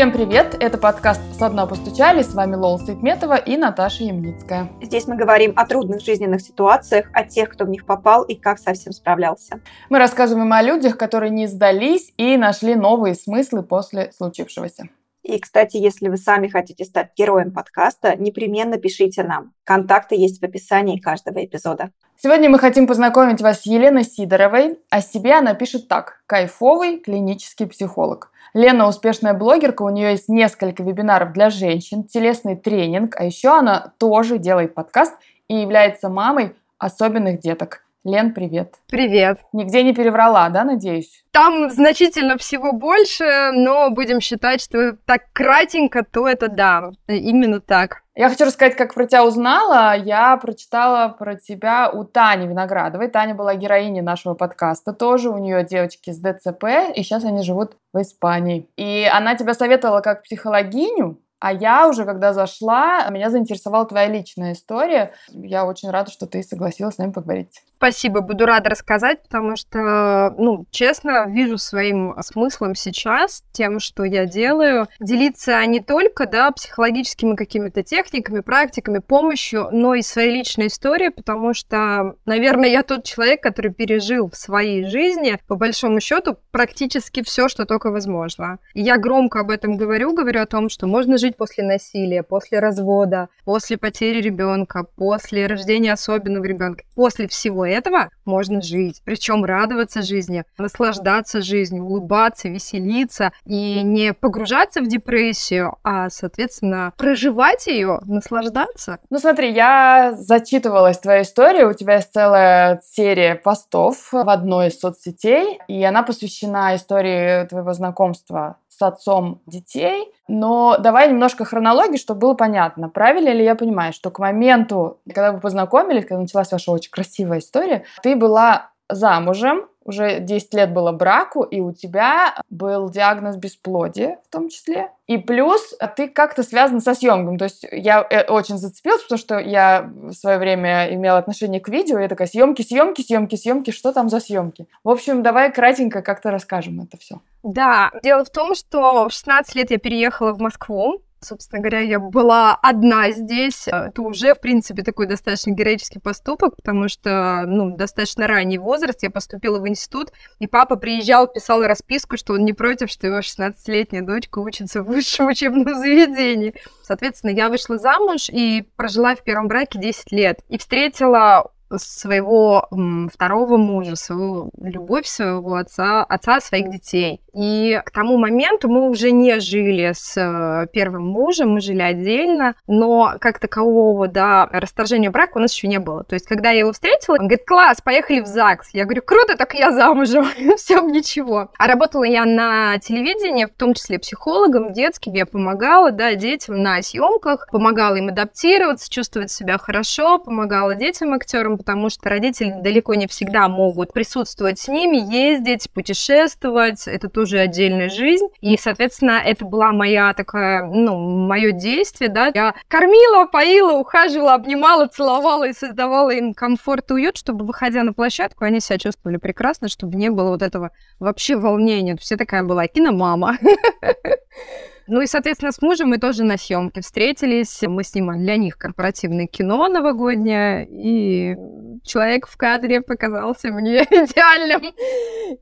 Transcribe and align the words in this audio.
Всем 0.00 0.12
привет! 0.12 0.56
Это 0.58 0.78
подкаст 0.78 1.20
«Со 1.38 1.50
дна 1.50 1.66
постучали». 1.66 2.22
С 2.22 2.32
вами 2.32 2.54
Лола 2.54 2.78
Светметова 2.78 3.36
и 3.36 3.58
Наташа 3.58 4.04
Ямницкая. 4.04 4.70
Здесь 4.80 5.06
мы 5.06 5.14
говорим 5.14 5.52
о 5.56 5.66
трудных 5.66 6.00
жизненных 6.00 6.40
ситуациях, 6.40 7.10
о 7.12 7.22
тех, 7.24 7.50
кто 7.50 7.66
в 7.66 7.68
них 7.68 7.84
попал 7.84 8.22
и 8.22 8.34
как 8.34 8.58
со 8.58 8.72
всем 8.72 8.94
справлялся. 8.94 9.60
Мы 9.90 9.98
рассказываем 9.98 10.50
о 10.54 10.62
людях, 10.62 10.96
которые 10.96 11.28
не 11.28 11.46
сдались 11.46 12.14
и 12.16 12.38
нашли 12.38 12.76
новые 12.76 13.14
смыслы 13.14 13.62
после 13.62 14.10
случившегося. 14.12 14.88
И, 15.22 15.38
кстати, 15.38 15.76
если 15.76 16.08
вы 16.08 16.16
сами 16.16 16.48
хотите 16.48 16.86
стать 16.86 17.10
героем 17.14 17.52
подкаста, 17.52 18.16
непременно 18.16 18.78
пишите 18.78 19.22
нам. 19.22 19.52
Контакты 19.64 20.14
есть 20.14 20.40
в 20.40 20.44
описании 20.46 20.98
каждого 20.98 21.44
эпизода. 21.44 21.90
Сегодня 22.22 22.50
мы 22.50 22.58
хотим 22.58 22.86
познакомить 22.86 23.40
вас 23.40 23.62
с 23.62 23.66
Еленой 23.66 24.04
Сидоровой. 24.04 24.78
О 24.90 25.00
себе 25.00 25.32
она 25.32 25.54
пишет 25.54 25.88
так. 25.88 26.20
Кайфовый 26.26 26.98
клинический 26.98 27.66
психолог. 27.66 28.30
Лена 28.52 28.88
успешная 28.88 29.32
блогерка, 29.32 29.84
у 29.84 29.88
нее 29.88 30.10
есть 30.10 30.28
несколько 30.28 30.82
вебинаров 30.82 31.32
для 31.32 31.48
женщин, 31.48 32.04
телесный 32.04 32.56
тренинг, 32.56 33.16
а 33.18 33.24
еще 33.24 33.56
она 33.56 33.94
тоже 33.96 34.36
делает 34.36 34.74
подкаст 34.74 35.14
и 35.48 35.54
является 35.54 36.10
мамой 36.10 36.54
особенных 36.76 37.40
деток. 37.40 37.84
Лен, 38.02 38.32
привет. 38.32 38.76
Привет. 38.88 39.40
Нигде 39.52 39.82
не 39.82 39.92
переврала, 39.92 40.48
да, 40.48 40.64
надеюсь? 40.64 41.22
Там 41.32 41.68
значительно 41.68 42.38
всего 42.38 42.72
больше, 42.72 43.50
но 43.52 43.90
будем 43.90 44.22
считать, 44.22 44.62
что 44.62 44.96
так 45.04 45.24
кратенько, 45.34 46.02
то 46.02 46.26
это 46.26 46.48
да, 46.48 46.92
именно 47.08 47.60
так. 47.60 48.02
Я 48.14 48.30
хочу 48.30 48.46
рассказать, 48.46 48.74
как 48.74 48.94
про 48.94 49.06
тебя 49.06 49.24
узнала. 49.24 49.94
Я 49.94 50.34
прочитала 50.38 51.08
про 51.08 51.36
тебя 51.36 51.90
у 51.90 52.04
Тани 52.04 52.46
Виноградовой. 52.46 53.08
Таня 53.08 53.34
была 53.34 53.54
героиней 53.54 54.00
нашего 54.00 54.32
подкаста 54.32 54.94
тоже. 54.94 55.28
У 55.28 55.36
нее 55.36 55.62
девочки 55.64 56.10
с 56.10 56.18
ДЦП, 56.18 56.94
и 56.94 57.02
сейчас 57.02 57.24
они 57.24 57.42
живут 57.42 57.76
в 57.92 58.00
Испании. 58.00 58.66
И 58.76 59.06
она 59.12 59.34
тебя 59.36 59.52
советовала 59.52 60.00
как 60.00 60.22
психологиню, 60.22 61.18
а 61.40 61.52
я 61.52 61.88
уже, 61.88 62.04
когда 62.04 62.32
зашла, 62.32 63.08
меня 63.10 63.30
заинтересовала 63.30 63.86
твоя 63.86 64.08
личная 64.08 64.52
история. 64.52 65.12
Я 65.32 65.64
очень 65.64 65.90
рада, 65.90 66.10
что 66.10 66.26
ты 66.26 66.42
согласилась 66.42 66.96
с 66.96 66.98
нами 66.98 67.12
поговорить. 67.12 67.62
Спасибо, 67.80 68.20
буду 68.20 68.44
рада 68.44 68.68
рассказать, 68.68 69.22
потому 69.22 69.56
что, 69.56 70.34
ну, 70.36 70.66
честно, 70.70 71.24
вижу 71.26 71.56
своим 71.56 72.14
смыслом 72.20 72.74
сейчас, 72.74 73.42
тем, 73.52 73.80
что 73.80 74.04
я 74.04 74.26
делаю, 74.26 74.86
делиться 75.00 75.64
не 75.64 75.80
только, 75.80 76.26
да, 76.26 76.50
психологическими 76.50 77.36
какими-то 77.36 77.82
техниками, 77.82 78.40
практиками, 78.40 78.98
помощью, 78.98 79.68
но 79.72 79.94
и 79.94 80.02
своей 80.02 80.30
личной 80.30 80.66
историей, 80.66 81.08
потому 81.08 81.54
что, 81.54 82.16
наверное, 82.26 82.68
я 82.68 82.82
тот 82.82 83.04
человек, 83.04 83.42
который 83.42 83.72
пережил 83.72 84.28
в 84.28 84.36
своей 84.36 84.84
жизни, 84.84 85.38
по 85.46 85.56
большому 85.56 86.00
счету, 86.00 86.36
практически 86.50 87.22
все, 87.22 87.48
что 87.48 87.64
только 87.64 87.90
возможно. 87.90 88.58
И 88.74 88.82
я 88.82 88.98
громко 88.98 89.40
об 89.40 89.50
этом 89.50 89.78
говорю, 89.78 90.12
говорю 90.12 90.42
о 90.42 90.46
том, 90.46 90.68
что 90.68 90.86
можно 90.86 91.16
жить 91.16 91.29
после 91.36 91.64
насилия, 91.64 92.22
после 92.22 92.58
развода, 92.60 93.28
после 93.44 93.78
потери 93.78 94.20
ребенка, 94.20 94.84
после 94.96 95.46
рождения 95.46 95.92
особенного 95.92 96.44
ребенка, 96.44 96.84
после 96.94 97.28
всего 97.28 97.66
этого 97.66 98.10
можно 98.24 98.62
жить. 98.62 99.02
Причем 99.04 99.44
радоваться 99.44 100.02
жизни, 100.02 100.44
наслаждаться 100.58 101.42
жизнью, 101.42 101.84
улыбаться, 101.84 102.48
веселиться 102.48 103.32
и 103.44 103.82
не 103.82 104.12
погружаться 104.12 104.80
в 104.80 104.86
депрессию, 104.86 105.76
а, 105.82 106.10
соответственно, 106.10 106.92
проживать 106.96 107.66
ее, 107.66 108.00
наслаждаться. 108.04 108.98
Ну 109.10 109.18
смотри, 109.18 109.52
я 109.52 110.12
зачитывалась 110.16 110.98
твоей 110.98 111.22
историей. 111.22 111.64
У 111.64 111.72
тебя 111.72 111.96
есть 111.96 112.12
целая 112.12 112.80
серия 112.84 113.34
постов 113.34 114.12
в 114.12 114.28
одной 114.28 114.68
из 114.68 114.78
соцсетей, 114.78 115.60
и 115.68 115.82
она 115.84 116.02
посвящена 116.02 116.76
истории 116.76 117.46
твоего 117.46 117.72
знакомства 117.72 118.56
с 118.80 118.82
отцом 118.82 119.42
детей. 119.46 120.10
Но 120.26 120.78
давай 120.78 121.10
немножко 121.10 121.44
хронологии, 121.44 121.98
чтобы 121.98 122.20
было 122.20 122.34
понятно, 122.34 122.88
правильно 122.88 123.28
ли 123.28 123.44
я 123.44 123.54
понимаю, 123.54 123.92
что 123.92 124.10
к 124.10 124.18
моменту, 124.18 124.98
когда 125.06 125.32
вы 125.32 125.40
познакомились, 125.40 126.06
когда 126.06 126.22
началась 126.22 126.50
ваша 126.50 126.72
очень 126.72 126.90
красивая 126.90 127.40
история, 127.40 127.84
ты 128.02 128.16
была 128.16 128.70
замужем, 128.90 129.66
уже 129.84 130.20
10 130.20 130.54
лет 130.54 130.72
было 130.72 130.92
браку, 130.92 131.42
и 131.42 131.60
у 131.60 131.72
тебя 131.72 132.34
был 132.50 132.90
диагноз 132.90 133.36
бесплодия 133.36 134.18
в 134.28 134.32
том 134.32 134.48
числе. 134.48 134.90
И 135.06 135.18
плюс 135.18 135.74
ты 135.96 136.08
как-то 136.08 136.42
связан 136.42 136.80
со 136.80 136.94
съемками. 136.94 137.38
То 137.38 137.44
есть 137.44 137.66
я 137.72 138.06
э, 138.08 138.24
очень 138.30 138.58
зацепилась, 138.58 139.02
потому 139.02 139.18
что 139.18 139.38
я 139.38 139.90
в 139.92 140.12
свое 140.12 140.38
время 140.38 140.94
имела 140.94 141.18
отношение 141.18 141.60
к 141.60 141.68
видео, 141.68 141.98
и 141.98 142.02
я 142.02 142.08
такая, 142.08 142.28
съемки, 142.28 142.62
съемки, 142.62 143.02
съемки, 143.02 143.36
съемки, 143.36 143.70
что 143.70 143.92
там 143.92 144.08
за 144.08 144.20
съемки? 144.20 144.66
В 144.84 144.90
общем, 144.90 145.22
давай 145.22 145.52
кратенько 145.52 146.02
как-то 146.02 146.30
расскажем 146.30 146.80
это 146.80 146.96
все. 146.98 147.20
Да, 147.42 147.90
дело 148.02 148.24
в 148.24 148.30
том, 148.30 148.54
что 148.54 149.08
в 149.08 149.12
16 149.12 149.54
лет 149.54 149.70
я 149.70 149.78
переехала 149.78 150.32
в 150.32 150.40
Москву, 150.40 151.02
Собственно 151.22 151.60
говоря, 151.60 151.80
я 151.80 151.98
была 151.98 152.54
одна 152.54 153.10
здесь. 153.10 153.68
Это 153.68 154.00
уже, 154.00 154.34
в 154.34 154.40
принципе, 154.40 154.82
такой 154.82 155.06
достаточно 155.06 155.50
героический 155.50 155.98
поступок, 155.98 156.56
потому 156.56 156.88
что, 156.88 157.44
ну, 157.46 157.76
достаточно 157.76 158.26
ранний 158.26 158.58
возраст. 158.58 159.02
Я 159.02 159.10
поступила 159.10 159.58
в 159.58 159.68
институт, 159.68 160.12
и 160.38 160.46
папа 160.46 160.76
приезжал, 160.76 161.26
писал 161.26 161.62
расписку, 161.62 162.16
что 162.16 162.32
он 162.32 162.44
не 162.46 162.54
против, 162.54 162.90
что 162.90 163.06
его 163.06 163.18
16-летняя 163.18 164.02
дочка 164.02 164.38
учится 164.38 164.82
в 164.82 164.86
высшем 164.86 165.26
учебном 165.26 165.74
заведении. 165.78 166.54
Соответственно, 166.82 167.32
я 167.32 167.50
вышла 167.50 167.78
замуж 167.78 168.30
и 168.30 168.64
прожила 168.76 169.14
в 169.14 169.22
первом 169.22 169.48
браке 169.48 169.78
10 169.78 170.12
лет. 170.12 170.40
И 170.48 170.56
встретила 170.56 171.50
своего 171.76 172.68
второго 173.12 173.56
мужа, 173.56 173.96
свою 173.96 174.50
любовь 174.58 175.06
своего 175.06 175.54
отца, 175.54 176.02
отца 176.04 176.40
своих 176.40 176.70
детей. 176.70 177.20
И 177.34 177.80
к 177.84 177.90
тому 177.90 178.18
моменту 178.18 178.68
мы 178.68 178.88
уже 178.88 179.12
не 179.12 179.38
жили 179.40 179.92
с 179.94 180.16
э, 180.16 180.66
первым 180.72 181.06
мужем, 181.06 181.50
мы 181.50 181.60
жили 181.60 181.82
отдельно, 181.82 182.54
но 182.66 183.14
как 183.20 183.38
такового, 183.38 184.08
да, 184.08 184.48
расторжения 184.50 185.10
брака 185.10 185.38
у 185.38 185.40
нас 185.40 185.54
еще 185.54 185.68
не 185.68 185.78
было. 185.78 186.02
То 186.04 186.14
есть, 186.14 186.26
когда 186.26 186.50
я 186.50 186.60
его 186.60 186.72
встретила, 186.72 187.14
он 187.14 187.28
говорит, 187.28 187.46
класс, 187.46 187.80
поехали 187.80 188.20
в 188.20 188.26
ЗАГС. 188.26 188.70
Я 188.72 188.84
говорю, 188.84 189.02
круто, 189.02 189.36
так 189.36 189.54
я 189.54 189.70
замужем, 189.70 190.26
все, 190.56 190.80
ничего. 190.80 191.50
А 191.56 191.66
работала 191.66 192.04
я 192.04 192.24
на 192.24 192.78
телевидении, 192.78 193.44
в 193.44 193.54
том 193.54 193.74
числе 193.74 193.98
психологом 193.98 194.72
детским, 194.72 195.12
я 195.12 195.26
помогала, 195.26 195.92
да, 195.92 196.14
детям 196.14 196.62
на 196.62 196.82
съемках, 196.82 197.46
помогала 197.50 197.96
им 197.96 198.08
адаптироваться, 198.08 198.90
чувствовать 198.90 199.30
себя 199.30 199.58
хорошо, 199.58 200.18
помогала 200.18 200.74
детям, 200.74 201.12
актерам, 201.12 201.59
потому 201.60 201.90
что 201.90 202.08
родители 202.08 202.54
далеко 202.62 202.94
не 202.94 203.06
всегда 203.06 203.46
могут 203.46 203.92
присутствовать 203.92 204.58
с 204.58 204.66
ними, 204.66 204.96
ездить, 204.96 205.70
путешествовать, 205.70 206.88
это 206.88 207.10
тоже 207.10 207.38
отдельная 207.38 207.90
жизнь. 207.90 208.26
И, 208.40 208.56
соответственно, 208.56 209.20
это 209.22 209.44
была 209.44 209.72
моя 209.72 210.14
такая, 210.14 210.64
ну, 210.64 210.96
мое 210.96 211.52
действие, 211.52 212.08
да. 212.08 212.30
Я 212.34 212.54
кормила, 212.66 213.26
поила, 213.26 213.72
ухаживала, 213.72 214.32
обнимала, 214.34 214.86
целовала 214.86 215.46
и 215.46 215.52
создавала 215.52 216.08
им 216.08 216.32
комфорт 216.32 216.90
и 216.92 216.94
уют, 216.94 217.18
чтобы, 217.18 217.44
выходя 217.44 217.82
на 217.82 217.92
площадку, 217.92 218.46
они 218.46 218.60
себя 218.60 218.78
чувствовали 218.78 219.18
прекрасно, 219.18 219.68
чтобы 219.68 219.98
не 219.98 220.08
было 220.08 220.30
вот 220.30 220.40
этого 220.40 220.70
вообще 220.98 221.36
волнения. 221.36 221.94
Все 222.00 222.16
такая 222.16 222.42
была 222.42 222.66
киномама. 222.68 223.36
Ну 224.92 225.00
и, 225.02 225.06
соответственно, 225.06 225.52
с 225.52 225.62
мужем 225.62 225.90
мы 225.90 225.98
тоже 225.98 226.24
на 226.24 226.36
съемке 226.36 226.80
встретились. 226.80 227.62
Мы 227.62 227.84
снимали 227.84 228.18
для 228.18 228.36
них 228.36 228.58
корпоративное 228.58 229.28
кино 229.28 229.68
новогоднее, 229.68 230.66
и 230.68 231.36
человек 231.84 232.26
в 232.26 232.36
кадре 232.36 232.80
показался 232.80 233.52
мне 233.52 233.82
идеальным. 233.84 234.74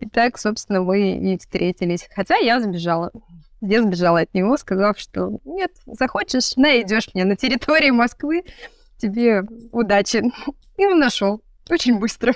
И 0.00 0.06
так, 0.10 0.36
собственно, 0.36 0.82
мы 0.82 1.12
и 1.12 1.38
встретились. 1.38 2.10
Хотя 2.14 2.36
я 2.36 2.60
сбежала. 2.60 3.10
Я 3.62 3.82
сбежала 3.82 4.20
от 4.20 4.34
него, 4.34 4.58
сказав, 4.58 4.98
что 4.98 5.38
нет, 5.46 5.72
захочешь, 5.86 6.54
найдешь 6.56 7.08
меня 7.14 7.24
на 7.24 7.34
территории 7.34 7.90
Москвы, 7.90 8.44
тебе 8.98 9.44
удачи. 9.72 10.30
И 10.76 10.86
он 10.86 10.98
нашел 10.98 11.40
очень 11.70 11.98
быстро. 11.98 12.34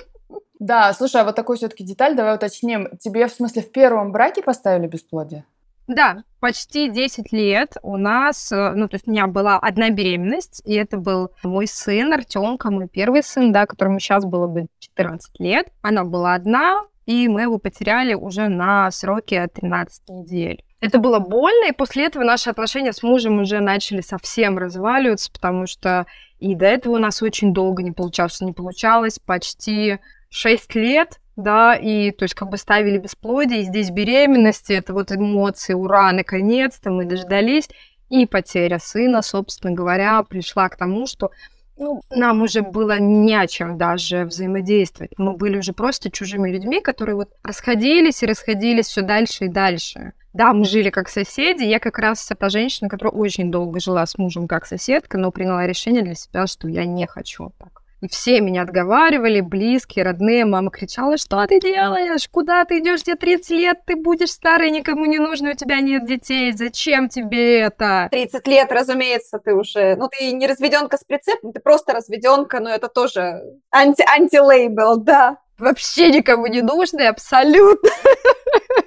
Да, 0.57 0.91
слушай, 0.93 1.21
а 1.21 1.25
вот 1.25 1.35
такую 1.35 1.57
все-таки 1.57 1.83
деталь 1.83 2.15
давай 2.15 2.33
уточним. 2.33 2.97
Тебе, 2.97 3.27
в 3.27 3.31
смысле, 3.31 3.61
в 3.61 3.71
первом 3.71 4.11
браке 4.11 4.41
поставили 4.41 4.87
бесплодие? 4.87 5.45
Да, 5.87 6.23
почти 6.39 6.89
10 6.89 7.33
лет 7.33 7.75
у 7.81 7.97
нас, 7.97 8.51
э, 8.51 8.71
ну, 8.73 8.87
то 8.87 8.95
есть 8.95 9.07
у 9.07 9.11
меня 9.11 9.27
была 9.27 9.59
одна 9.59 9.89
беременность, 9.89 10.61
и 10.65 10.73
это 10.75 10.97
был 10.97 11.31
мой 11.43 11.67
сын 11.67 12.13
Артемка, 12.13 12.71
мой 12.71 12.87
первый 12.87 13.21
сын, 13.23 13.51
да, 13.51 13.65
которому 13.65 13.99
сейчас 13.99 14.23
было 14.23 14.47
бы 14.47 14.67
14 14.79 15.39
лет. 15.39 15.67
Она 15.81 16.05
была 16.05 16.35
одна, 16.35 16.81
и 17.05 17.27
мы 17.27 17.41
его 17.41 17.57
потеряли 17.57 18.13
уже 18.13 18.47
на 18.47 18.91
сроке 18.91 19.47
13 19.47 20.09
недель. 20.09 20.63
Это 20.79 20.99
было 20.99 21.19
больно, 21.19 21.69
и 21.69 21.73
после 21.73 22.07
этого 22.07 22.23
наши 22.23 22.49
отношения 22.49 22.91
с 22.91 23.03
мужем 23.03 23.39
уже 23.39 23.59
начали 23.59 24.01
совсем 24.01 24.57
разваливаться, 24.57 25.31
потому 25.31 25.65
что 25.65 26.05
и 26.39 26.55
до 26.55 26.65
этого 26.65 26.95
у 26.95 26.99
нас 26.99 27.21
очень 27.21 27.53
долго 27.53 27.83
не 27.83 27.91
получалось, 27.91 28.41
не 28.41 28.51
получалось 28.51 29.17
почти 29.17 29.99
6 30.33 30.75
лет, 30.75 31.19
да, 31.35 31.75
и 31.75 32.11
то 32.11 32.23
есть 32.23 32.33
как 32.33 32.49
бы 32.49 32.57
ставили 32.57 32.97
бесплодие, 32.97 33.61
и 33.61 33.65
здесь 33.65 33.91
беременности, 33.91 34.73
это 34.73 34.93
вот 34.93 35.11
эмоции, 35.11 35.73
ура, 35.73 36.11
наконец-то 36.11 36.89
мы 36.89 37.05
дождались, 37.05 37.69
и 38.09 38.25
потеря 38.25 38.79
сына, 38.79 39.21
собственно 39.21 39.73
говоря, 39.73 40.23
пришла 40.23 40.69
к 40.69 40.75
тому, 40.75 41.05
что 41.05 41.31
ну, 41.77 42.01
нам 42.11 42.41
уже 42.41 42.61
было 42.61 42.99
не 42.99 43.35
о 43.35 43.47
чем 43.47 43.77
даже 43.77 44.25
взаимодействовать. 44.25 45.11
Мы 45.17 45.33
были 45.33 45.57
уже 45.57 45.73
просто 45.73 46.11
чужими 46.11 46.51
людьми, 46.51 46.81
которые 46.81 47.15
вот 47.15 47.29
расходились 47.43 48.21
и 48.21 48.27
расходились 48.27 48.87
все 48.87 49.01
дальше 49.01 49.45
и 49.45 49.49
дальше. 49.49 50.13
Да, 50.33 50.53
мы 50.53 50.65
жили 50.65 50.89
как 50.89 51.09
соседи. 51.09 51.63
Я 51.63 51.79
как 51.79 51.97
раз 51.99 52.27
та 52.27 52.49
женщина, 52.49 52.89
которая 52.89 53.13
очень 53.13 53.51
долго 53.51 53.79
жила 53.79 54.05
с 54.05 54.17
мужем 54.17 54.47
как 54.47 54.65
соседка, 54.65 55.17
но 55.17 55.31
приняла 55.31 55.65
решение 55.65 56.03
для 56.03 56.15
себя, 56.15 56.45
что 56.47 56.67
я 56.67 56.85
не 56.85 57.07
хочу 57.07 57.51
так. 57.57 57.82
Все 58.09 58.41
меня 58.41 58.63
отговаривали, 58.63 59.41
близкие, 59.41 60.05
родные. 60.05 60.45
Мама 60.45 60.71
кричала, 60.71 61.17
что 61.17 61.45
ты 61.47 61.59
делаешь? 61.59 62.27
Куда 62.29 62.65
ты 62.65 62.79
идешь? 62.79 63.03
Тебе 63.03 63.15
30 63.15 63.49
лет, 63.51 63.79
ты 63.85 63.95
будешь 63.95 64.31
старый, 64.31 64.71
никому 64.71 65.05
не 65.05 65.19
нужно, 65.19 65.51
у 65.51 65.55
тебя 65.55 65.79
нет 65.79 66.05
детей. 66.05 66.51
Зачем 66.53 67.09
тебе 67.09 67.59
это? 67.59 68.07
30 68.11 68.47
лет, 68.47 68.71
разумеется, 68.71 69.39
ты 69.39 69.53
уже... 69.53 69.95
Ну, 69.95 70.09
ты 70.09 70.31
не 70.31 70.47
разведенка 70.47 70.97
с 70.97 71.03
прицепом, 71.03 71.53
ты 71.53 71.59
просто 71.59 71.93
разведенка, 71.93 72.59
но 72.59 72.69
это 72.69 72.87
тоже 72.87 73.41
анти 73.71 74.03
антилейбл, 74.03 74.97
да 74.97 75.37
вообще 75.63 76.09
никому 76.09 76.47
не 76.47 76.61
нужный, 76.61 77.07
абсолютно. 77.07 77.89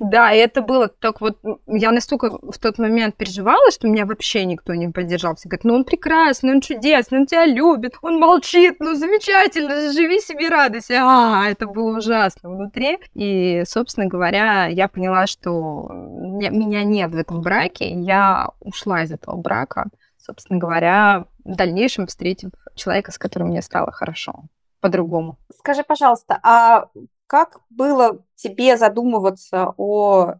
Да, 0.00 0.32
и 0.32 0.38
это 0.38 0.62
было 0.62 0.88
так 0.88 1.20
вот, 1.20 1.38
я 1.66 1.90
настолько 1.90 2.30
в 2.30 2.58
тот 2.58 2.78
момент 2.78 3.16
переживала, 3.16 3.70
что 3.70 3.88
меня 3.88 4.06
вообще 4.06 4.44
никто 4.44 4.74
не 4.74 4.88
поддержал. 4.88 5.36
Все 5.36 5.48
говорят, 5.48 5.64
ну 5.64 5.74
он 5.74 5.84
прекрасный, 5.84 6.52
он 6.52 6.60
чудесный, 6.60 7.20
он 7.20 7.26
тебя 7.26 7.46
любит, 7.46 7.94
он 8.02 8.18
молчит, 8.18 8.76
ну 8.80 8.94
замечательно, 8.94 9.92
живи 9.92 10.20
себе 10.20 10.48
радуйся. 10.48 11.00
А, 11.02 11.48
это 11.48 11.66
было 11.66 11.98
ужасно 11.98 12.50
внутри. 12.50 12.98
И, 13.14 13.62
собственно 13.66 14.06
говоря, 14.06 14.66
я 14.66 14.88
поняла, 14.88 15.26
что 15.26 15.88
меня 15.90 16.84
нет 16.84 17.12
в 17.12 17.18
этом 17.18 17.40
браке, 17.40 17.90
я 17.90 18.50
ушла 18.60 19.02
из 19.02 19.12
этого 19.12 19.36
брака, 19.36 19.86
собственно 20.18 20.58
говоря, 20.58 21.26
в 21.44 21.54
дальнейшем 21.56 22.06
встретив 22.06 22.50
человека, 22.74 23.12
с 23.12 23.18
которым 23.18 23.48
мне 23.48 23.62
стало 23.62 23.92
хорошо 23.92 24.44
по-другому. 24.80 25.38
Скажи, 25.58 25.82
пожалуйста, 25.82 26.38
а 26.42 26.88
как 27.26 27.60
было 27.70 28.24
тебе 28.34 28.76
задумываться 28.76 29.74
о 29.76 30.34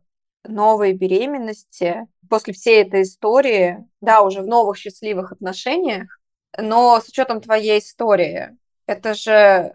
новой 0.45 0.93
беременности 0.93 2.07
после 2.29 2.53
всей 2.53 2.83
этой 2.83 3.03
истории, 3.03 3.87
да, 4.01 4.23
уже 4.23 4.43
в 4.43 4.47
новых 4.47 4.77
счастливых 4.77 5.33
отношениях, 5.33 6.21
но 6.59 7.01
с 7.01 7.09
учетом 7.09 7.41
твоей 7.41 7.79
истории, 7.79 8.57
это 8.87 9.15
же, 9.15 9.75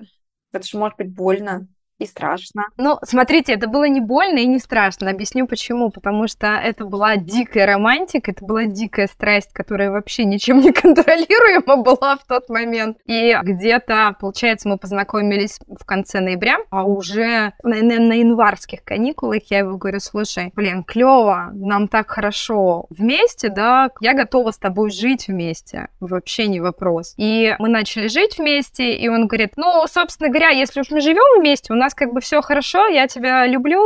это 0.51 0.63
же 0.65 0.77
может 0.77 0.97
быть 0.97 1.13
больно 1.13 1.67
и 2.00 2.06
страшно. 2.06 2.63
Ну, 2.78 2.98
смотрите, 3.04 3.54
это 3.54 3.68
было 3.68 3.88
не 3.88 4.00
больно 4.00 4.40
и 4.40 4.46
не 4.46 4.60
страшно. 4.60 5.10
Объясню 5.10 5.46
почему. 5.48 5.92
Потому 5.92 6.28
что 6.28 6.48
это 6.48 6.86
была 6.86 7.18
дикая 7.18 7.66
романтика, 7.66 8.31
это 8.31 8.44
была 8.44 8.66
дикая 8.66 9.07
страсть, 9.07 9.51
которая 9.54 9.92
вообще 9.92 10.24
ничем 10.24 10.62
не 10.62 10.72
контролируема 10.74 11.78
была 11.78 12.16
в 12.16 12.25
тот 12.25 12.50
момент. 12.50 12.98
И 13.06 13.38
где-то, 13.44 14.16
получается, 14.19 14.69
мы 14.69 14.78
познакомились 14.78 15.60
в 15.68 15.86
конце 15.86 16.22
ноября, 16.22 16.57
а 16.69 16.86
уже 16.86 17.54
на, 17.63 17.81
на, 17.81 18.00
на 18.00 18.13
январских 18.13 18.84
каникулах 18.84 19.44
я 19.50 19.60
его 19.60 19.78
говорю, 19.78 20.00
слушай, 20.00 20.51
блин, 20.56 20.84
клево, 20.84 21.50
нам 21.54 21.88
так 21.88 22.10
хорошо 22.10 22.86
вместе, 22.90 23.50
да, 23.50 23.90
я 24.00 24.13
готова 24.13 24.51
с 24.51 24.57
тобой 24.57 24.92
жить 24.92 25.28
вместе, 25.28 25.90
вообще 26.00 26.48
не 26.48 26.62
вопрос. 26.62 27.13
И 27.18 27.56
мы 27.60 27.68
начали 27.68 28.07
жить 28.07 28.38
вместе, 28.38 28.96
и 28.96 29.07
он 29.10 29.28
говорит, 29.28 29.54
ну, 29.57 29.86
собственно 29.88 30.30
говоря, 30.30 30.50
если 30.50 30.80
уж 30.80 30.90
мы 30.92 31.01
живем 31.01 31.40
вместе, 31.40 31.74
у 31.74 31.75
нас 31.75 31.88
нас 31.89 31.95
как 31.95 32.13
бы 32.13 32.21
все 32.21 32.41
хорошо, 32.41 32.88
я 32.88 33.07
тебя 33.07 33.47
люблю, 33.47 33.81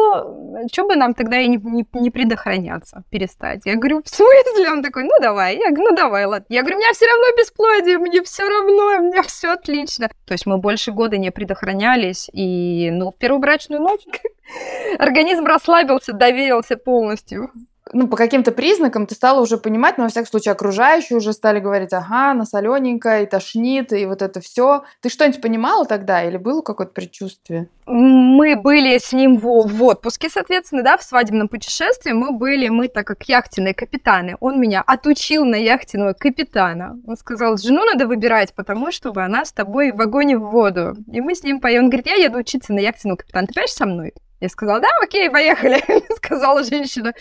что 0.71 0.85
бы 0.85 0.95
нам 0.95 1.13
тогда 1.13 1.39
и 1.39 1.47
не, 1.47 1.57
не, 1.57 1.85
не 1.93 2.11
предохраняться, 2.11 3.03
перестать? 3.09 3.61
Я 3.65 3.75
говорю, 3.75 4.01
в 4.03 4.09
смысле? 4.09 4.71
Он 4.71 4.83
такой, 4.83 5.03
ну 5.03 5.11
давай. 5.21 5.57
Я 5.57 5.71
говорю, 5.71 5.91
ну 5.91 5.95
давай, 5.95 6.25
ладно. 6.25 6.45
Я 6.49 6.61
говорю, 6.61 6.77
у 6.77 6.79
меня 6.79 6.93
все 6.93 7.05
равно 7.07 7.25
бесплодие, 7.37 7.97
мне 7.97 8.21
все 8.23 8.47
равно, 8.47 8.99
у 8.99 9.11
меня 9.11 9.23
все 9.23 9.51
отлично. 9.51 10.09
То 10.25 10.33
есть 10.33 10.45
мы 10.45 10.57
больше 10.57 10.91
года 10.91 11.17
не 11.17 11.31
предохранялись, 11.31 12.29
и, 12.33 12.89
ну, 12.91 13.11
в 13.11 13.17
первую 13.17 13.39
брачную 13.39 13.81
ночь 13.81 14.01
организм 14.99 15.45
расслабился, 15.45 16.13
доверился 16.13 16.75
полностью 16.75 17.51
ну, 17.93 18.07
по 18.07 18.17
каким-то 18.17 18.51
признакам 18.51 19.05
ты 19.05 19.15
стала 19.15 19.41
уже 19.41 19.57
понимать, 19.57 19.97
но, 19.97 20.05
во 20.05 20.09
всяком 20.09 20.27
случае, 20.27 20.53
окружающие 20.53 21.17
уже 21.17 21.31
стали 21.33 21.59
говорить, 21.59 21.93
ага, 21.93 22.33
на 22.33 22.45
солененько, 22.45 23.21
и 23.21 23.25
тошнит, 23.25 23.93
и 23.93 24.05
вот 24.05 24.21
это 24.21 24.41
все. 24.41 24.83
Ты 25.01 25.09
что-нибудь 25.09 25.41
понимала 25.41 25.85
тогда 25.85 26.23
или 26.23 26.37
было 26.37 26.61
какое-то 26.61 26.93
предчувствие? 26.93 27.69
Мы 27.85 28.55
были 28.55 28.97
с 28.97 29.11
ним 29.13 29.37
в, 29.37 29.67
в 29.67 29.83
отпуске, 29.83 30.29
соответственно, 30.29 30.83
да, 30.83 30.97
в 30.97 31.03
свадебном 31.03 31.47
путешествии. 31.47 32.11
Мы 32.11 32.31
были, 32.31 32.69
мы 32.69 32.87
так 32.87 33.05
как 33.05 33.23
яхтенные 33.23 33.73
капитаны. 33.73 34.37
Он 34.39 34.59
меня 34.59 34.81
отучил 34.85 35.45
на 35.45 35.55
яхтенного 35.55 36.13
капитана. 36.13 36.97
Он 37.05 37.17
сказал, 37.17 37.57
жену 37.57 37.83
надо 37.85 38.07
выбирать, 38.07 38.53
потому 38.53 38.91
что 38.91 39.11
она 39.15 39.45
с 39.45 39.51
тобой 39.51 39.91
в 39.91 39.97
вагоне 39.97 40.37
в 40.37 40.49
воду. 40.49 40.95
И 41.11 41.21
мы 41.21 41.35
с 41.35 41.43
ним 41.43 41.59
поем. 41.59 41.83
Он 41.83 41.89
говорит, 41.89 42.07
я 42.07 42.15
еду 42.15 42.39
учиться 42.39 42.73
на 42.73 42.79
яхтенного 42.79 43.17
капитана. 43.17 43.47
Ты 43.47 43.53
поешь 43.53 43.71
со 43.71 43.85
мной? 43.85 44.13
Я 44.43 44.49
сказала, 44.49 44.81
да, 44.81 44.89
окей, 45.01 45.29
поехали, 45.29 45.81
сказала 46.17 46.65
женщина. 46.65 47.13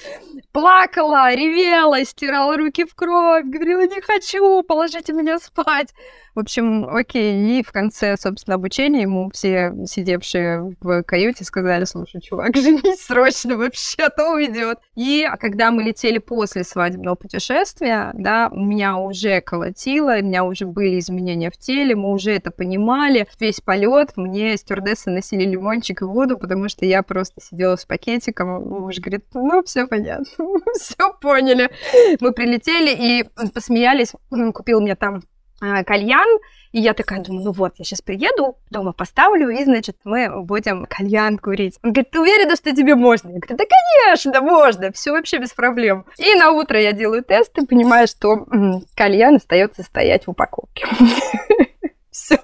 Плакала, 0.52 1.34
ревела, 1.34 2.04
стирала 2.04 2.56
руки 2.58 2.84
в 2.84 2.94
кровь, 2.94 3.44
говорила, 3.44 3.86
не 3.86 4.02
хочу, 4.02 4.62
положите 4.62 5.14
меня 5.14 5.38
спать. 5.38 5.94
В 6.34 6.40
общем, 6.40 6.88
окей, 6.88 7.58
и 7.58 7.62
в 7.62 7.72
конце, 7.72 8.16
собственно, 8.16 8.54
обучения 8.54 9.02
ему 9.02 9.30
все 9.34 9.74
сидевшие 9.86 10.74
в 10.80 11.02
каюте 11.02 11.44
сказали, 11.44 11.84
слушай, 11.84 12.22
чувак, 12.22 12.56
женись 12.56 13.04
срочно, 13.04 13.58
вообще-то 13.58 14.32
уйдет. 14.32 14.78
И 14.94 15.28
когда 15.38 15.70
мы 15.70 15.82
летели 15.82 16.16
после 16.16 16.64
свадебного 16.64 17.16
путешествия, 17.16 18.12
да, 18.14 18.48
у 18.50 18.60
меня 18.60 18.96
уже 18.96 19.42
колотило, 19.42 20.16
у 20.18 20.24
меня 20.24 20.44
уже 20.44 20.64
были 20.64 20.98
изменения 20.98 21.50
в 21.50 21.58
теле, 21.58 21.94
мы 21.94 22.10
уже 22.10 22.32
это 22.32 22.50
понимали. 22.50 23.28
Весь 23.38 23.60
полет 23.60 24.16
мне 24.16 24.56
стюардессы 24.56 25.10
носили 25.10 25.44
лимончик 25.44 26.00
и 26.00 26.06
воду, 26.06 26.38
потому 26.38 26.70
что 26.70 26.86
я 26.86 27.02
просто 27.02 27.42
сидела 27.42 27.76
с 27.76 27.84
пакетиком, 27.84 28.62
муж 28.68 28.98
говорит, 29.00 29.26
ну, 29.34 29.62
все 29.64 29.86
понятно, 29.86 30.24
все 30.80 31.12
поняли. 31.20 31.70
Мы 32.20 32.32
прилетели 32.32 33.20
и 33.20 33.48
посмеялись, 33.50 34.12
он 34.30 34.52
купил 34.54 34.80
мне 34.80 34.96
там 34.96 35.16
а, 35.16 35.20
кальян, 35.86 36.26
и 36.72 36.80
я 36.80 36.94
такая 36.94 37.20
думаю, 37.20 37.44
ну 37.44 37.52
вот, 37.52 37.74
я 37.78 37.84
сейчас 37.84 38.00
приеду, 38.00 38.56
дома 38.70 38.92
поставлю, 38.92 39.50
и, 39.50 39.62
значит, 39.64 39.96
мы 40.04 40.42
будем 40.42 40.86
кальян 40.86 41.38
курить. 41.38 41.78
Он 41.82 41.92
говорит, 41.92 42.10
ты 42.10 42.20
уверена, 42.20 42.56
что 42.56 42.74
тебе 42.74 42.94
можно? 42.94 43.28
Я 43.28 43.38
говорю, 43.38 43.56
да, 43.56 43.64
конечно, 43.64 44.40
можно, 44.40 44.92
все 44.92 45.12
вообще 45.12 45.38
без 45.38 45.52
проблем. 45.52 46.06
И 46.18 46.34
на 46.34 46.50
утро 46.50 46.80
я 46.80 46.92
делаю 46.92 47.22
тест 47.22 47.56
и 47.58 47.66
понимаю, 47.66 48.08
что 48.08 48.46
м-м, 48.50 48.84
кальян 48.94 49.36
остается 49.36 49.82
стоять 49.82 50.26
в 50.26 50.30
упаковке. 50.30 50.86
Все. 52.10 52.38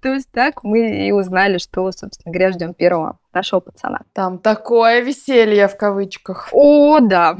То 0.00 0.14
есть 0.14 0.30
так 0.30 0.62
мы 0.62 1.06
и 1.08 1.12
узнали, 1.12 1.58
что, 1.58 1.90
собственно 1.90 2.32
говоря, 2.32 2.52
ждем 2.52 2.74
первого 2.74 3.18
нашего 3.34 3.60
пацана. 3.60 4.00
Там 4.12 4.38
такое 4.38 5.00
веселье 5.00 5.68
в 5.68 5.76
кавычках. 5.76 6.48
О, 6.52 7.00
да. 7.00 7.36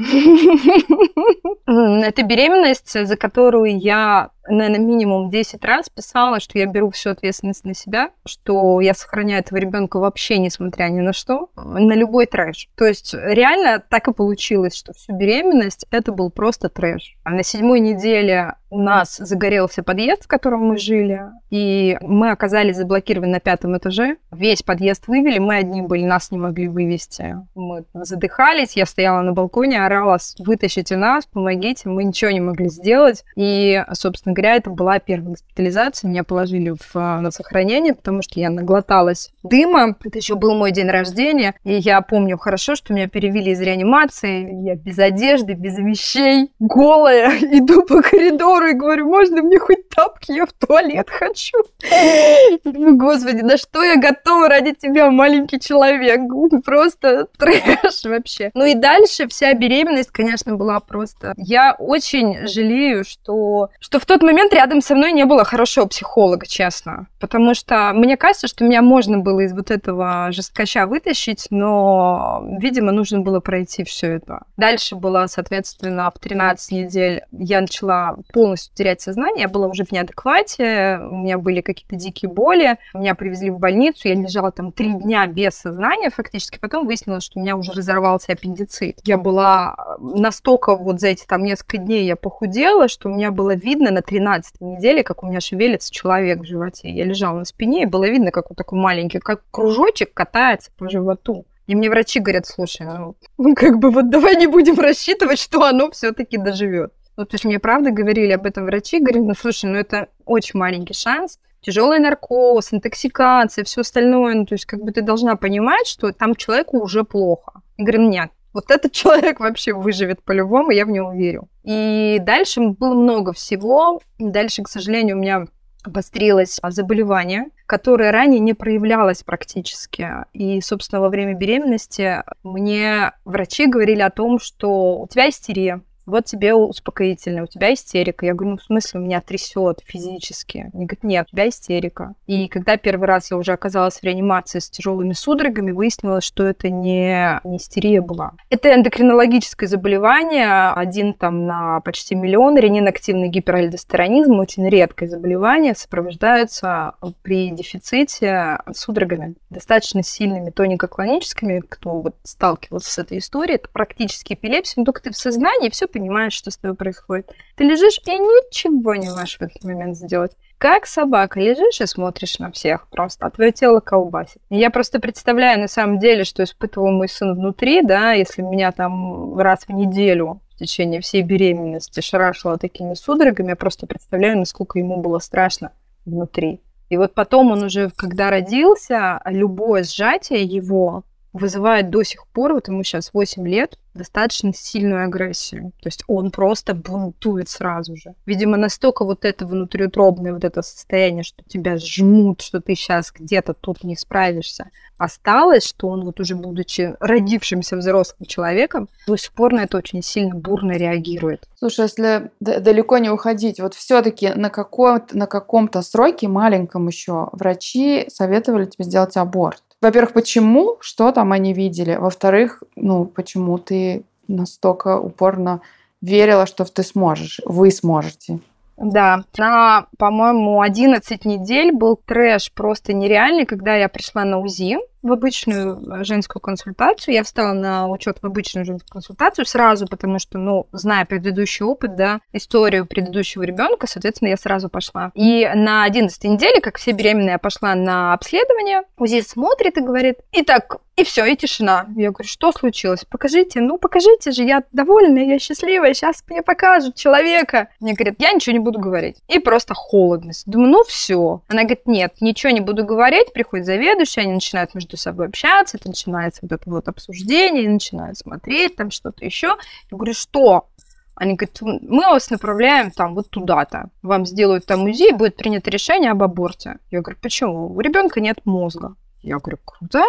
Это 1.67 2.23
беременность, 2.23 3.07
за 3.07 3.17
которую 3.17 3.79
я 3.79 4.31
наверное, 4.49 4.81
минимум 4.81 5.31
10 5.31 5.65
раз 5.65 5.89
писала, 5.89 6.41
что 6.41 6.59
я 6.59 6.67
беру 6.67 6.91
всю 6.91 7.11
ответственность 7.11 7.65
на 7.65 7.75
себя, 7.75 8.11
что 8.27 8.81
я 8.81 8.95
сохраняю 8.95 9.41
этого 9.41 9.59
ребенка 9.59 9.99
вообще 9.99 10.39
несмотря 10.39 10.89
ни 10.89 11.01
на 11.01 11.13
что, 11.13 11.51
на 11.57 11.95
любой 11.95 12.27
трэш. 12.27 12.69
То 12.77 12.85
есть 12.85 13.15
реально 13.15 13.83
так 13.89 14.09
и 14.09 14.13
получилось, 14.13 14.75
что 14.75 14.93
всю 14.93 15.17
беременность 15.17 15.87
это 15.91 16.13
был 16.13 16.31
просто 16.31 16.69
трэш. 16.69 17.17
А 17.25 17.31
на 17.31 17.43
седьмой 17.43 17.81
неделе 17.81 18.55
у 18.71 18.79
нас 18.79 19.17
загорелся 19.17 19.83
подъезд, 19.83 20.25
в 20.25 20.29
котором 20.29 20.67
мы 20.67 20.79
жили, 20.79 21.23
и 21.51 21.97
мы 22.01 22.31
оказались 22.31 22.77
заблокированы 22.77 23.33
на 23.33 23.41
пятом 23.41 23.77
этаже. 23.77 24.17
Весь 24.33 24.63
подъезд 24.63 25.07
вывели, 25.07 25.39
мы 25.39 25.57
одни 25.57 25.83
были, 25.85 26.05
нас 26.05 26.31
не 26.31 26.38
могли 26.38 26.69
вывести. 26.69 27.37
Мы 27.55 27.85
задыхались, 27.93 28.76
я 28.76 28.87
стояла 28.87 29.23
на 29.23 29.33
балконе, 29.33 29.85
орала, 29.85 30.19
вытащите 30.38 30.97
нас, 30.97 31.26
помогите, 31.26 31.88
мы 31.88 32.05
ничего 32.05 32.31
не 32.31 32.41
могли 32.41 32.69
сделать. 32.69 33.25
И, 33.37 33.83
собственно 33.93 34.35
говоря, 34.35 34.57
это 34.57 34.71
была 34.71 34.99
первая 34.99 35.31
госпитализация. 35.31 36.09
Меня 36.09 36.25
положили 36.25 36.71
в, 36.71 36.97
а, 36.97 37.21
на 37.21 37.31
сохранение, 37.31 37.95
потому 37.95 38.23
что 38.23 38.41
я 38.41 38.50
наглоталась 38.50 39.31
дыма. 39.43 39.97
Это 40.05 40.19
еще 40.19 40.35
был 40.35 40.55
мой 40.55 40.71
день 40.73 40.88
рождения. 40.88 41.55
И 41.64 41.75
я 41.75 42.00
помню 42.00 42.38
хорошо, 42.38 42.75
что 42.75 42.93
меня 42.93 43.09
перевели 43.09 43.53
из 43.53 43.61
реанимации. 43.61 44.64
Я 44.64 44.75
без 44.76 44.99
одежды, 44.99 45.55
без 45.55 45.79
вещей, 45.79 46.50
голая, 46.59 47.38
иду 47.41 47.83
по 47.83 48.03
коридору 48.03 48.67
и 48.67 48.75
говорю, 48.75 49.07
можно 49.07 49.43
мне 49.43 49.59
хоть 49.59 49.88
тапки, 49.88 50.33
я 50.33 50.47
в 50.47 50.53
туалет 50.53 51.09
хочу. 51.11 51.59
Господи, 52.64 53.43
на 53.43 53.57
что 53.57 53.83
я 53.83 53.97
готова 53.97 54.49
ради 54.49 54.75
тебя, 54.75 55.11
маленький 55.11 55.61
человек? 55.61 55.74
Человек. 55.75 56.21
Просто 56.64 57.26
трэш 57.38 58.04
вообще. 58.04 58.50
Ну 58.54 58.64
и 58.64 58.75
дальше 58.75 59.26
вся 59.28 59.52
беременность, 59.54 60.11
конечно, 60.11 60.54
была 60.54 60.81
просто... 60.81 61.35
Я 61.37 61.75
очень 61.78 62.47
жалею, 62.47 63.04
что, 63.04 63.71
что 63.81 63.99
в 63.99 64.07
тот 64.07 64.23
момент 64.23 64.52
рядом 64.52 64.81
со 64.81 64.95
мной 64.95 65.12
не 65.12 65.25
было 65.25 65.45
хорошего 65.45 65.87
психолога, 65.87 66.47
честно. 66.47 67.07
Потому 67.21 67.54
что 67.54 67.93
мне 67.95 68.16
кажется, 68.16 68.49
что 68.49 68.64
меня 68.64 68.83
можно 68.83 69.19
было 69.19 69.40
из 69.40 69.52
вот 69.52 69.71
этого 69.71 70.28
жесткача 70.31 70.87
вытащить, 70.87 71.47
но, 71.50 72.45
видимо, 72.59 72.93
нужно 72.93 73.21
было 73.21 73.40
пройти 73.40 73.85
все 73.85 74.14
это. 74.14 74.45
Дальше 74.57 74.95
было, 74.95 75.26
соответственно, 75.26 76.11
в 76.14 76.19
13 76.19 76.73
недель 76.73 77.23
я 77.33 77.61
начала 77.61 78.16
полностью 78.33 78.75
терять 78.75 79.00
сознание, 79.00 79.43
я 79.43 79.49
была 79.49 79.66
уже 79.66 79.85
в 79.85 79.93
неадеквате, 79.93 81.00
у 81.11 81.16
меня 81.16 81.38
были 81.38 81.61
какие-то 81.61 81.97
дикие 81.97 82.31
боли, 82.31 82.78
меня 82.95 83.14
привезли 83.14 83.50
в 83.50 83.59
больницу, 83.59 84.09
я 84.09 84.14
лежала 84.14 84.52
там 84.52 84.73
три 84.73 84.93
дня 84.93 85.26
без 85.26 85.63
сознания 85.64 86.11
фактически, 86.11 86.59
потом 86.59 86.87
выяснилось, 86.87 87.25
что 87.25 87.38
у 87.38 87.42
меня 87.42 87.56
уже 87.56 87.73
разорвался 87.73 88.33
аппендицит. 88.33 88.99
Я 89.04 89.16
была 89.16 89.97
настолько 89.99 90.76
вот 90.76 91.00
за 91.00 91.09
эти 91.09 91.25
там 91.26 91.42
несколько 91.42 91.78
дней 91.78 92.04
я 92.04 92.16
похудела, 92.16 92.88
что 92.88 93.09
у 93.09 93.14
меня 93.14 93.30
было 93.30 93.54
видно 93.54 93.90
на 93.90 94.02
13 94.02 94.61
неделе, 94.61 95.02
как 95.02 95.23
у 95.23 95.26
меня 95.26 95.40
шевелится 95.40 95.92
человек 95.92 96.40
в 96.40 96.44
животе. 96.44 96.90
Я 96.90 97.04
лежала 97.04 97.38
на 97.38 97.44
спине, 97.44 97.83
и 97.83 97.87
было 97.87 98.09
видно, 98.09 98.30
как 98.30 98.50
вот 98.50 98.59
такой 98.59 98.78
маленький, 98.78 99.18
как 99.18 99.42
кружочек 99.50 100.12
катается 100.12 100.71
по 100.76 100.88
животу. 100.88 101.47
И 101.66 101.75
мне 101.75 101.88
врачи 101.88 102.21
говорят, 102.21 102.47
слушай, 102.47 102.87
ну, 102.87 103.54
как 103.54 103.78
бы 103.78 103.90
вот 103.90 104.11
давай 104.11 104.37
не 104.37 104.47
будем 104.47 104.78
рассчитывать, 104.78 105.38
что 105.38 105.64
оно 105.64 105.90
все-таки 105.90 106.37
доживет. 106.37 106.92
Ну, 107.16 107.25
то 107.25 107.35
есть 107.35 107.44
мне 107.44 107.59
правда 107.59 107.90
говорили 107.90 108.33
об 108.33 108.44
этом 108.44 108.66
врачи, 108.66 108.99
говорили, 108.99 109.23
ну, 109.23 109.35
слушай, 109.35 109.71
ну, 109.71 109.78
это 109.78 110.09
очень 110.25 110.59
маленький 110.59 110.94
шанс, 110.94 111.38
тяжелый 111.64 111.99
наркоз, 111.99 112.73
интоксикация, 112.73 113.64
все 113.64 113.80
остальное. 113.80 114.35
Ну, 114.35 114.47
то 114.47 114.54
есть 114.54 114.66
как 114.66 114.80
бы 114.83 114.92
ты 114.92 115.02
должна 115.02 115.37
понимать, 115.37 115.87
что 115.87 116.12
там 116.12 116.35
человеку 116.35 116.78
уже 116.78 117.04
плохо. 117.04 117.62
Я 117.76 117.85
говорю, 117.85 118.09
нет, 118.09 118.30
вот 118.52 118.71
этот 118.71 118.92
человек 118.92 119.40
вообще 119.40 119.73
выживет 119.73 120.23
по-любому, 120.23 120.71
я 120.71 120.85
в 120.85 120.90
него 120.90 121.12
верю. 121.12 121.49
И 121.64 122.18
дальше 122.21 122.61
было 122.61 122.94
много 122.94 123.33
всего. 123.33 124.00
Дальше, 124.18 124.62
к 124.62 124.68
сожалению, 124.68 125.16
у 125.16 125.21
меня 125.21 125.47
обострилось 125.83 126.61
заболевание, 126.62 127.47
которое 127.66 128.11
ранее 128.11 128.40
не 128.40 128.54
проявлялось 128.54 129.23
практически. 129.23 130.09
И, 130.33 130.61
собственно, 130.61 131.00
во 131.00 131.09
время 131.09 131.35
беременности 131.35 132.23
мне 132.42 133.12
врачи 133.25 133.66
говорили 133.66 134.00
о 134.00 134.11
том, 134.11 134.38
что 134.38 135.00
у 135.00 135.09
тебя 135.09 135.28
истерия, 135.28 135.83
вот 136.06 136.25
тебе 136.26 136.54
успокоительное, 136.54 137.44
у 137.44 137.46
тебя 137.46 137.73
истерика. 137.73 138.26
Я 138.26 138.34
говорю, 138.34 138.52
ну, 138.52 138.56
в 138.58 138.62
смысле, 138.62 139.00
у 139.00 139.02
меня 139.02 139.20
трясет 139.20 139.80
физически? 139.84 140.70
Они 140.75 140.87
говорят, 140.87 141.04
нет, 141.04 141.26
у 141.28 141.37
тебя 141.37 141.49
истерика. 141.49 142.14
И 142.26 142.49
когда 142.49 142.76
первый 142.76 143.06
раз 143.06 143.30
я 143.30 143.37
уже 143.37 143.52
оказалась 143.52 143.99
в 144.00 144.02
реанимации 144.04 144.58
с 144.58 144.68
тяжелыми 144.70 145.12
судорогами, 145.12 145.73
выяснилось, 145.73 146.25
что 146.25 146.44
это 146.44 146.68
не, 146.70 147.40
не 147.44 147.56
истерия 147.56 148.00
была. 148.00 148.32
Это 148.50 148.75
эндокринологическое 148.75 149.68
заболевание, 149.68 150.70
один 150.73 151.14
там 151.14 151.46
на 151.46 151.80
почти 151.80 152.14
миллион, 152.14 152.56
ренин-активный 152.58 153.28
гиперальдостеронизм, 153.28 154.38
очень 154.38 154.68
редкое 154.68 155.08
заболевание, 155.08 155.75
сопровождается 155.75 156.94
при 157.23 157.50
дефиците 157.50 158.58
судорогами, 158.73 159.34
достаточно 159.50 160.02
сильными 160.02 160.50
тонико-клоническими, 160.50 161.61
кто 161.61 162.00
вот 162.00 162.16
сталкивался 162.23 162.90
с 162.90 162.99
этой 162.99 163.18
историей, 163.18 163.56
это 163.56 163.68
практически 163.68 164.34
эпилепсия, 164.34 164.75
но 164.80 164.84
только 164.84 165.02
ты 165.02 165.11
в 165.11 165.16
сознании, 165.16 165.70
все 165.70 165.87
понимаешь, 165.95 166.33
что 166.33 166.51
с 166.51 166.57
тобой 166.59 166.77
происходит. 166.77 167.31
Ты 167.57 167.65
лежишь 167.65 168.01
и 168.05 168.11
ничего 168.11 168.97
не 168.97 169.09
можешь 169.09 169.39
в 169.39 169.43
этот 169.43 169.63
момент 169.63 169.97
сделать. 169.97 170.33
Как 170.59 170.87
собака 170.87 171.39
лежишь 171.41 171.81
и 171.81 171.87
смотришь 171.87 172.39
на 172.39 172.51
всех 172.51 172.89
просто, 172.89 173.27
а 173.27 173.31
твое 173.31 173.53
тело 173.53 173.81
колбасит. 173.81 174.43
Я 174.51 174.71
просто 174.71 174.99
представляю 174.99 175.61
на 175.61 175.69
самом 175.69 175.99
деле, 175.99 176.25
что 176.25 176.43
испытывал 176.43 176.91
мой 176.91 177.09
сын 177.09 177.35
внутри, 177.35 177.83
да, 177.83 178.13
если 178.13 178.43
меня 178.43 178.73
там 178.73 179.39
раз 179.39 179.65
в 179.67 179.71
неделю 179.71 180.41
в 180.55 180.59
течение 180.59 181.01
всей 181.01 181.23
беременности 181.23 182.01
шарашило 182.01 182.59
такими 182.59 182.95
судорогами, 182.95 183.51
я 183.51 183.57
просто 183.57 183.87
представляю, 183.87 184.39
насколько 184.39 184.79
ему 184.79 185.01
было 185.01 185.19
страшно 185.19 185.73
внутри. 186.05 186.61
И 186.89 186.97
вот 186.97 187.15
потом 187.15 187.51
он 187.51 187.63
уже, 187.63 187.91
когда 187.97 188.31
родился, 188.31 189.21
любое 189.27 189.85
сжатие 189.85 190.43
его 190.43 191.05
вызывает 191.35 191.91
до 191.91 192.03
сих 192.05 192.26
пор, 192.29 192.55
вот 192.55 192.69
ему 192.69 192.83
сейчас 192.85 193.11
8 193.12 193.47
лет, 193.47 193.79
достаточно 193.93 194.53
сильную 194.55 195.05
агрессию. 195.05 195.73
То 195.83 195.88
есть 195.88 196.05
он 196.07 196.31
просто 196.31 196.75
бунтует 196.75 197.49
сразу 197.49 197.97
же. 197.97 198.14
Видимо, 198.25 198.57
настолько 198.57 199.05
вот 199.05 199.25
это 199.25 199.47
внутриутробное 199.47 200.33
вот 200.33 200.45
это 200.45 200.62
состояние, 200.62 201.23
что 201.23 201.43
тебя 201.45 201.76
жмут, 201.76 202.41
что 202.41 202.61
ты 202.61 202.75
сейчас 202.75 203.12
где-то 203.12 203.55
тут 203.55 203.85
не 203.85 203.97
справишься, 203.97 204.71
осталось, 204.97 205.67
что 205.67 205.88
он 205.88 206.05
вот 206.05 206.21
уже 206.21 206.35
будучи 206.35 206.95
родившимся 207.00 207.76
взрослым 207.76 208.26
человеком, 208.26 208.88
до 209.07 209.17
сих 209.17 209.33
пор 209.33 209.53
на 209.53 209.64
это 209.64 209.79
очень 209.79 210.03
сильно 210.03 210.35
бурно 210.35 210.73
реагирует. 210.73 211.49
Слушай, 211.57 211.83
если 211.83 212.31
далеко 212.41 212.99
не 212.99 213.11
уходить, 213.11 213.61
вот 213.61 213.75
все-таки 213.75 214.31
на, 214.35 214.50
каком 214.50 215.03
на 215.12 215.26
каком-то 215.26 215.83
сроке, 215.83 216.29
маленьком 216.29 216.87
еще, 216.87 217.29
врачи 217.33 218.07
советовали 218.09 218.67
тебе 218.67 218.85
сделать 218.85 219.17
аборт. 219.17 219.62
Во-первых, 219.85 220.14
почему? 220.14 220.79
Что 220.81 221.12
там 221.12 221.33
они 221.33 221.53
видели? 221.53 221.97
Во-вторых, 221.97 222.62
ну, 222.75 223.05
почему 223.05 223.59
ты 223.59 224.05
настолько 224.29 224.99
упорно 224.99 225.61
верила, 226.00 226.47
что 226.47 226.64
ты 226.64 226.83
сможешь, 226.83 227.43
вы 227.45 227.71
сможете? 227.71 228.38
Да, 228.79 229.25
на, 229.37 229.87
по-моему, 229.99 230.62
11 230.62 231.26
недель 231.26 231.71
был 231.71 231.97
трэш 231.97 232.50
просто 232.53 232.95
нереальный, 232.95 233.45
когда 233.45 233.75
я 233.76 233.91
пришла 233.91 234.25
на 234.25 234.38
УЗИ 234.38 234.79
в 235.04 235.12
обычную 235.12 236.00
э, 236.00 236.04
женскую 236.04 236.40
консультацию. 236.40 237.14
Я 237.14 237.23
встала 237.23 237.52
на 237.52 237.88
учет 237.88 238.18
в 238.20 238.26
обычную 238.26 238.64
женскую 238.64 238.90
консультацию 238.90 239.44
сразу, 239.44 239.87
потому 239.87 240.18
что, 240.18 240.38
ну, 240.38 240.66
зная 240.73 241.04
предыдущий 241.04 241.64
опыт, 241.64 241.94
да, 241.94 242.20
историю 242.32 242.87
предыдущего 242.87 243.42
ребенка, 243.42 243.87
соответственно, 243.87 244.30
я 244.30 244.37
сразу 244.37 244.68
пошла. 244.68 245.12
И 245.14 245.49
на 245.54 245.84
11 245.84 246.25
неделе, 246.25 246.61
как 246.61 246.78
все 246.78 246.92
беременные, 246.92 247.32
я 247.32 247.38
пошла 247.38 247.75
на 247.75 248.14
обследование. 248.14 248.82
УЗИ 248.96 249.20
смотрит 249.20 249.76
и 249.76 249.82
говорит, 249.82 250.16
и 250.32 250.42
так, 250.42 250.78
и 250.96 251.02
все, 251.02 251.25
и 251.25 251.37
тишина. 251.37 251.87
Я 251.96 252.12
говорю, 252.12 252.28
что 252.28 252.52
случилось? 252.52 253.04
Покажите. 253.04 253.61
Ну, 253.61 253.78
покажите 253.78 254.30
же, 254.30 254.44
я 254.44 254.62
довольная, 254.73 255.25
я 255.25 255.38
счастливая, 255.40 255.92
сейчас 255.92 256.23
мне 256.28 256.42
покажут 256.42 256.94
человека. 256.94 257.68
Мне 257.80 257.94
говорят, 257.94 258.16
я 258.18 258.32
ничего 258.32 258.52
не 258.52 258.61
буду 258.61 258.78
говорить. 258.78 259.16
И 259.28 259.40
просто 259.40 259.75
холодность. 259.75 260.44
Думаю, 260.46 260.70
ну 260.70 260.84
все. 260.84 261.42
Она 261.49 261.62
говорит, 261.62 261.87
нет, 261.87 262.14
ничего 262.20 262.50
не 262.50 262.61
буду 262.61 262.84
говорить. 262.84 263.32
Приходит 263.32 263.66
заведующий, 263.66 264.20
они 264.20 264.34
начинают 264.34 264.75
между 264.75 264.94
между 264.95 264.97
собой 264.97 265.27
общаться, 265.27 265.77
это 265.77 265.89
начинается 265.89 266.41
вот 266.43 266.53
это 266.53 266.71
вот 266.71 266.89
обсуждение, 266.89 267.69
начинают 267.69 268.17
смотреть 268.19 268.77
там 268.77 268.91
что-то 268.91 269.25
еще. 269.25 269.49
Я 269.91 269.97
говорю, 269.97 270.15
что? 270.15 270.69
Они 271.17 271.35
говорят, 271.35 271.61
мы 271.61 272.03
вас 272.03 272.31
направляем 272.31 272.91
там 272.91 273.15
вот 273.15 273.31
туда-то. 273.31 273.91
Вам 274.03 274.27
сделают 274.27 274.67
там 274.67 274.81
музей, 274.81 275.13
будет 275.13 275.37
принято 275.37 275.71
решение 275.71 276.11
об 276.11 276.23
аборте. 276.23 276.79
Я 276.91 277.03
говорю, 277.03 277.19
почему? 277.21 277.73
У 277.73 277.81
ребенка 277.81 278.21
нет 278.21 278.39
мозга. 278.45 278.95
Я 279.23 279.39
говорю, 279.39 279.59
круто 279.65 280.03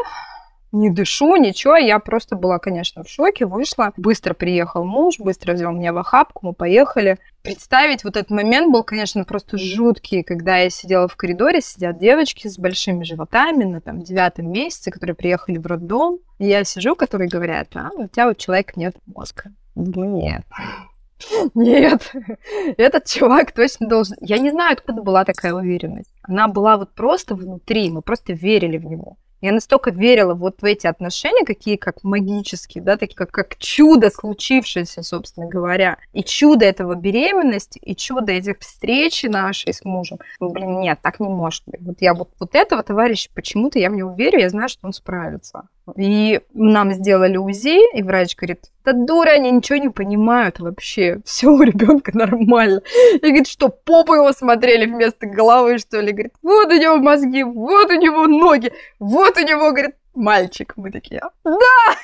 не 0.76 0.90
дышу, 0.90 1.36
ничего. 1.38 1.76
Я 1.78 2.00
просто 2.00 2.36
была, 2.36 2.60
конечно, 2.60 3.04
в 3.04 3.10
шоке, 3.10 3.46
вышла. 3.46 3.94
Быстро 3.98 4.34
приехал 4.34 4.84
муж, 4.84 5.20
быстро 5.20 5.54
взял 5.54 5.72
меня 5.72 5.94
в 5.94 5.98
охапку, 5.98 6.48
мы 6.48 6.54
поехали. 6.54 7.18
Представить 7.42 8.04
вот 8.04 8.18
этот 8.18 8.32
момент 8.32 8.72
был, 8.72 8.84
конечно, 8.84 9.24
просто 9.24 9.58
жуткий, 9.58 10.24
когда 10.24 10.58
я 10.58 10.70
сидела 10.70 11.08
в 11.08 11.16
коридоре, 11.16 11.62
сидят 11.62 11.98
девочки 11.98 12.48
с 12.48 12.58
большими 12.58 13.04
животами 13.04 13.64
на 13.64 13.82
там 13.82 14.02
девятом 14.02 14.52
месяце, 14.52 14.92
которые 14.92 15.16
приехали 15.16 15.58
в 15.58 15.66
роддом. 15.66 16.20
И 16.40 16.48
я 16.48 16.64
сижу, 16.64 16.96
которые 16.96 17.30
говорят, 17.30 17.70
а, 17.76 17.92
у 17.96 18.08
тебя 18.08 18.28
вот 18.28 18.38
человек 18.38 18.76
нет 18.76 18.96
мозга. 19.06 19.52
Нет. 19.76 20.44
Нет, 21.56 22.12
этот 22.78 23.06
чувак 23.06 23.54
точно 23.54 23.88
должен... 23.88 24.18
Я 24.20 24.38
не 24.38 24.52
знаю, 24.52 24.74
откуда 24.74 25.02
была 25.02 25.24
такая 25.24 25.54
уверенность. 25.54 26.14
Она 26.24 26.50
была 26.50 26.76
вот 26.76 26.94
просто 26.94 27.36
внутри, 27.36 27.90
мы 27.90 28.02
просто 28.02 28.34
верили 28.34 28.78
в 28.78 28.86
него. 28.86 29.18
Я 29.42 29.52
настолько 29.52 29.92
верила 29.92 30.34
вот 30.34 30.62
в 30.62 30.66
эти 30.66 30.88
отношения, 30.88 31.46
какие 31.46 31.76
как 31.76 32.04
магические, 32.04 32.84
да, 32.84 32.98
такие 32.98 33.16
как, 33.16 33.32
как 33.32 33.58
чудо 33.58 34.10
случившееся, 34.10 35.04
собственно 35.04 35.48
говоря. 35.48 35.98
И 36.14 36.24
чудо 36.24 36.66
этого 36.66 36.96
беременности, 36.96 37.80
и 37.80 37.96
чудо 37.96 38.32
этих 38.32 38.60
встреч 38.60 39.24
нашей 39.24 39.74
с 39.74 39.84
мужем. 39.84 40.20
Ну, 40.40 40.50
блин, 40.50 40.80
нет, 40.80 41.00
так 41.02 41.20
не 41.20 41.28
может 41.28 41.64
быть. 41.66 41.82
Вот 41.82 41.98
я 42.00 42.14
вот, 42.14 42.30
вот 42.40 42.56
этого 42.56 42.84
товарища 42.84 43.30
почему-то 43.34 43.80
я 43.80 43.90
в 43.90 43.96
него 43.96 44.14
верю, 44.14 44.40
я 44.40 44.50
знаю, 44.50 44.70
что 44.70 44.88
он 44.88 44.94
справится. 44.94 45.68
И 45.98 46.42
нам 46.54 46.94
сделали 46.94 47.38
УЗИ, 47.38 47.98
и 47.98 48.02
врач 48.02 48.36
говорит, 48.36 48.72
да 48.84 48.94
дура, 48.94 49.32
они 49.32 49.52
ничего 49.52 49.78
не 49.78 49.90
понимают 49.90 50.60
вообще, 50.60 51.20
все 51.26 51.48
у 51.48 51.62
ребенка 51.62 52.12
нормально. 52.18 52.82
И 53.14 53.20
говорит, 53.20 53.48
что 53.48 53.70
попу 53.70 54.16
его 54.16 54.32
смотрели 54.32 54.86
вместо 54.86 55.28
головы, 55.28 55.78
что 55.78 56.00
ли? 56.00 56.12
Говорит, 56.12 56.34
вот 56.42 56.72
у 56.72 56.76
него 56.76 56.98
мозги, 56.98 57.44
вот 57.44 57.92
у 57.92 58.00
него 58.00 58.26
ноги, 58.28 58.72
вот 59.00 59.38
у 59.38 59.42
него, 59.42 59.72
говорит, 59.72 59.96
мальчик. 60.16 60.74
Мы 60.76 60.92
такие, 60.92 61.22
да! 61.44 61.96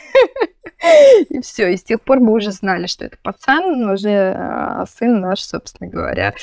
И 1.30 1.42
все, 1.42 1.72
и 1.74 1.78
с 1.78 1.84
тех 1.84 2.02
пор 2.02 2.20
мы 2.20 2.34
уже 2.34 2.52
знали, 2.52 2.88
что 2.88 3.06
это 3.06 3.18
пацан, 3.22 3.90
уже 3.90 4.34
а, 4.36 4.86
сын 4.88 5.20
наш, 5.22 5.42
собственно 5.42 5.90
говоря, 5.90 6.34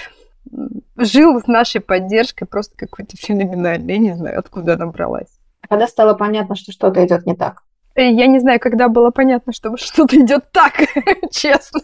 жил 0.96 1.40
с 1.40 1.46
нашей 1.46 1.80
поддержкой 1.80 2.46
просто 2.46 2.76
какой-то 2.76 3.16
феноменальный. 3.16 3.94
Я 3.94 3.98
не 3.98 4.14
знаю, 4.14 4.38
откуда 4.38 4.74
она 4.74 4.86
бралась. 4.86 5.37
Когда 5.68 5.86
стало 5.86 6.14
понятно, 6.14 6.54
что 6.56 6.72
что-то 6.72 7.04
идет 7.06 7.26
не 7.26 7.34
так? 7.34 7.62
Э, 7.94 8.10
я 8.10 8.26
не 8.26 8.38
знаю, 8.38 8.60
когда 8.60 8.88
было 8.88 9.10
понятно, 9.10 9.52
что 9.52 9.76
что-то 9.76 10.16
идет 10.16 10.50
так, 10.52 10.74
честно. 11.30 11.80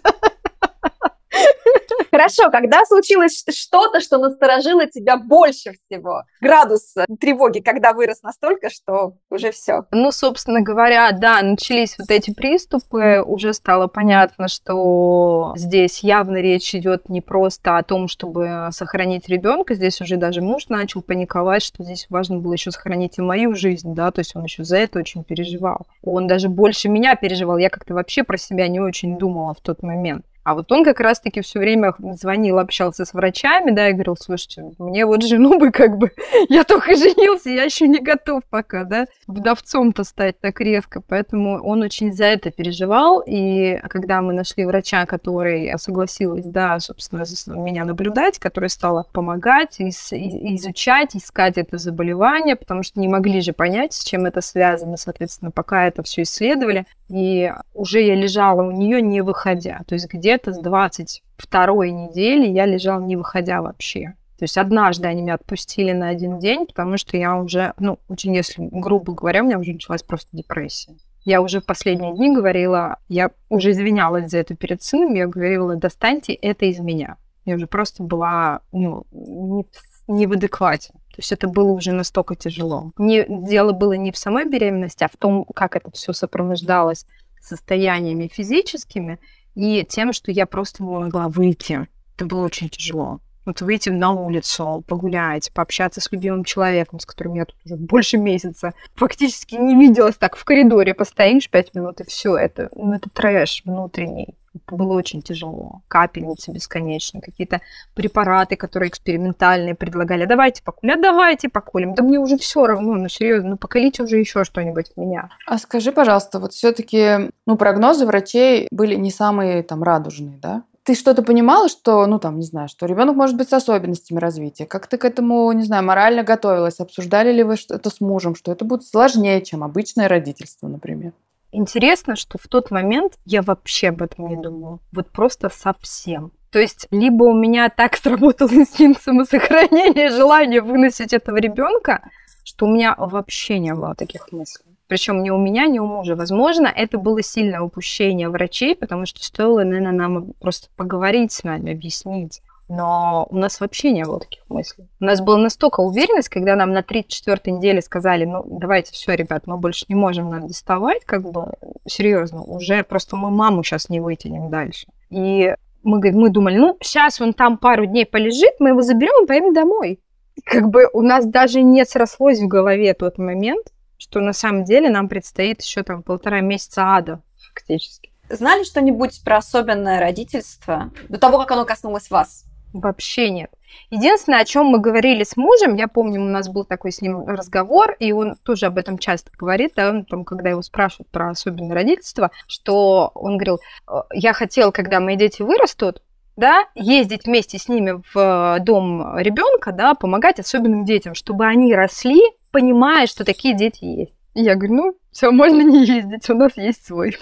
Хорошо, 2.10 2.50
когда 2.50 2.84
случилось 2.84 3.44
что-то, 3.50 4.00
что 4.00 4.18
насторожило 4.18 4.86
тебя 4.86 5.16
больше 5.16 5.72
всего? 5.72 6.22
Градус 6.40 6.96
э, 6.96 7.06
тревоги, 7.18 7.58
когда 7.58 7.92
вырос 7.92 8.22
настолько, 8.22 8.70
что 8.70 9.14
уже 9.30 9.50
все. 9.50 9.86
Ну, 9.90 10.12
собственно 10.12 10.60
говоря, 10.60 11.10
да, 11.10 11.42
начались 11.42 11.98
вот 11.98 12.10
эти 12.10 12.32
приступы, 12.32 13.20
уже 13.20 13.52
стало 13.52 13.88
понятно, 13.88 14.46
что 14.46 15.54
здесь 15.56 16.04
явно 16.04 16.36
речь 16.36 16.72
идет 16.74 17.08
не 17.08 17.20
просто 17.20 17.78
о 17.78 17.82
том, 17.82 18.06
чтобы 18.06 18.68
сохранить 18.70 19.28
ребенка, 19.28 19.74
здесь 19.74 20.00
уже 20.00 20.16
даже 20.16 20.40
муж 20.40 20.68
начал 20.68 21.02
паниковать, 21.02 21.64
что 21.64 21.82
здесь 21.82 22.06
важно 22.10 22.38
было 22.38 22.52
еще 22.52 22.70
сохранить 22.70 23.18
и 23.18 23.22
мою 23.22 23.56
жизнь, 23.56 23.92
да, 23.92 24.12
то 24.12 24.20
есть 24.20 24.36
он 24.36 24.44
еще 24.44 24.62
за 24.62 24.76
это 24.76 25.00
очень 25.00 25.24
переживал. 25.24 25.86
Он 26.02 26.28
даже 26.28 26.48
больше 26.48 26.88
меня 26.88 27.16
переживал, 27.16 27.58
я 27.58 27.70
как-то 27.70 27.94
вообще 27.94 28.22
про 28.22 28.38
себя 28.38 28.68
не 28.68 28.78
очень 28.78 29.18
думала 29.18 29.54
в 29.54 29.60
тот 29.60 29.82
момент. 29.82 30.24
А 30.44 30.54
вот 30.54 30.70
он 30.70 30.84
как 30.84 31.00
раз-таки 31.00 31.40
все 31.40 31.58
время 31.58 31.94
звонил, 32.12 32.58
общался 32.58 33.06
с 33.06 33.14
врачами, 33.14 33.70
да, 33.70 33.88
и 33.88 33.94
говорил, 33.94 34.16
слушайте, 34.20 34.72
мне 34.78 35.06
вот 35.06 35.22
жену 35.22 35.58
бы 35.58 35.70
как 35.70 35.96
бы, 35.96 36.10
я 36.50 36.64
только 36.64 36.94
женился, 36.96 37.48
я 37.48 37.64
еще 37.64 37.88
не 37.88 37.98
готов 37.98 38.42
пока, 38.50 38.84
да, 38.84 39.06
вдовцом-то 39.26 40.04
стать 40.04 40.38
так 40.40 40.60
резко, 40.60 41.00
поэтому 41.00 41.62
он 41.62 41.82
очень 41.82 42.12
за 42.12 42.26
это 42.26 42.50
переживал, 42.50 43.22
и 43.26 43.80
когда 43.88 44.20
мы 44.20 44.34
нашли 44.34 44.66
врача, 44.66 45.06
который 45.06 45.72
согласилась, 45.78 46.44
да, 46.44 46.78
собственно, 46.78 47.24
меня 47.56 47.86
наблюдать, 47.86 48.38
которая 48.38 48.68
стала 48.68 49.06
помогать, 49.12 49.80
изучать, 49.80 51.16
искать 51.16 51.56
это 51.56 51.78
заболевание, 51.78 52.56
потому 52.56 52.82
что 52.82 53.00
не 53.00 53.08
могли 53.08 53.40
же 53.40 53.54
понять, 53.54 53.94
с 53.94 54.04
чем 54.04 54.26
это 54.26 54.42
связано, 54.42 54.98
соответственно, 54.98 55.50
пока 55.50 55.86
это 55.86 56.02
все 56.02 56.22
исследовали, 56.22 56.84
и 57.08 57.50
уже 57.72 58.02
я 58.02 58.14
лежала 58.14 58.62
у 58.62 58.70
нее 58.70 59.00
не 59.00 59.22
выходя, 59.22 59.80
то 59.86 59.94
есть 59.94 60.12
где 60.12 60.33
где-то 60.34 60.52
с 60.52 60.58
22 60.58 61.86
недели 61.86 62.48
я 62.48 62.66
лежала 62.66 63.00
не 63.00 63.16
выходя 63.16 63.62
вообще. 63.62 64.14
То 64.38 64.44
есть 64.44 64.58
однажды 64.58 65.06
они 65.06 65.22
меня 65.22 65.34
отпустили 65.34 65.92
на 65.92 66.08
один 66.08 66.38
день, 66.38 66.66
потому 66.66 66.96
что 66.96 67.16
я 67.16 67.36
уже, 67.36 67.72
ну, 67.78 67.98
очень, 68.08 68.34
если 68.34 68.68
грубо 68.70 69.12
говоря, 69.14 69.42
у 69.42 69.46
меня 69.46 69.58
уже 69.58 69.72
началась 69.72 70.02
просто 70.02 70.28
депрессия. 70.32 70.96
Я 71.24 71.40
уже 71.40 71.60
в 71.60 71.66
последние 71.66 72.14
дни 72.14 72.34
говорила, 72.34 72.98
я 73.08 73.30
уже 73.48 73.70
извинялась 73.70 74.30
за 74.30 74.38
это 74.38 74.56
перед 74.56 74.82
сыном, 74.82 75.14
я 75.14 75.26
говорила, 75.26 75.76
достаньте 75.76 76.34
это 76.34 76.66
из 76.66 76.80
меня. 76.80 77.16
Я 77.44 77.54
уже 77.54 77.66
просто 77.66 78.02
была 78.02 78.60
ну, 78.72 79.06
не, 79.12 79.66
не 80.08 80.26
в 80.26 80.32
адеквате. 80.32 80.92
То 80.92 81.18
есть 81.18 81.30
это 81.30 81.46
было 81.46 81.70
уже 81.70 81.92
настолько 81.92 82.34
тяжело. 82.34 82.90
Не, 82.98 83.24
дело 83.28 83.72
было 83.72 83.92
не 83.92 84.10
в 84.10 84.18
самой 84.18 84.46
беременности, 84.50 85.04
а 85.04 85.08
в 85.08 85.16
том, 85.16 85.44
как 85.54 85.76
это 85.76 85.92
все 85.92 86.12
сопровождалось 86.12 87.06
состояниями 87.40 88.30
физическими 88.32 89.18
и 89.54 89.84
тем, 89.88 90.12
что 90.12 90.30
я 90.30 90.46
просто 90.46 90.82
не 90.82 90.90
могла 90.90 91.28
выйти. 91.28 91.88
Это 92.16 92.26
было 92.26 92.44
очень 92.44 92.68
тяжело. 92.68 93.20
Вот 93.44 93.60
выйти 93.60 93.90
на 93.90 94.12
улицу, 94.12 94.84
погулять, 94.86 95.52
пообщаться 95.52 96.00
с 96.00 96.10
любимым 96.12 96.44
человеком, 96.44 96.98
с 97.00 97.06
которым 97.06 97.34
я 97.34 97.44
тут 97.44 97.56
уже 97.64 97.76
больше 97.76 98.16
месяца 98.16 98.72
фактически 98.94 99.56
не 99.56 99.76
виделась 99.76 100.16
так 100.16 100.36
в 100.36 100.44
коридоре, 100.44 100.94
постоишь 100.94 101.50
пять 101.50 101.74
минут 101.74 102.00
и 102.00 102.04
все 102.04 102.36
это, 102.36 102.70
ну, 102.74 102.94
это 102.94 103.10
трэш 103.10 103.62
внутренний. 103.64 104.34
Это 104.54 104.76
было 104.76 104.92
очень 104.92 105.20
тяжело. 105.20 105.82
Капельницы 105.88 106.52
бесконечно, 106.52 107.20
какие-то 107.20 107.60
препараты, 107.94 108.54
которые 108.54 108.88
экспериментальные 108.88 109.74
предлагали. 109.74 110.26
Давайте 110.26 110.62
покулим, 110.62 110.94
а 110.94 111.02
давайте 111.02 111.48
покулим. 111.48 111.94
Да 111.94 112.04
мне 112.04 112.18
уже 112.20 112.38
все 112.38 112.64
равно, 112.64 112.94
ну 112.94 113.08
серьезно, 113.08 113.50
ну 113.50 113.56
поколите 113.56 114.04
уже 114.04 114.18
еще 114.18 114.44
что-нибудь 114.44 114.92
в 114.94 115.00
меня. 115.00 115.30
А 115.46 115.58
скажи, 115.58 115.90
пожалуйста, 115.90 116.38
вот 116.38 116.52
все-таки, 116.52 117.30
ну 117.46 117.56
прогнозы 117.56 118.06
врачей 118.06 118.68
были 118.70 118.94
не 118.94 119.10
самые 119.10 119.64
там 119.64 119.82
радужные, 119.82 120.38
да? 120.38 120.62
Ты 120.84 120.94
что-то 120.94 121.22
понимала, 121.22 121.68
что, 121.68 122.06
ну 122.06 122.18
там, 122.18 122.38
не 122.38 122.44
знаю, 122.44 122.68
что 122.68 122.86
ребенок 122.86 123.16
может 123.16 123.36
быть 123.36 123.48
с 123.48 123.52
особенностями 123.54 124.18
развития? 124.18 124.66
Как 124.66 124.86
ты 124.86 124.98
к 124.98 125.04
этому, 125.04 125.50
не 125.52 125.62
знаю, 125.62 125.84
морально 125.84 126.22
готовилась? 126.22 126.78
Обсуждали 126.78 127.32
ли 127.32 127.42
вы 127.42 127.56
это 127.70 127.90
с 127.90 128.00
мужем, 128.00 128.34
что 128.34 128.52
это 128.52 128.64
будет 128.64 128.84
сложнее, 128.84 129.42
чем 129.42 129.64
обычное 129.64 130.08
родительство, 130.08 130.68
например? 130.68 131.12
Интересно, 131.52 132.16
что 132.16 132.36
в 132.36 132.48
тот 132.48 132.70
момент 132.70 133.14
я 133.24 133.40
вообще 133.40 133.88
об 133.88 134.02
этом 134.02 134.28
не 134.28 134.36
думала. 134.36 134.80
Вот 134.92 135.08
просто 135.10 135.48
совсем. 135.48 136.32
То 136.50 136.58
есть 136.58 136.86
либо 136.90 137.24
у 137.24 137.34
меня 137.34 137.68
так 137.70 137.96
сработал 138.02 138.48
инстинкт 138.48 139.02
самосохранения, 139.02 140.10
желание 140.10 140.60
выносить 140.60 141.12
этого 141.12 141.38
ребенка, 141.38 142.10
что 142.44 142.66
у 142.66 142.68
меня 142.68 142.94
вообще 142.98 143.58
не 143.58 143.72
было 143.72 143.94
таких 143.94 144.30
мыслей. 144.32 144.73
Причем 144.86 145.22
ни 145.22 145.30
у 145.30 145.38
меня, 145.38 145.66
ни 145.66 145.78
у 145.78 145.86
мужа. 145.86 146.14
Возможно, 146.14 146.66
это 146.66 146.98
было 146.98 147.22
сильное 147.22 147.60
упущение 147.60 148.28
врачей, 148.28 148.76
потому 148.76 149.06
что 149.06 149.22
стоило, 149.22 149.64
наверное, 149.64 149.92
нам 149.92 150.32
просто 150.40 150.68
поговорить 150.76 151.32
с 151.32 151.42
нами, 151.42 151.72
объяснить. 151.72 152.42
Но 152.68 153.26
у 153.30 153.36
нас 153.36 153.60
вообще 153.60 153.90
не 153.90 154.04
было 154.04 154.20
таких 154.20 154.42
мыслей. 154.48 154.88
У 154.98 155.04
нас 155.04 155.20
была 155.20 155.36
настолько 155.36 155.80
уверенность, 155.80 156.30
когда 156.30 156.56
нам 156.56 156.72
на 156.72 156.80
34-й 156.80 157.50
неделе 157.50 157.82
сказали, 157.82 158.24
ну, 158.24 158.42
давайте 158.46 158.92
все, 158.92 159.14
ребят, 159.14 159.46
мы 159.46 159.58
больше 159.58 159.84
не 159.88 159.94
можем 159.94 160.30
нас 160.30 160.44
доставать, 160.44 161.04
как 161.04 161.30
бы, 161.30 161.52
серьезно, 161.86 162.42
уже 162.42 162.82
просто 162.82 163.16
мы 163.16 163.30
маму 163.30 163.62
сейчас 163.62 163.90
не 163.90 164.00
вытянем 164.00 164.48
дальше. 164.48 164.86
И 165.10 165.54
мы, 165.82 166.00
мы 166.12 166.30
думали, 166.30 166.56
ну, 166.56 166.76
сейчас 166.80 167.20
он 167.20 167.34
там 167.34 167.58
пару 167.58 167.84
дней 167.84 168.06
полежит, 168.06 168.54
мы 168.60 168.70
его 168.70 168.80
заберем 168.80 169.24
и 169.24 169.26
поедем 169.26 169.52
домой. 169.52 170.00
Как 170.44 170.68
бы 170.68 170.88
у 170.92 171.02
нас 171.02 171.26
даже 171.26 171.62
не 171.62 171.84
срослось 171.84 172.40
в 172.40 172.48
голове 172.48 172.94
тот 172.94 173.18
момент, 173.18 173.66
что 174.04 174.20
на 174.20 174.34
самом 174.34 174.64
деле 174.64 174.90
нам 174.90 175.08
предстоит 175.08 175.62
еще 175.62 175.82
там 175.82 176.02
полтора 176.02 176.40
месяца 176.40 176.94
ада 176.94 177.22
фактически. 177.38 178.12
Знали 178.28 178.64
что-нибудь 178.64 179.22
про 179.24 179.38
особенное 179.38 179.98
родительство 179.98 180.92
до 181.08 181.18
того, 181.18 181.38
как 181.38 181.50
оно 181.52 181.64
коснулось 181.64 182.10
вас? 182.10 182.44
Вообще 182.74 183.30
нет. 183.30 183.50
Единственное, 183.90 184.40
о 184.40 184.44
чем 184.44 184.66
мы 184.66 184.78
говорили 184.78 185.24
с 185.24 185.36
мужем, 185.36 185.74
я 185.76 185.88
помню, 185.88 186.20
у 186.20 186.24
нас 186.24 186.48
был 186.48 186.64
такой 186.64 186.92
с 186.92 187.00
ним 187.00 187.24
разговор, 187.26 187.96
и 187.98 188.12
он 188.12 188.34
тоже 188.44 188.66
об 188.66 188.76
этом 188.76 188.98
часто 188.98 189.30
говорит, 189.38 189.72
да, 189.74 189.88
он, 189.88 190.04
там, 190.04 190.24
когда 190.24 190.50
его 190.50 190.60
спрашивают 190.60 191.08
про 191.10 191.30
особенное 191.30 191.74
родительство, 191.74 192.30
что 192.46 193.10
он 193.14 193.38
говорил, 193.38 193.60
«Э, 193.88 194.02
я 194.12 194.32
хотел, 194.32 194.70
когда 194.70 195.00
мои 195.00 195.16
дети 195.16 195.42
вырастут, 195.42 196.02
да, 196.36 196.66
ездить 196.74 197.24
вместе 197.24 197.58
с 197.58 197.68
ними 197.68 198.02
в 198.12 198.58
дом 198.60 199.16
ребенка, 199.18 199.72
да, 199.72 199.94
помогать 199.94 200.40
особенным 200.40 200.84
детям, 200.84 201.14
чтобы 201.14 201.46
они 201.46 201.74
росли, 201.74 202.20
понимая, 202.54 203.08
что 203.08 203.24
такие 203.24 203.56
дети 203.56 203.84
есть. 203.84 204.14
Я 204.32 204.54
говорю, 204.54 204.74
ну, 204.74 204.96
все, 205.10 205.32
можно 205.32 205.60
не 205.60 205.84
ездить, 205.84 206.30
у 206.30 206.34
нас 206.34 206.56
есть 206.56 206.86
свой. 206.86 207.18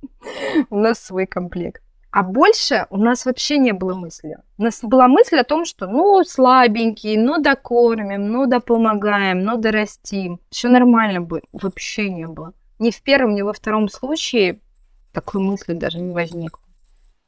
У 0.70 0.76
нас 0.76 0.98
свой 0.98 1.26
комплект. 1.26 1.82
А 2.10 2.22
больше 2.22 2.86
у 2.90 2.96
нас 2.96 3.24
вообще 3.26 3.58
не 3.58 3.72
было 3.72 3.94
мысли. 3.94 4.36
У 4.58 4.62
нас 4.62 4.80
была 4.82 5.06
мысль 5.06 5.36
о 5.36 5.44
том, 5.44 5.64
что 5.64 5.86
ну 5.86 6.24
слабенький, 6.24 7.16
ну 7.16 7.40
докормим, 7.40 8.32
ну 8.32 8.46
да 8.46 8.58
помогаем, 8.60 9.44
ну 9.44 9.56
дорастим. 9.56 10.40
Все 10.50 10.68
нормально 10.68 11.20
будет. 11.20 11.44
Вообще 11.52 12.10
не 12.10 12.26
было. 12.26 12.52
Ни 12.78 12.90
в 12.90 13.02
первом, 13.02 13.34
ни 13.34 13.42
во 13.42 13.52
втором 13.52 13.88
случае 13.88 14.60
такой 15.12 15.40
мысли 15.40 15.74
даже 15.74 15.98
не 15.98 16.12
возникло 16.12 16.65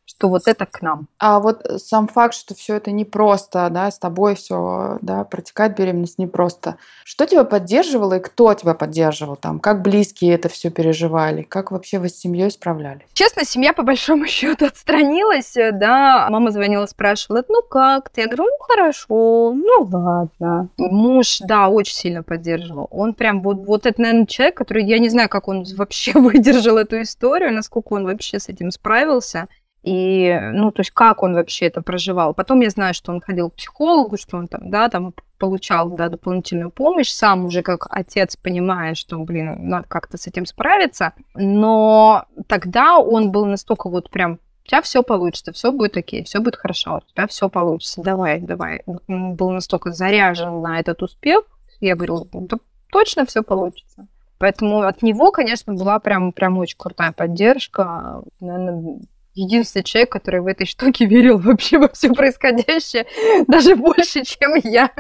что 0.09 0.29
вот 0.29 0.49
это 0.49 0.65
к 0.65 0.81
нам. 0.81 1.07
А 1.19 1.39
вот 1.39 1.65
сам 1.77 2.09
факт, 2.09 2.35
что 2.35 2.55
все 2.55 2.77
это 2.77 2.91
непросто, 2.91 3.69
да, 3.71 3.91
с 3.91 3.99
тобой 3.99 4.35
все, 4.37 4.99
да, 5.03 5.25
протекает 5.25 5.77
беременность 5.77 6.19
непросто. 6.19 6.77
Что 7.05 7.27
тебя 7.27 7.45
поддерживало 7.45 8.15
и 8.15 8.21
кто 8.21 8.55
тебя 8.55 8.73
поддерживал 8.73 9.37
там? 9.37 9.61
Как 9.61 9.83
близкие 9.83 10.35
это 10.35 10.49
все 10.49 10.71
переживали? 10.71 11.43
Как 11.43 11.71
вообще 11.71 11.99
вы 11.99 12.09
с 12.09 12.19
семьей 12.19 12.51
справлялись? 12.51 13.03
Честно, 13.13 13.45
семья 13.45 13.75
по 13.75 13.83
большому 13.83 14.27
счету 14.27 14.65
отстранилась, 14.67 15.57
э, 15.57 15.73
да. 15.73 16.27
Мама 16.31 16.51
звонила, 16.53 16.87
спрашивала, 16.87 17.45
ну 17.49 17.63
как 17.63 18.09
ты? 18.09 18.23
Я 18.23 18.27
говорю, 18.29 18.45
ну 18.45 18.65
хорошо, 18.67 19.53
ну 19.55 19.89
ладно. 19.93 20.69
Муж, 20.79 21.41
да, 21.41 21.69
очень 21.69 21.95
сильно 21.95 22.23
поддерживал. 22.23 22.89
Он 22.91 23.13
прям 23.13 23.43
вот, 23.43 23.59
вот 23.67 23.85
это, 23.85 24.01
наверное, 24.01 24.27
человек, 24.27 24.57
который, 24.57 24.85
я 24.85 24.99
не 24.99 25.11
знаю, 25.11 25.29
как 25.29 25.49
он 25.49 25.65
вообще 25.77 26.13
выдержал 26.15 26.79
эту 26.79 27.03
историю, 27.03 27.53
насколько 27.53 27.93
он 27.93 28.05
вообще 28.05 28.39
с 28.39 28.49
этим 28.49 28.71
справился. 28.71 29.49
И, 29.83 30.39
ну, 30.53 30.71
то 30.71 30.81
есть 30.81 30.91
как 30.91 31.23
он 31.23 31.35
вообще 31.35 31.67
это 31.67 31.83
проживал. 31.83 32.35
Потом 32.35 32.61
я 32.61 32.71
знаю, 32.71 32.95
что 32.95 33.13
он 33.13 33.21
ходил 33.21 33.51
к 33.51 33.55
психологу, 33.55 34.17
что 34.17 34.37
он 34.37 34.49
там, 34.49 34.71
да, 34.71 34.89
там 34.89 35.15
получал, 35.39 35.91
да, 35.91 36.09
дополнительную 36.09 36.71
помощь, 36.71 37.11
сам 37.11 37.47
уже 37.47 37.63
как 37.63 37.87
отец 37.91 38.37
понимая, 38.37 38.95
что, 38.95 39.19
блин, 39.19 39.69
надо 39.69 39.87
как-то 39.87 40.19
с 40.19 40.27
этим 40.27 40.47
справиться. 40.47 41.13
Но 41.35 42.25
тогда 42.49 42.99
он 42.99 43.31
был 43.31 43.47
настолько 43.47 43.89
вот 43.89 44.11
прям 44.11 44.41
у 44.65 44.69
тебя 44.69 44.83
все 44.83 45.03
получится, 45.03 45.53
все 45.53 45.73
будет 45.73 45.97
окей, 45.97 46.25
все 46.25 46.41
будет 46.41 46.57
хорошо, 46.57 46.97
у 46.97 47.13
тебя 47.13 47.27
все 47.27 47.49
получится, 47.49 48.03
давай, 48.03 48.41
давай. 48.41 48.83
Он 49.07 49.35
был 49.35 49.51
настолько 49.51 49.93
заряжен 49.93 50.61
на 50.61 50.79
этот 50.79 51.03
успех, 51.03 51.45
я 51.81 51.95
говорю, 51.95 52.29
да, 52.33 52.59
точно 52.91 53.25
все 53.25 53.43
получится. 53.43 54.07
Поэтому 54.39 54.83
от 54.83 55.03
него, 55.03 55.33
конечно, 55.33 55.73
была 55.75 55.99
прям, 55.99 56.33
прям 56.33 56.59
очень 56.59 56.77
крутая 56.77 57.13
поддержка. 57.13 58.23
Наверное, 58.41 59.01
единственный 59.39 59.83
человек, 59.83 60.11
который 60.11 60.41
в 60.41 60.47
этой 60.47 60.67
штуке 60.67 61.07
верил 61.07 61.39
вообще 61.39 61.79
во 61.79 61.89
все 61.89 62.13
происходящее, 62.13 63.07
даже 63.47 63.77
больше, 63.77 64.25
чем 64.25 64.55
я. 64.65 64.91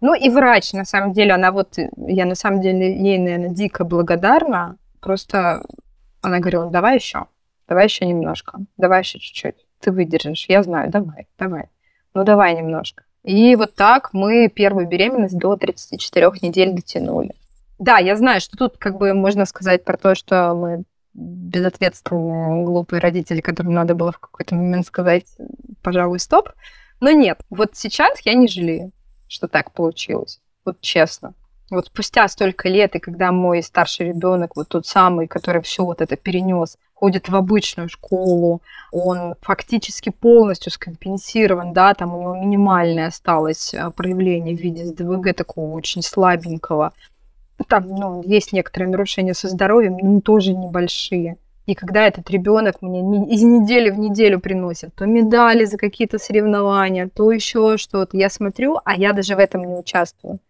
Ну 0.00 0.14
и 0.14 0.28
врач, 0.28 0.72
на 0.72 0.84
самом 0.84 1.12
деле, 1.12 1.32
она 1.32 1.52
вот, 1.52 1.78
я 1.96 2.24
на 2.24 2.34
самом 2.34 2.60
деле 2.60 2.96
ей, 2.96 3.18
наверное, 3.18 3.48
дико 3.48 3.84
благодарна. 3.84 4.76
Просто 5.00 5.62
она 6.20 6.38
говорила, 6.38 6.70
давай 6.70 6.96
еще, 6.96 7.26
давай 7.68 7.86
еще 7.86 8.06
немножко, 8.06 8.60
давай 8.76 9.00
еще 9.00 9.18
чуть-чуть. 9.18 9.66
Ты 9.80 9.90
выдержишь, 9.90 10.46
я 10.48 10.62
знаю, 10.62 10.90
давай, 10.90 11.26
давай. 11.38 11.68
Ну 12.14 12.24
давай 12.24 12.54
немножко. 12.54 13.04
И 13.24 13.54
вот 13.56 13.74
так 13.74 14.10
мы 14.12 14.48
первую 14.48 14.88
беременность 14.88 15.38
до 15.38 15.56
34 15.56 16.30
недель 16.42 16.72
дотянули. 16.72 17.34
Да, 17.78 17.98
я 17.98 18.16
знаю, 18.16 18.40
что 18.40 18.56
тут 18.56 18.76
как 18.76 18.98
бы 18.98 19.12
можно 19.14 19.44
сказать 19.44 19.84
про 19.84 19.96
то, 19.96 20.14
что 20.14 20.54
мы 20.54 20.84
безответственные, 21.14 22.64
глупые 22.64 23.00
родители, 23.00 23.40
которым 23.40 23.74
надо 23.74 23.94
было 23.94 24.12
в 24.12 24.18
какой-то 24.18 24.54
момент 24.54 24.86
сказать, 24.86 25.26
пожалуй, 25.82 26.18
стоп. 26.18 26.50
Но 27.00 27.10
нет, 27.10 27.40
вот 27.50 27.70
сейчас 27.74 28.20
я 28.20 28.34
не 28.34 28.48
жалею, 28.48 28.92
что 29.28 29.48
так 29.48 29.72
получилось. 29.72 30.40
Вот 30.64 30.80
честно. 30.80 31.34
Вот 31.70 31.86
спустя 31.86 32.28
столько 32.28 32.68
лет, 32.68 32.94
и 32.96 32.98
когда 32.98 33.32
мой 33.32 33.62
старший 33.62 34.08
ребенок, 34.08 34.56
вот 34.56 34.68
тот 34.68 34.86
самый, 34.86 35.26
который 35.26 35.62
все 35.62 35.84
вот 35.84 36.02
это 36.02 36.16
перенес, 36.16 36.76
ходит 36.92 37.28
в 37.28 37.34
обычную 37.34 37.88
школу, 37.88 38.62
он 38.92 39.34
фактически 39.40 40.10
полностью 40.10 40.70
скомпенсирован, 40.70 41.72
да, 41.72 41.94
там 41.94 42.14
у 42.14 42.20
него 42.20 42.36
минимальное 42.36 43.08
осталось 43.08 43.74
э, 43.74 43.90
проявление 43.90 44.54
в 44.54 44.60
виде 44.60 44.84
СДВГ 44.84 45.34
такого 45.34 45.74
очень 45.74 46.02
слабенького. 46.02 46.92
Там, 47.66 47.88
ну, 47.88 48.22
есть 48.24 48.52
некоторые 48.52 48.90
нарушения 48.90 49.34
со 49.34 49.48
здоровьем, 49.48 49.96
но 50.00 50.20
тоже 50.20 50.52
небольшие. 50.52 51.36
И 51.66 51.74
когда 51.74 52.06
этот 52.08 52.28
ребенок 52.30 52.82
мне 52.82 53.00
из 53.32 53.42
недели 53.42 53.90
в 53.90 53.98
неделю 53.98 54.40
приносит 54.40 54.94
то 54.94 55.06
медали 55.06 55.64
за 55.64 55.78
какие-то 55.78 56.18
соревнования, 56.18 57.08
то 57.08 57.30
еще 57.30 57.76
что-то, 57.76 58.16
я 58.16 58.30
смотрю, 58.30 58.78
а 58.84 58.94
я 58.96 59.12
даже 59.12 59.36
в 59.36 59.38
этом 59.38 59.62
не 59.64 59.74
участвую. 59.74 60.40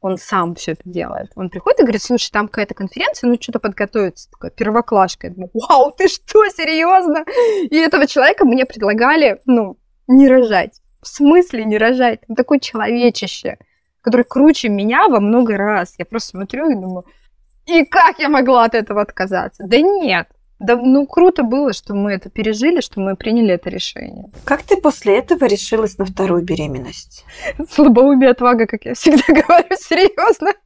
Он 0.00 0.18
сам 0.18 0.54
все 0.54 0.72
это 0.72 0.82
делает. 0.84 1.30
Он 1.36 1.50
приходит 1.50 1.80
и 1.80 1.82
говорит, 1.82 2.02
слушай, 2.02 2.30
там 2.30 2.48
какая-то 2.48 2.74
конференция, 2.74 3.28
ну 3.28 3.38
что-то 3.40 3.60
подготовиться. 3.60 4.30
Такая 4.30 4.50
первоклашка. 4.50 5.28
Я 5.28 5.32
думаю, 5.32 5.50
вау, 5.54 5.92
ты 5.96 6.08
что, 6.08 6.46
серьезно? 6.48 7.24
И 7.70 7.76
этого 7.76 8.06
человека 8.06 8.44
мне 8.44 8.66
предлагали, 8.66 9.40
ну, 9.46 9.78
не 10.06 10.28
рожать. 10.28 10.80
В 11.00 11.08
смысле 11.08 11.64
не 11.64 11.78
рожать? 11.78 12.20
Он 12.28 12.36
такой 12.36 12.60
человечище, 12.60 13.58
который 14.06 14.22
круче 14.22 14.68
меня 14.68 15.08
во 15.08 15.18
много 15.18 15.56
раз. 15.56 15.96
Я 15.98 16.04
просто 16.04 16.30
смотрю 16.30 16.70
и 16.70 16.74
думаю, 16.74 17.04
и 17.66 17.84
как 17.84 18.20
я 18.20 18.28
могла 18.28 18.64
от 18.64 18.76
этого 18.76 19.02
отказаться? 19.02 19.64
Да 19.66 19.80
нет, 19.80 20.28
да, 20.60 20.76
ну 20.76 21.06
круто 21.06 21.42
было, 21.42 21.72
что 21.72 21.92
мы 21.94 22.12
это 22.12 22.30
пережили, 22.30 22.80
что 22.80 23.00
мы 23.00 23.16
приняли 23.16 23.54
это 23.54 23.68
решение. 23.68 24.26
Как 24.44 24.62
ты 24.62 24.76
после 24.76 25.18
этого 25.18 25.44
решилась 25.46 25.98
на 25.98 26.04
вторую 26.04 26.44
беременность? 26.44 27.24
Слабоумие 27.70 28.30
отвага, 28.30 28.66
как 28.66 28.84
я 28.84 28.94
всегда 28.94 29.24
говорю, 29.28 29.76
серьезно. 29.76 30.52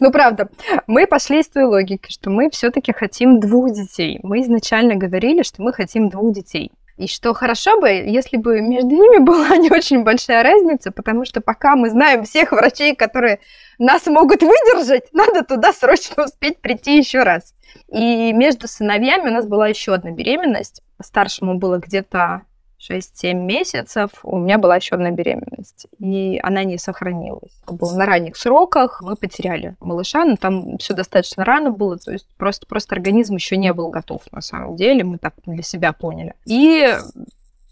Ну, 0.00 0.10
правда, 0.10 0.48
мы 0.86 1.06
пошли 1.06 1.40
из 1.40 1.48
той 1.48 1.64
логики, 1.64 2.10
что 2.10 2.30
мы 2.30 2.50
все-таки 2.50 2.92
хотим 2.92 3.38
двух 3.38 3.70
детей. 3.70 4.18
Мы 4.22 4.40
изначально 4.40 4.96
говорили, 4.96 5.42
что 5.42 5.62
мы 5.62 5.72
хотим 5.72 6.08
двух 6.08 6.32
детей. 6.32 6.72
И 6.96 7.08
что 7.08 7.34
хорошо 7.34 7.78
бы, 7.78 7.88
если 7.88 8.36
бы 8.38 8.60
между 8.60 8.88
ними 8.88 9.18
была 9.24 9.56
не 9.56 9.70
очень 9.70 10.02
большая 10.02 10.42
разница, 10.42 10.90
потому 10.90 11.24
что 11.24 11.40
пока 11.40 11.76
мы 11.76 11.90
знаем 11.90 12.24
всех 12.24 12.52
врачей, 12.52 12.94
которые 12.94 13.40
нас 13.78 14.06
могут 14.06 14.42
выдержать, 14.42 15.12
надо 15.12 15.44
туда 15.44 15.72
срочно 15.72 16.24
успеть 16.24 16.58
прийти 16.58 16.96
еще 16.96 17.22
раз. 17.22 17.54
И 17.88 18.32
между 18.32 18.68
сыновьями 18.68 19.28
у 19.28 19.32
нас 19.32 19.46
была 19.46 19.68
еще 19.68 19.94
одна 19.94 20.10
беременность. 20.10 20.82
Старшему 21.02 21.58
было 21.58 21.78
где-то 21.78 22.42
6-7 22.78 23.34
месяцев, 23.34 24.10
у 24.22 24.38
меня 24.38 24.58
была 24.58 24.76
еще 24.76 24.94
одна 24.94 25.10
беременность, 25.10 25.86
и 25.98 26.38
она 26.42 26.64
не 26.64 26.78
сохранилась. 26.78 27.52
Было 27.66 27.96
на 27.96 28.06
ранних 28.06 28.36
сроках, 28.36 29.00
мы 29.02 29.16
потеряли 29.16 29.76
малыша, 29.80 30.24
но 30.24 30.36
там 30.36 30.78
все 30.78 30.94
достаточно 30.94 31.44
рано 31.44 31.70
было, 31.70 31.98
то 31.98 32.12
есть 32.12 32.28
просто, 32.36 32.66
просто 32.66 32.94
организм 32.94 33.34
еще 33.34 33.56
не 33.56 33.72
был 33.72 33.90
готов 33.90 34.22
на 34.32 34.40
самом 34.40 34.76
деле, 34.76 35.04
мы 35.04 35.18
так 35.18 35.34
для 35.46 35.62
себя 35.62 35.92
поняли. 35.92 36.34
И 36.44 36.96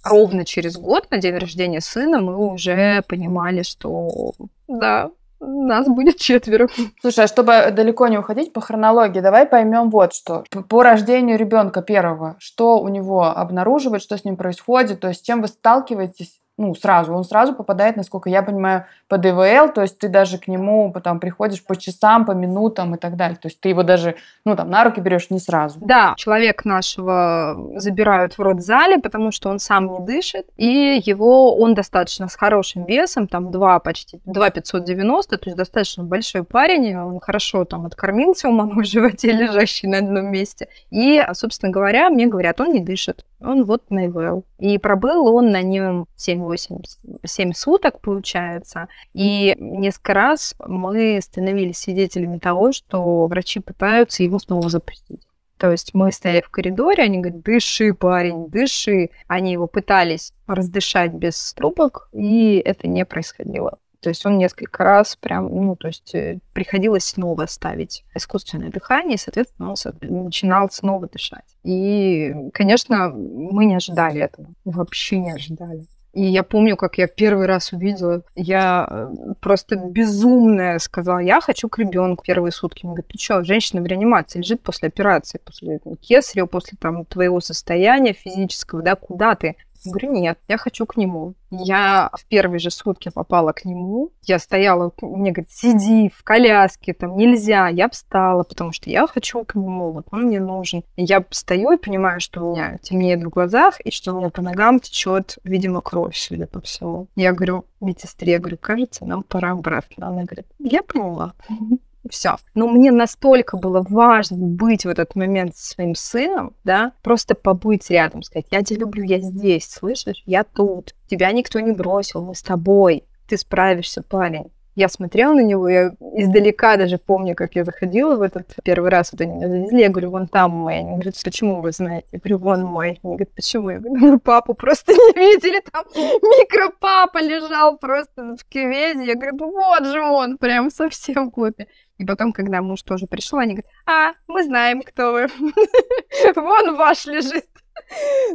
ровно 0.03 0.45
через 0.45 0.77
год, 0.77 1.11
на 1.11 1.19
день 1.19 1.37
рождения 1.37 1.81
сына, 1.81 2.21
мы 2.21 2.37
уже 2.37 3.03
понимали, 3.03 3.63
что 3.63 4.33
да, 4.69 5.11
нас 5.47 5.89
будет 5.89 6.17
четверо. 6.17 6.69
Слушай, 7.01 7.25
а 7.25 7.29
чтобы 7.29 7.71
далеко 7.73 8.09
не 8.09 8.19
уходить 8.19 8.53
по 8.53 8.61
хронологии, 8.61 9.21
давай 9.21 9.47
поймем 9.47 9.91
вот 9.91 10.15
что. 10.15 10.45
По 10.69 10.83
рождению 10.83 11.39
ребенка 11.39 11.83
первого, 11.83 12.37
что 12.39 12.79
у 12.79 12.89
него 12.89 13.25
обнаруживает, 13.25 14.03
что 14.03 14.17
с 14.17 14.25
ним 14.25 14.37
происходит, 14.37 15.01
то 15.01 15.09
есть 15.09 15.21
с 15.21 15.23
чем 15.23 15.43
вы 15.43 15.49
сталкиваетесь 15.49 16.41
ну, 16.57 16.75
сразу. 16.75 17.13
Он 17.13 17.25
сразу 17.25 17.55
попадает, 17.55 17.97
насколько 17.97 18.31
я 18.31 18.43
понимаю, 18.43 18.87
по 19.09 19.19
ДВЛ, 19.19 19.73
то 19.73 19.83
есть 19.83 19.99
ты 19.99 20.09
даже 20.09 20.39
к 20.39 20.47
нему 20.47 20.93
потом 20.93 21.19
приходишь 21.19 21.65
по 21.65 21.77
часам, 21.77 22.25
по 22.25 22.33
минутам 22.33 22.95
и 22.95 22.99
так 22.99 23.17
далее. 23.17 23.37
То 23.37 23.49
есть 23.49 23.61
ты 23.61 23.71
его 23.71 23.83
даже, 23.83 24.17
ну, 24.45 24.55
там, 24.55 24.71
на 24.71 24.85
руки 24.85 25.01
берешь 25.01 25.31
не 25.31 25.41
сразу. 25.41 25.81
Да, 25.83 26.15
человек 26.17 26.65
нашего 26.65 27.57
забирают 27.77 28.39
в 28.39 28.41
родзале, 28.41 28.99
потому 28.99 29.33
что 29.33 29.49
он 29.49 29.59
сам 29.59 29.93
не 29.93 30.01
дышит, 30.01 30.47
и 30.57 31.03
его, 31.05 31.57
он 31.57 31.75
достаточно 31.75 32.29
с 32.29 32.37
хорошим 32.37 32.85
весом, 32.85 33.27
там, 33.27 33.51
2 33.51 33.81
почти, 33.81 34.21
2 34.25 34.51
590, 34.51 35.39
то 35.39 35.45
есть 35.47 35.57
достаточно 35.57 36.05
большой 36.05 36.45
парень, 36.45 36.97
он 36.97 37.19
хорошо 37.21 37.65
там 37.65 37.87
откормился 37.87 38.49
у 38.49 38.53
мамы 38.53 38.83
в 38.83 38.87
животе, 38.87 39.33
лежащий 39.33 39.89
на 39.89 39.99
одном 39.99 40.31
месте. 40.31 40.69
И, 40.91 41.25
собственно 41.33 41.73
говоря, 41.73 42.11
мне 42.11 42.27
говорят, 42.27 42.61
он 42.61 42.73
не 42.73 42.81
дышит, 42.81 43.25
он 43.45 43.65
вот 43.65 43.91
на 43.91 44.07
ИВЛ. 44.07 44.45
И 44.59 44.79
пробыл 44.79 45.27
он 45.27 45.51
на 45.51 45.63
нем 45.63 46.07
7 46.17 46.41
8, 46.41 46.79
7 47.25 47.53
суток, 47.53 48.01
получается. 48.01 48.89
И 49.13 49.55
несколько 49.59 50.15
раз 50.15 50.55
мы 50.67 51.21
становились 51.21 51.79
свидетелями 51.79 52.39
того, 52.39 52.73
что 52.73 53.27
врачи 53.27 53.61
пытаются 53.61 54.23
его 54.23 54.39
снова 54.39 54.69
запустить. 54.69 55.21
То 55.59 55.71
есть 55.71 55.95
мы 55.95 56.11
стояли 56.11 56.43
в 56.43 56.51
коридоре, 56.51 57.05
они 57.05 57.19
говорят, 57.19 57.43
дыши, 57.43 57.95
парень, 57.95 58.49
дыши. 58.49 59.11
Они 59.29 59.53
его 59.53 59.67
пытались 59.67 60.33
раздышать 60.47 61.13
без 61.13 61.55
трубок, 61.55 62.09
и 62.13 62.57
это 62.65 62.89
не 62.89 63.05
происходило. 63.05 63.79
То 64.05 64.11
есть 64.11 64.27
он 64.27 64.37
несколько 64.37 64.85
раз 64.85 65.17
прям, 65.17 65.47
ну, 65.47 65.77
то 65.77 65.89
есть 65.89 66.15
э, 66.15 66.39
приходилось 66.53 67.07
снова 67.07 67.47
ставить 67.47 68.05
искусственное 68.15 68.69
дыхание, 68.69 69.15
и, 69.15 69.19
соответственно, 69.19 69.71
он 69.71 70.25
начинал 70.25 70.69
снова 70.71 71.09
дышать. 71.09 71.57
И, 71.63 72.35
конечно, 72.53 73.09
мы 73.09 73.65
не 73.65 73.77
ожидали 73.77 74.21
этого. 74.21 74.49
Вообще 74.67 75.17
не 75.21 75.33
ожидали. 75.33 75.87
И 76.13 76.23
я 76.23 76.43
помню, 76.43 76.77
как 76.77 76.99
я 76.99 77.07
первый 77.07 77.47
раз 77.47 77.73
увидела, 77.73 78.23
я 78.35 78.87
э, 78.91 79.15
просто 79.41 79.77
безумная 79.77 80.79
сказала, 80.81 81.21
я 81.21 81.41
хочу 81.41 81.71
к 81.71 81.79
ребенку 81.79 82.25
первые 82.25 82.53
сутки. 82.53 82.85
Мне 82.85 82.97
говорят, 82.97 83.09
ты 83.09 83.19
что, 83.19 83.43
женщина 83.43 83.81
в 83.81 83.87
реанимации 83.87 84.41
лежит 84.41 84.63
после 84.63 84.89
операции, 84.89 85.41
после 85.43 85.81
кесарева, 86.03 86.45
после 86.45 86.77
там 86.79 87.07
твоего 87.07 87.41
состояния 87.41 88.13
физического, 88.13 88.83
да, 88.83 88.97
куда 88.97 89.35
ты? 89.35 89.57
Говорю, 89.85 90.13
нет, 90.13 90.39
я 90.49 90.57
хочу 90.57 90.87
к 90.87 90.97
нему. 90.97 91.35
Я 91.51 92.11
в 92.13 92.27
первые 92.27 92.59
же 92.59 92.71
сутки 92.71 93.11
попала 93.11 93.53
к 93.53 93.65
нему. 93.65 94.11
Я 94.23 94.39
стояла, 94.39 94.93
мне 95.01 95.31
говорит, 95.31 95.51
сиди 95.51 96.11
в 96.15 96.23
коляске, 96.25 96.95
там 96.95 97.17
нельзя. 97.17 97.69
Я 97.69 97.89
встала, 97.89 98.43
потому 98.43 98.73
что 98.73 98.91
я 98.91 99.07
хочу 99.07 99.45
к 99.45 99.55
нему, 99.55 99.93
вот 99.93 100.07
он 100.11 100.25
мне 100.25 100.41
нужен. 100.41 100.83
Я 100.97 101.25
стою 101.31 101.73
и 101.73 101.77
понимаю, 101.77 102.21
что 102.21 102.43
у 102.43 102.55
меня 102.55 102.79
темнеет 102.79 103.23
в 103.23 103.29
глазах, 103.29 103.81
и 103.81 103.91
что 103.91 104.13
у 104.13 104.19
меня 104.19 104.31
по 104.31 104.43
ногам 104.43 104.81
течет, 104.81 105.39
видимо, 105.45 105.81
кровь, 105.81 106.17
судя 106.17 106.47
по 106.47 106.61
всему. 106.61 107.09
Я 107.15 107.33
говорю, 107.33 107.67
медсестре, 107.81 108.33
я 108.33 108.39
говорю, 108.39 108.59
кажется, 108.61 109.05
нам 109.05 109.23
пора 109.23 109.53
обратно. 109.53 110.09
Она 110.09 110.25
говорит, 110.25 110.47
я 110.59 110.83
поняла 110.83 111.35
все. 112.11 112.37
Но 112.55 112.69
мне 112.69 112.91
настолько 112.91 113.57
было 113.57 113.85
важно 113.89 114.37
быть 114.39 114.85
в 114.85 114.89
этот 114.89 115.15
момент 115.15 115.57
со 115.57 115.75
своим 115.75 115.95
сыном, 115.95 116.55
да, 116.65 116.93
просто 117.03 117.35
побыть 117.35 117.91
рядом, 117.91 118.23
сказать, 118.23 118.47
я 118.51 118.63
тебя 118.63 118.81
люблю, 118.81 119.05
я 119.05 119.21
здесь, 119.21 119.69
слышишь, 119.71 120.23
я 120.27 120.45
тут, 120.45 120.95
тебя 121.07 121.33
никто 121.33 121.61
не 121.61 121.73
бросил, 121.73 122.25
мы 122.25 122.35
с 122.35 122.43
тобой, 122.43 123.05
ты 123.29 123.37
справишься, 123.37 124.03
парень. 124.03 124.51
Я 124.77 124.89
смотрела 124.89 125.35
на 125.35 125.45
него, 125.45 125.69
я 125.69 125.93
издалека 126.17 126.77
даже 126.77 126.99
помню, 126.99 127.37
как 127.37 127.55
я 127.55 127.63
заходила 127.63 128.17
в 128.17 128.23
этот 128.23 128.57
первый 128.65 128.91
раз, 128.91 129.13
вот 129.13 129.21
они 129.21 129.35
меня 129.35 129.49
завезли, 129.49 129.83
я 129.83 129.89
говорю, 129.89 130.11
вон 130.11 130.27
там 130.27 130.51
мой. 130.51 130.79
Они 130.79 130.95
говорят, 130.95 131.15
почему 131.23 131.61
вы 131.61 131.71
знаете? 131.71 132.09
Я 132.11 132.19
говорю, 132.19 132.39
вон 132.39 132.65
мой. 132.65 132.99
Они 133.05 133.15
говорят, 133.15 133.33
почему? 133.37 133.71
Я 133.71 133.79
говорю, 133.79 134.05
ну, 134.05 134.19
папу 134.19 134.55
просто 134.55 134.93
не 134.93 135.13
видели, 135.15 135.63
там 135.73 135.85
микропапа 135.95 137.23
лежал 137.23 137.79
просто 137.79 138.37
в 138.37 138.45
кювезе. 138.49 139.05
Я 139.05 139.15
говорю, 139.15 139.37
вот 139.39 139.87
же 139.87 140.01
он, 140.01 140.39
прям 140.39 140.71
совсем 140.71 141.31
копия. 141.31 141.69
И 141.99 142.05
потом, 142.05 142.33
когда 142.33 142.61
муж 142.61 142.83
тоже 142.83 143.07
пришел, 143.07 143.39
они 143.39 143.55
говорят, 143.55 143.71
а, 143.87 144.13
мы 144.27 144.43
знаем, 144.45 144.83
кто 144.83 145.13
вы. 145.13 145.27
Вон 146.37 146.77
ваш 146.77 147.07
лежит. 147.07 147.47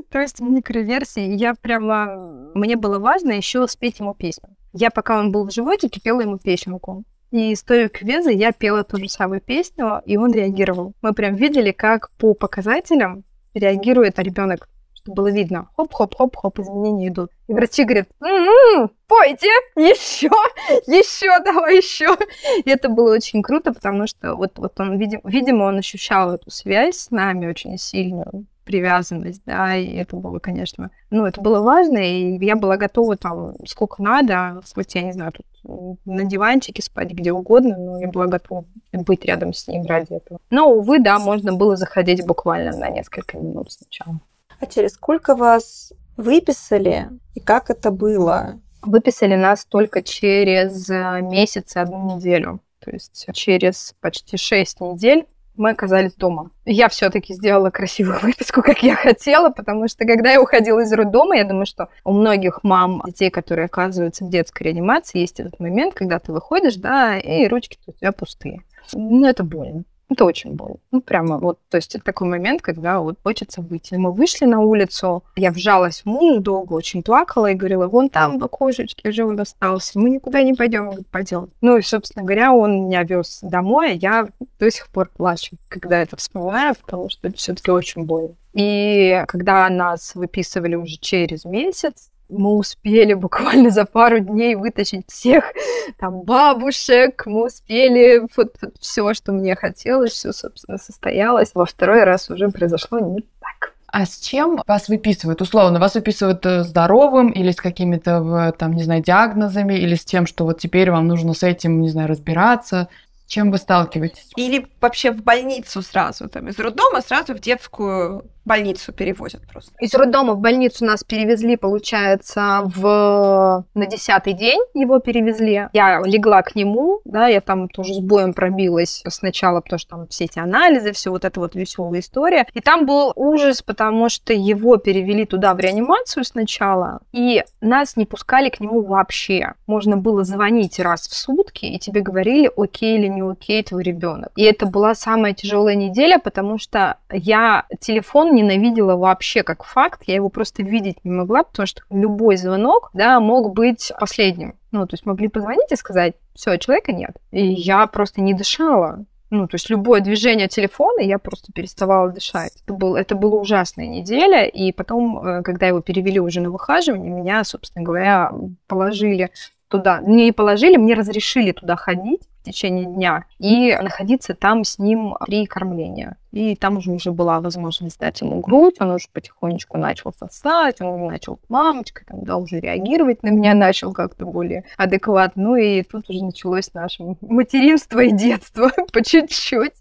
То 0.09 0.19
есть 0.19 0.39
микроверсия. 0.39 1.35
Я 1.35 1.53
прямо... 1.55 2.51
Мне 2.55 2.77
было 2.77 2.99
важно 2.99 3.31
еще 3.31 3.67
спеть 3.67 3.99
ему 3.99 4.13
песню. 4.13 4.55
Я, 4.71 4.91
пока 4.91 5.19
он 5.19 5.31
был 5.31 5.47
в 5.47 5.53
животике, 5.53 5.99
пела 5.99 6.21
ему 6.21 6.37
песенку. 6.37 7.03
И 7.31 7.53
стоя 7.55 7.89
у 7.89 8.01
кювеза, 8.01 8.33
я 8.33 8.51
пела 8.51 8.83
ту 8.83 8.97
же 8.97 9.07
самую 9.07 9.41
песню, 9.41 10.01
и 10.05 10.17
он 10.17 10.31
реагировал. 10.31 10.93
Мы 11.01 11.13
прям 11.13 11.35
видели, 11.35 11.71
как 11.71 12.11
по 12.17 12.33
показателям 12.33 13.23
реагирует 13.53 14.17
ребенок 14.19 14.67
чтобы 14.99 15.15
было 15.15 15.31
видно. 15.31 15.69
Хоп-хоп-хоп-хоп, 15.77 16.59
изменения 16.59 17.07
идут. 17.07 17.31
И 17.47 17.53
врачи 17.53 17.83
говорят, 17.83 18.07
м-м, 18.21 18.91
пойте, 19.07 19.47
еще, 19.75 20.29
еще, 20.87 21.43
давай 21.43 21.77
еще. 21.77 22.17
И 22.63 22.69
это 22.69 22.89
было 22.89 23.15
очень 23.15 23.41
круто, 23.41 23.73
потому 23.73 24.07
что 24.07 24.35
вот, 24.35 24.57
вот 24.57 24.79
он, 24.79 24.97
видимо, 24.97 25.21
видимо, 25.23 25.63
он 25.63 25.77
ощущал 25.77 26.33
эту 26.33 26.51
связь 26.51 26.97
с 26.97 27.11
нами 27.11 27.47
очень 27.47 27.77
сильную 27.77 28.45
привязанность, 28.65 29.41
да, 29.47 29.75
и 29.75 29.95
это 29.95 30.15
было, 30.15 30.37
конечно, 30.37 30.91
ну, 31.09 31.25
это 31.25 31.41
было 31.41 31.59
важно, 31.59 31.97
и 31.97 32.37
я 32.45 32.55
была 32.55 32.77
готова 32.77 33.17
там 33.17 33.55
сколько 33.65 34.03
надо, 34.03 34.61
хоть 34.75 34.93
я 34.93 35.01
не 35.01 35.11
знаю, 35.11 35.31
тут 35.31 35.97
на 36.05 36.23
диванчике 36.23 36.83
спать 36.83 37.11
где 37.11 37.31
угодно, 37.31 37.75
но 37.77 37.99
я 37.99 38.09
была 38.09 38.27
готова 38.27 38.65
быть 38.93 39.25
рядом 39.25 39.53
с 39.53 39.67
ним 39.67 39.87
ради 39.87 40.13
этого. 40.13 40.39
Но, 40.51 40.71
увы, 40.71 40.99
да, 40.99 41.17
можно 41.17 41.53
было 41.53 41.77
заходить 41.77 42.23
буквально 42.27 42.77
на 42.77 42.89
несколько 42.91 43.39
минут 43.39 43.71
сначала. 43.71 44.19
А 44.59 44.65
через 44.65 44.93
сколько 44.93 45.35
вас 45.35 45.93
выписали 46.17 47.09
и 47.33 47.39
как 47.39 47.69
это 47.69 47.91
было? 47.91 48.59
Выписали 48.81 49.35
нас 49.35 49.65
только 49.65 50.01
через 50.01 50.89
месяц 50.89 51.75
и 51.75 51.79
одну 51.79 52.15
неделю. 52.15 52.61
То 52.79 52.91
есть 52.91 53.27
через 53.33 53.93
почти 54.01 54.37
шесть 54.37 54.79
недель 54.79 55.25
мы 55.59 55.71
оказались 55.71 56.13
дома. 56.13 56.51
Я 56.65 56.87
все-таки 56.87 57.33
сделала 57.33 57.69
красивую 57.69 58.19
выписку, 58.21 58.61
как 58.61 58.81
я 58.81 58.95
хотела, 58.95 59.49
потому 59.49 59.87
что 59.87 60.05
когда 60.05 60.31
я 60.31 60.41
уходила 60.41 60.79
из 60.79 60.91
роддома, 60.93 61.35
я 61.35 61.43
думаю, 61.43 61.65
что 61.65 61.89
у 62.05 62.13
многих 62.13 62.59
мам, 62.63 63.03
детей, 63.05 63.29
которые 63.29 63.65
оказываются 63.65 64.23
в 64.23 64.29
детской 64.29 64.63
реанимации, 64.63 65.19
есть 65.19 65.39
этот 65.39 65.59
момент, 65.59 65.93
когда 65.93 66.19
ты 66.19 66.31
выходишь, 66.31 66.75
да, 66.75 67.17
и 67.17 67.47
ручки 67.47 67.77
у 67.85 67.91
тебя 67.91 68.13
пустые. 68.13 68.61
Ну, 68.93 69.27
это 69.27 69.43
больно. 69.43 69.83
Это 70.09 70.25
очень 70.25 70.53
больно. 70.53 70.77
Ну, 70.91 71.01
прямо 71.01 71.37
вот, 71.37 71.59
то 71.69 71.77
есть 71.77 71.95
это 71.95 72.03
такой 72.03 72.27
момент, 72.27 72.61
когда 72.61 72.99
вот 72.99 73.17
хочется 73.23 73.61
выйти. 73.61 73.93
Мы 73.93 74.11
вышли 74.11 74.45
на 74.45 74.59
улицу, 74.59 75.23
я 75.35 75.51
вжалась 75.51 76.01
в 76.01 76.05
мужа 76.07 76.39
долго, 76.39 76.73
очень 76.73 77.03
плакала 77.03 77.51
и 77.51 77.55
говорила, 77.55 77.87
вон 77.87 78.09
там 78.09 78.39
в 78.39 78.43
окошечке 78.43 79.09
уже 79.09 79.23
он 79.23 79.39
остался, 79.39 79.99
мы 79.99 80.09
никуда 80.09 80.41
не 80.41 80.55
пойдем, 80.55 80.85
говорит, 80.85 81.07
пойдем. 81.07 81.49
Ну 81.61 81.77
и, 81.77 81.81
собственно 81.81 82.25
говоря, 82.25 82.51
он 82.53 82.85
меня 82.85 83.03
вез 83.03 83.39
домой, 83.43 83.91
а 83.91 83.93
я 83.93 84.27
до 84.59 84.71
сих 84.71 84.87
пор 84.87 85.09
плачу, 85.15 85.57
когда 85.67 86.01
это 86.01 86.17
вспоминаю, 86.17 86.75
потому 86.75 87.09
что 87.09 87.27
это 87.27 87.37
все-таки 87.37 87.69
очень 87.69 88.03
больно. 88.03 88.33
И 88.53 89.23
когда 89.27 89.69
нас 89.69 90.15
выписывали 90.15 90.75
уже 90.75 90.97
через 90.97 91.45
месяц, 91.45 92.09
мы 92.29 92.55
успели 92.55 93.13
буквально 93.13 93.69
за 93.71 93.85
пару 93.85 94.19
дней 94.19 94.55
вытащить 94.55 95.09
всех 95.09 95.53
там 95.97 96.21
бабушек, 96.21 97.23
мы 97.25 97.47
успели 97.47 98.21
вот, 98.35 98.55
вот 98.61 98.75
все, 98.79 99.13
что 99.13 99.31
мне 99.31 99.55
хотелось, 99.55 100.11
все, 100.11 100.31
собственно, 100.31 100.77
состоялось. 100.77 101.51
Во 101.53 101.65
второй 101.65 102.03
раз 102.03 102.29
уже 102.29 102.49
произошло 102.49 102.99
не 102.99 103.21
так. 103.39 103.73
А 103.91 104.05
с 104.05 104.19
чем 104.19 104.61
вас 104.67 104.87
выписывают? 104.87 105.41
Условно, 105.41 105.79
вас 105.79 105.95
выписывают 105.95 106.45
э, 106.45 106.63
здоровым 106.63 107.31
или 107.31 107.51
с 107.51 107.55
какими-то, 107.55 108.53
там, 108.57 108.73
не 108.73 108.83
знаю, 108.83 109.01
диагнозами, 109.01 109.73
или 109.73 109.95
с 109.95 110.05
тем, 110.05 110.27
что 110.27 110.45
вот 110.45 110.59
теперь 110.59 110.91
вам 110.91 111.07
нужно 111.07 111.33
с 111.33 111.41
этим, 111.41 111.81
не 111.81 111.89
знаю, 111.89 112.07
разбираться? 112.07 112.87
чем 113.29 113.51
вы 113.51 113.57
сталкиваетесь? 113.59 114.31
Или 114.35 114.67
вообще 114.81 115.11
в 115.11 115.23
больницу 115.23 115.81
сразу, 115.81 116.27
там, 116.27 116.49
из 116.49 116.57
роддома 116.59 117.01
сразу 117.01 117.35
в 117.35 117.39
детскую 117.39 118.25
больницу 118.49 118.91
перевозят 118.91 119.41
просто. 119.47 119.71
Из 119.79 119.93
роддома 119.93 120.33
в 120.33 120.39
больницу 120.39 120.83
нас 120.83 121.03
перевезли, 121.03 121.55
получается, 121.55 122.63
в... 122.65 123.63
на 123.75 123.85
десятый 123.85 124.33
день 124.33 124.59
его 124.73 124.99
перевезли. 124.99 125.69
Я 125.71 126.01
легла 126.03 126.41
к 126.41 126.55
нему, 126.55 126.99
да, 127.05 127.27
я 127.27 127.41
там 127.41 127.69
тоже 127.69 127.93
с 127.93 127.99
боем 127.99 128.33
пробилась 128.33 129.03
сначала, 129.07 129.61
потому 129.61 129.79
что 129.79 129.89
там 129.89 130.07
все 130.07 130.25
эти 130.25 130.39
анализы, 130.39 130.91
все 130.93 131.11
вот 131.11 131.25
эта 131.25 131.39
вот 131.39 131.53
веселая 131.53 131.99
история. 131.99 132.47
И 132.53 132.59
там 132.59 132.87
был 132.87 133.13
ужас, 133.15 133.61
потому 133.61 134.09
что 134.09 134.33
его 134.33 134.77
перевели 134.77 135.25
туда 135.25 135.53
в 135.53 135.59
реанимацию 135.59 136.23
сначала, 136.23 137.01
и 137.11 137.43
нас 137.61 137.95
не 137.97 138.05
пускали 138.05 138.49
к 138.49 138.59
нему 138.59 138.81
вообще. 138.81 139.53
Можно 139.67 139.97
было 139.97 140.23
звонить 140.23 140.79
раз 140.79 141.07
в 141.07 141.15
сутки, 141.15 141.65
и 141.65 141.77
тебе 141.77 142.01
говорили, 142.01 142.49
окей 142.57 142.97
или 142.97 143.07
не 143.07 143.21
окей 143.21 143.61
твой 143.63 143.83
ребенок. 143.83 144.31
И 144.35 144.43
это 144.43 144.65
была 144.65 144.95
самая 144.95 145.33
тяжелая 145.35 145.75
неделя, 145.75 146.17
потому 146.17 146.57
что 146.57 146.97
я 147.11 147.65
телефон 147.79 148.38
ненавидела 148.41 148.95
вообще 148.95 149.43
как 149.43 149.63
факт, 149.63 150.03
я 150.05 150.15
его 150.15 150.29
просто 150.29 150.63
видеть 150.63 150.97
не 151.03 151.11
могла, 151.11 151.43
потому 151.43 151.67
что 151.67 151.81
любой 151.89 152.37
звонок, 152.37 152.89
да, 152.93 153.19
мог 153.19 153.53
быть 153.53 153.91
последним. 153.99 154.55
Ну, 154.71 154.85
то 154.85 154.93
есть 154.93 155.05
могли 155.05 155.27
позвонить 155.27 155.71
и 155.71 155.75
сказать, 155.75 156.15
все, 156.33 156.57
человека 156.57 156.91
нет. 156.91 157.17
И 157.31 157.45
я 157.45 157.85
просто 157.87 158.21
не 158.21 158.33
дышала. 158.33 159.05
Ну, 159.31 159.47
то 159.47 159.55
есть 159.55 159.69
любое 159.69 160.01
движение 160.01 160.47
телефона, 160.47 161.01
я 161.01 161.19
просто 161.19 161.51
переставала 161.53 162.09
дышать. 162.09 162.53
Это, 162.63 162.73
был, 162.73 162.95
это 162.95 163.15
была 163.15 163.39
ужасная 163.39 163.85
неделя, 163.85 164.45
и 164.45 164.71
потом, 164.71 165.23
э, 165.23 165.43
когда 165.43 165.67
его 165.67 165.81
перевели 165.81 166.19
уже 166.19 166.41
на 166.41 166.49
выхаживание, 166.49 167.11
меня, 167.11 167.43
собственно 167.43 167.85
говоря, 167.85 168.31
положили 168.67 169.29
туда. 169.67 170.01
Не 170.01 170.31
положили, 170.31 170.77
мне 170.77 170.95
разрешили 170.95 171.51
туда 171.51 171.75
ходить 171.75 172.21
в 172.41 172.43
течение 172.43 172.85
дня 172.85 173.25
и 173.37 173.75
находиться 173.75 174.33
там 174.33 174.63
с 174.63 174.79
ним 174.79 175.15
при 175.25 175.45
кормлении. 175.45 176.15
И 176.31 176.55
там 176.55 176.77
уже, 176.77 176.91
уже 176.91 177.11
была 177.11 177.39
возможность 177.41 177.99
дать 177.99 178.21
ему 178.21 178.39
грудь, 178.39 178.75
он 178.79 178.91
уже 178.91 179.07
потихонечку 179.11 179.77
начал 179.77 180.13
сосать, 180.13 180.81
он 180.81 181.07
начал 181.07 181.39
мамочкой, 181.49 182.05
когда 182.05 182.37
уже 182.37 182.59
реагировать 182.59 183.23
на 183.23 183.29
меня 183.29 183.53
начал 183.53 183.93
как-то 183.93 184.25
более 184.25 184.65
адекватно. 184.77 185.43
Ну 185.43 185.55
и 185.55 185.83
тут 185.83 186.09
уже 186.09 186.23
началось 186.23 186.73
наше 186.73 187.03
материнство 187.21 187.99
и 187.99 188.11
детство 188.11 188.71
по 188.93 189.03
чуть-чуть, 189.03 189.73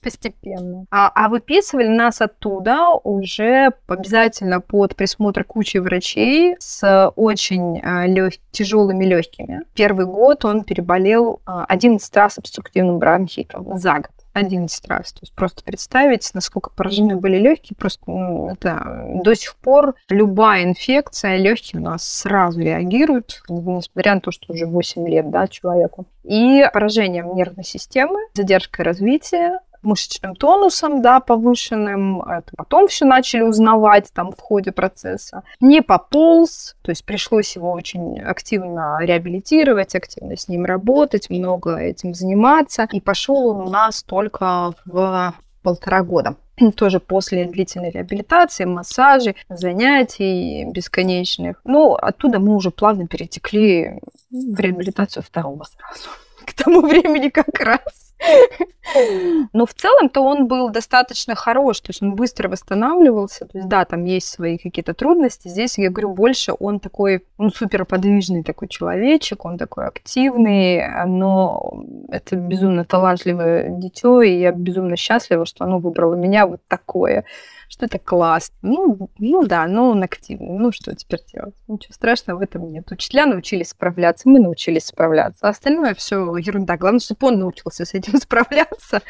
постепенно. 0.00 0.86
А, 0.90 1.10
а 1.14 1.28
выписывали 1.28 1.88
нас 1.88 2.20
оттуда 2.20 2.88
уже 3.02 3.72
обязательно 3.86 4.60
под 4.60 4.96
присмотр 4.96 5.44
кучи 5.44 5.78
врачей 5.78 6.56
с 6.58 7.10
очень 7.16 7.80
а, 7.82 8.06
лег... 8.06 8.34
тяжелыми 8.52 9.04
легкими. 9.04 9.62
Первый 9.74 10.06
год 10.06 10.44
он 10.44 10.64
переболел 10.64 11.40
11 11.44 12.16
а, 12.16 12.20
раз 12.20 12.38
обструктивным 12.38 12.98
бронхитом 12.98 13.78
за 13.78 13.94
год. 13.94 14.23
11 14.34 14.88
раз. 14.88 15.12
То 15.12 15.20
есть 15.22 15.32
просто 15.32 15.64
представить, 15.64 16.28
насколько 16.34 16.70
поражены 16.70 17.16
были 17.16 17.38
легкие, 17.38 17.76
просто 17.78 18.02
ну, 18.06 18.50
это 18.50 19.06
до 19.24 19.34
сих 19.34 19.56
пор 19.56 19.94
любая 20.10 20.64
инфекция 20.64 21.36
легкие 21.36 21.80
у 21.80 21.84
нас 21.84 22.06
сразу 22.06 22.60
реагирует, 22.60 23.42
несмотря 23.48 24.16
на 24.16 24.20
то, 24.20 24.30
что 24.30 24.52
уже 24.52 24.66
8 24.66 25.08
лет 25.08 25.30
да, 25.30 25.48
человеку. 25.48 26.06
И 26.24 26.64
поражением 26.72 27.34
нервной 27.34 27.64
системы, 27.64 28.18
задержкой 28.34 28.84
развития, 28.84 29.60
мышечным 29.84 30.34
тонусом, 30.34 31.02
да, 31.02 31.20
повышенным. 31.20 32.22
Это 32.22 32.50
потом 32.56 32.88
все 32.88 33.04
начали 33.04 33.42
узнавать 33.42 34.10
там 34.12 34.32
в 34.32 34.40
ходе 34.40 34.72
процесса. 34.72 35.42
Не 35.60 35.82
пополз, 35.82 36.76
то 36.82 36.90
есть 36.90 37.04
пришлось 37.04 37.54
его 37.56 37.72
очень 37.72 38.20
активно 38.20 38.98
реабилитировать, 39.00 39.94
активно 39.94 40.36
с 40.36 40.48
ним 40.48 40.64
работать, 40.64 41.30
много 41.30 41.76
этим 41.76 42.14
заниматься. 42.14 42.88
И 42.92 43.00
пошел 43.00 43.48
он 43.48 43.68
у 43.68 43.70
нас 43.70 44.02
только 44.02 44.72
в 44.84 45.34
полтора 45.62 46.02
года. 46.02 46.36
Тоже 46.76 47.00
после 47.00 47.46
длительной 47.46 47.90
реабилитации, 47.90 48.64
массажей, 48.64 49.36
занятий 49.48 50.64
бесконечных. 50.70 51.60
Ну, 51.64 51.94
оттуда 51.94 52.38
мы 52.38 52.54
уже 52.54 52.70
плавно 52.70 53.06
перетекли 53.06 54.00
в 54.30 54.60
реабилитацию 54.60 55.22
второго 55.22 55.64
сразу. 55.64 56.08
К 56.46 56.52
тому 56.52 56.82
времени 56.82 57.28
как 57.30 57.58
раз. 57.58 58.03
Но 59.52 59.66
в 59.66 59.74
целом-то 59.74 60.20
он 60.20 60.46
был 60.46 60.70
достаточно 60.70 61.34
хорош, 61.34 61.80
то 61.80 61.90
есть 61.90 62.02
он 62.02 62.14
быстро 62.14 62.48
восстанавливался. 62.48 63.46
То 63.46 63.58
есть, 63.58 63.68
да, 63.68 63.84
там 63.84 64.04
есть 64.04 64.28
свои 64.28 64.58
какие-то 64.58 64.94
трудности. 64.94 65.48
Здесь, 65.48 65.78
я 65.78 65.90
говорю, 65.90 66.10
больше 66.10 66.52
он 66.58 66.80
такой, 66.80 67.24
он 67.38 67.50
супер 67.50 67.84
подвижный 67.84 68.42
такой 68.42 68.68
человечек, 68.68 69.44
он 69.44 69.58
такой 69.58 69.86
активный, 69.86 71.06
но 71.06 71.84
это 72.08 72.36
безумно 72.36 72.84
талантливое 72.84 73.70
дитё, 73.70 74.20
и 74.20 74.38
я 74.38 74.52
безумно 74.52 74.96
счастлива, 74.96 75.46
что 75.46 75.64
оно 75.64 75.78
выбрало 75.78 76.14
меня 76.14 76.46
вот 76.46 76.60
такое 76.68 77.24
что 77.74 77.86
это 77.86 77.98
классно. 77.98 78.56
Ну, 78.62 79.10
ну 79.18 79.44
да, 79.44 79.66
но 79.66 79.90
он 79.90 80.02
активный. 80.02 80.58
Ну, 80.58 80.70
что 80.70 80.94
теперь 80.94 81.20
делать? 81.32 81.54
Ничего 81.66 81.92
страшного 81.92 82.38
в 82.38 82.42
этом 82.42 82.70
нет. 82.70 82.90
Учителя 82.90 83.26
научились 83.26 83.70
справляться, 83.70 84.28
мы 84.28 84.38
научились 84.38 84.86
справляться. 84.86 85.46
А 85.46 85.50
остальное 85.50 85.94
все 85.94 86.36
ерунда. 86.36 86.76
Главное, 86.76 87.00
чтобы 87.00 87.26
он 87.26 87.40
научился 87.40 87.84
с 87.84 87.92
этим 87.92 88.16
справляться, 88.20 89.02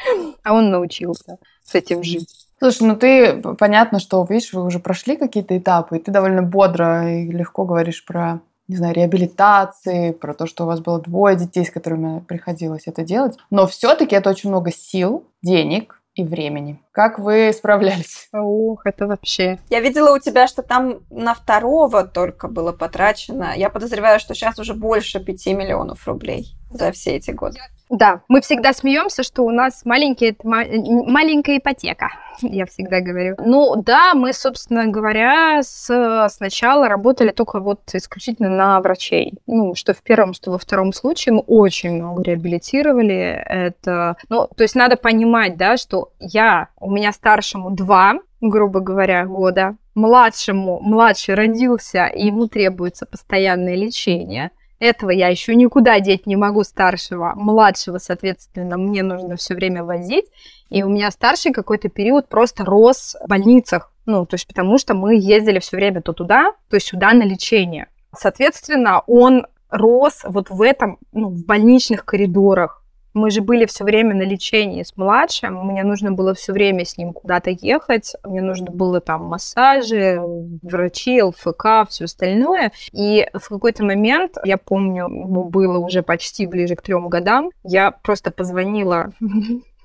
а 0.43 0.55
он 0.55 0.71
научился 0.71 1.37
с 1.63 1.75
этим 1.75 2.03
жить. 2.03 2.49
Слушай, 2.59 2.89
ну 2.89 2.97
ты, 2.97 3.43
понятно, 3.59 4.01
что, 4.01 4.27
видишь, 4.29 4.55
вы 4.55 4.65
уже 4.65 4.79
прошли 4.79 5.17
какие-то 5.17 5.57
этапы, 5.59 5.99
и 5.99 6.01
ты 6.01 6.11
довольно 6.11 6.43
бодро 6.43 7.13
и 7.13 7.31
легко 7.31 7.65
говоришь 7.65 8.05
про 8.05 8.41
не 8.67 8.77
знаю, 8.77 8.95
реабилитации, 8.95 10.13
про 10.13 10.33
то, 10.33 10.47
что 10.47 10.65
у 10.65 10.67
вас 10.67 10.81
было 10.81 10.99
двое 10.99 11.37
детей, 11.37 11.67
с 11.67 11.71
которыми 11.71 12.21
приходилось 12.21 12.85
это 12.87 13.05
делать. 13.05 13.37
Но 13.51 13.67
все-таки 13.67 14.17
это 14.17 14.31
очень 14.31 14.49
много 14.49 14.73
сил, 14.73 15.27
денег, 15.43 16.01
и 16.15 16.25
времени. 16.25 16.81
Как 16.93 17.19
вы 17.19 17.53
справлялись? 17.57 18.29
Ух, 18.33 18.87
это 18.87 19.07
вообще... 19.07 19.59
Я 19.71 19.81
видела 19.81 20.15
у 20.15 20.19
тебя, 20.19 20.47
что 20.47 20.63
там 20.63 21.01
на 21.11 21.35
второго 21.35 22.05
только 22.05 22.49
было 22.49 22.73
потрачено. 22.73 23.53
Я 23.57 23.71
подозреваю, 23.71 24.21
что 24.21 24.35
сейчас 24.35 24.59
уже 24.59 24.75
больше 24.75 25.21
пяти 25.21 25.53
миллионов 25.55 26.07
рублей 26.07 26.57
за 26.71 26.93
все 26.93 27.17
эти 27.17 27.31
годы. 27.31 27.59
Да, 27.95 28.23
мы 28.27 28.41
всегда 28.41 28.73
смеемся, 28.73 29.23
что 29.23 29.45
у 29.45 29.51
нас 29.51 29.85
маленький, 29.85 30.37
маленькая 30.43 31.59
ипотека, 31.59 32.09
я 32.43 32.67
всегда 32.67 33.01
говорю. 33.01 33.37
Ну 33.39 33.77
да, 33.77 34.15
мы, 34.15 34.33
собственно 34.33 34.87
говоря, 34.87 35.63
с, 35.63 36.29
сначала 36.29 36.89
работали 36.89 37.31
только 37.31 37.61
вот 37.61 37.83
исключительно 37.93 38.49
на 38.49 38.81
врачей. 38.81 39.35
Ну, 39.47 39.77
что 39.77 39.95
в 39.95 40.03
первом, 40.03 40.35
что 40.35 40.51
во 40.51 40.59
втором 40.59 40.93
случае 40.93 41.35
мы 41.35 41.41
очень 41.43 41.93
много 41.93 42.23
реабилитировали. 42.25 43.41
Это, 43.47 44.17
ну, 44.29 44.49
то 44.49 44.65
есть 44.65 44.75
надо 44.75 44.97
понимать, 44.97 45.57
да, 45.57 45.77
что 45.77 46.11
я, 46.19 46.71
у 46.81 46.91
меня 46.91 47.13
старшему 47.13 47.71
два, 47.71 48.15
грубо 48.41 48.81
говоря, 48.81 49.25
года, 49.25 49.77
младшему, 49.95 50.81
младший 50.81 51.37
родился, 51.37 52.07
и 52.07 52.27
ему 52.27 52.49
требуется 52.49 53.07
постоянное 53.07 53.77
лечение– 53.77 54.51
этого 54.85 55.11
я 55.11 55.29
еще 55.29 55.55
никуда 55.55 56.01
деть 56.01 56.27
не 56.27 56.37
могу 56.37 56.63
старшего. 56.65 57.33
Младшего, 57.35 57.99
соответственно, 57.99 58.77
мне 58.77 59.03
нужно 59.03 59.37
все 59.37 59.55
время 59.55 59.85
возить. 59.85 60.27
И 60.71 60.83
у 60.83 60.89
меня 60.89 61.11
старший 61.11 61.53
какой-то 61.53 61.89
период 61.89 62.29
просто 62.29 62.65
рос 62.65 63.17
в 63.23 63.29
больницах. 63.29 63.91
Ну, 64.07 64.27
то 64.27 64.35
есть 64.35 64.47
потому 64.47 64.79
что 64.79 64.95
мы 64.95 65.17
ездили 65.17 65.59
все 65.59 65.77
время 65.77 66.03
то 66.03 66.13
туда, 66.13 66.53
то 66.69 66.79
сюда 66.79 67.13
на 67.13 67.23
лечение. 67.23 67.89
Соответственно, 68.17 69.03
он 69.07 69.47
рос 69.71 70.23
вот 70.25 70.51
в 70.51 70.63
этом, 70.63 70.99
ну, 71.13 71.29
в 71.29 71.45
больничных 71.45 72.05
коридорах. 72.05 72.84
Мы 73.15 73.31
же 73.31 73.41
были 73.41 73.65
все 73.67 73.85
время 73.85 74.15
на 74.15 74.23
лечении 74.23 74.83
с 74.83 74.97
младшим, 74.97 75.67
мне 75.67 75.85
нужно 75.85 76.13
было 76.13 76.35
все 76.35 76.53
время 76.53 76.85
с 76.85 76.99
ним 76.99 77.13
куда-то 77.13 77.51
ехать, 77.51 78.15
мне 78.25 78.43
нужно 78.43 78.71
было 78.71 79.01
там 79.01 79.25
массажи, 79.25 80.21
врачи, 80.63 81.23
ЛФК, 81.23 81.89
все 81.89 82.05
остальное. 82.05 82.73
И 82.93 83.27
в 83.33 83.49
какой-то 83.49 83.85
момент, 83.85 84.37
я 84.45 84.59
помню, 84.59 85.05
ему 85.05 85.45
было 85.45 85.79
уже 85.79 86.03
почти 86.03 86.47
ближе 86.47 86.75
к 86.75 86.83
трем 86.83 87.09
годам, 87.09 87.51
я 87.63 87.91
просто 87.93 88.31
позвонила 88.31 89.13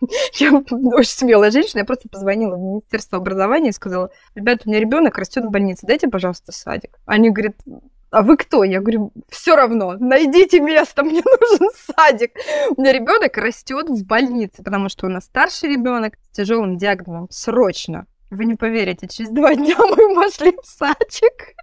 я 0.39 0.51
очень 0.53 1.09
смелая 1.09 1.51
женщина, 1.51 1.79
я 1.79 1.85
просто 1.85 2.09
позвонила 2.09 2.55
в 2.55 2.59
Министерство 2.59 3.17
образования 3.17 3.69
и 3.69 3.73
сказала, 3.73 4.11
ребята, 4.35 4.63
у 4.65 4.69
меня 4.69 4.79
ребенок 4.79 5.17
растет 5.17 5.45
в 5.45 5.49
больнице, 5.49 5.85
дайте, 5.85 6.07
пожалуйста, 6.07 6.51
садик. 6.51 6.97
Они 7.05 7.29
говорят, 7.29 7.55
а 8.11 8.23
вы 8.23 8.37
кто? 8.37 8.63
Я 8.63 8.79
говорю, 8.79 9.11
все 9.29 9.55
равно, 9.55 9.95
найдите 9.99 10.59
место, 10.59 11.03
мне 11.03 11.21
нужен 11.23 11.69
садик. 11.73 12.31
У 12.75 12.81
меня 12.81 12.91
ребенок 12.93 13.37
растет 13.37 13.89
в 13.89 14.05
больнице, 14.05 14.63
потому 14.63 14.89
что 14.89 15.05
у 15.05 15.09
нас 15.09 15.25
старший 15.25 15.69
ребенок 15.69 16.15
с 16.31 16.35
тяжелым 16.35 16.77
диагнозом. 16.77 17.27
Срочно. 17.29 18.07
Вы 18.31 18.45
не 18.45 18.55
поверите, 18.55 19.07
через 19.07 19.31
два 19.31 19.55
дня 19.55 19.75
мы 19.79 20.15
пошли 20.15 20.55
в 20.61 20.65
садик. 20.65 21.55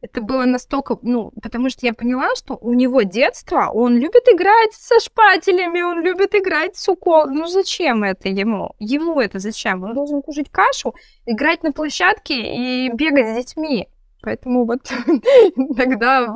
Это 0.00 0.20
было 0.20 0.44
настолько, 0.44 0.98
ну, 1.02 1.32
потому 1.42 1.70
что 1.70 1.86
я 1.86 1.92
поняла, 1.94 2.34
что 2.36 2.56
у 2.60 2.74
него 2.74 3.02
детство, 3.02 3.70
он 3.72 3.96
любит 3.96 4.28
играть 4.28 4.72
со 4.72 5.00
шпателями, 5.00 5.82
он 5.82 6.02
любит 6.02 6.34
играть 6.34 6.76
с 6.76 6.88
уколом. 6.88 7.34
Ну 7.34 7.46
зачем 7.46 8.04
это 8.04 8.28
ему? 8.28 8.74
Ему 8.78 9.20
это 9.20 9.38
зачем? 9.38 9.82
Он 9.82 9.94
должен 9.94 10.22
кушать 10.22 10.50
кашу, 10.50 10.94
играть 11.24 11.62
на 11.62 11.72
площадке 11.72 12.34
и 12.34 12.90
бегать 12.92 13.28
с 13.28 13.36
детьми. 13.36 13.88
Поэтому 14.26 14.66
вот 14.66 14.80
иногда 15.54 16.34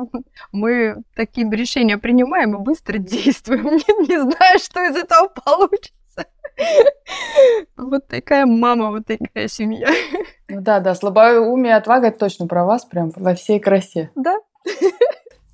мы 0.53 1.03
такие 1.13 1.45
решения 1.51 1.97
принимаем 1.97 2.55
и 2.55 2.63
быстро 2.63 2.97
действуем, 2.99 3.65
не, 3.65 4.07
не 4.07 4.17
зная, 4.17 4.57
что 4.59 4.81
из 4.85 4.95
этого 4.95 5.27
получится. 5.27 6.25
Вот 7.75 8.07
такая 8.07 8.45
мама, 8.45 8.91
вот 8.91 9.07
такая 9.07 9.49
семья. 9.49 9.89
Ну 10.47 10.61
да, 10.61 10.79
да, 10.79 10.95
слабоумие 10.95 11.75
отвага 11.75 12.11
точно 12.11 12.47
про 12.47 12.63
вас 12.63 12.85
прям 12.85 13.11
во 13.13 13.35
всей 13.35 13.59
красе. 13.59 14.09
Да. 14.15 14.37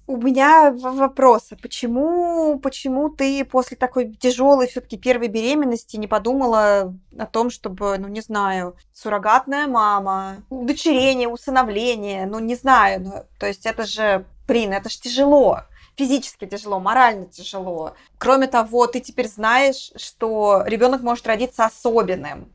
У 0.07 0.15
меня 0.15 0.71
вопрос. 0.71 1.49
А 1.51 1.57
почему, 1.57 2.57
почему 2.59 3.09
ты 3.09 3.43
после 3.43 3.75
такой 3.75 4.13
тяжелой 4.15 4.67
все-таки 4.67 4.97
первой 4.97 5.27
беременности 5.27 5.97
не 5.97 6.07
подумала 6.07 6.95
о 7.17 7.25
том, 7.25 7.49
чтобы, 7.49 7.97
ну, 7.97 8.07
не 8.07 8.21
знаю, 8.21 8.77
суррогатная 8.93 9.67
мама, 9.67 10.37
удочерение, 10.49 11.27
усыновление, 11.27 12.25
ну, 12.25 12.39
не 12.39 12.55
знаю, 12.55 13.01
ну, 13.01 13.25
то 13.37 13.47
есть 13.47 13.65
это 13.65 13.85
же, 13.85 14.25
блин, 14.47 14.71
это 14.71 14.89
же 14.89 14.97
тяжело 14.97 15.63
физически 15.97 16.45
тяжело, 16.45 16.79
морально 16.79 17.25
тяжело. 17.25 17.95
Кроме 18.19 18.47
того, 18.47 18.87
ты 18.87 18.99
теперь 18.99 19.27
знаешь, 19.27 19.91
что 19.95 20.63
ребенок 20.65 21.01
может 21.01 21.25
родиться 21.25 21.65
особенным. 21.65 22.51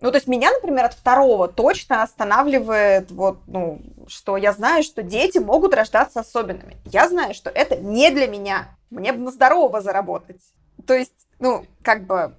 Ну, 0.00 0.10
то 0.10 0.16
есть 0.16 0.28
меня, 0.28 0.50
например, 0.52 0.84
от 0.84 0.94
второго 0.94 1.48
точно 1.48 2.02
останавливает 2.02 3.10
вот, 3.10 3.38
ну, 3.46 3.80
что 4.08 4.36
я 4.36 4.52
знаю, 4.52 4.82
что 4.82 5.02
дети 5.02 5.38
могут 5.38 5.74
рождаться 5.74 6.20
особенными. 6.20 6.76
Я 6.84 7.08
знаю, 7.08 7.32
что 7.32 7.48
это 7.48 7.76
не 7.76 8.10
для 8.10 8.26
меня. 8.26 8.68
Мне 8.90 9.12
бы 9.12 9.20
на 9.20 9.30
здорового 9.30 9.80
заработать. 9.80 10.40
То 10.86 10.94
есть, 10.94 11.26
ну, 11.38 11.64
как 11.82 12.04
бы, 12.06 12.34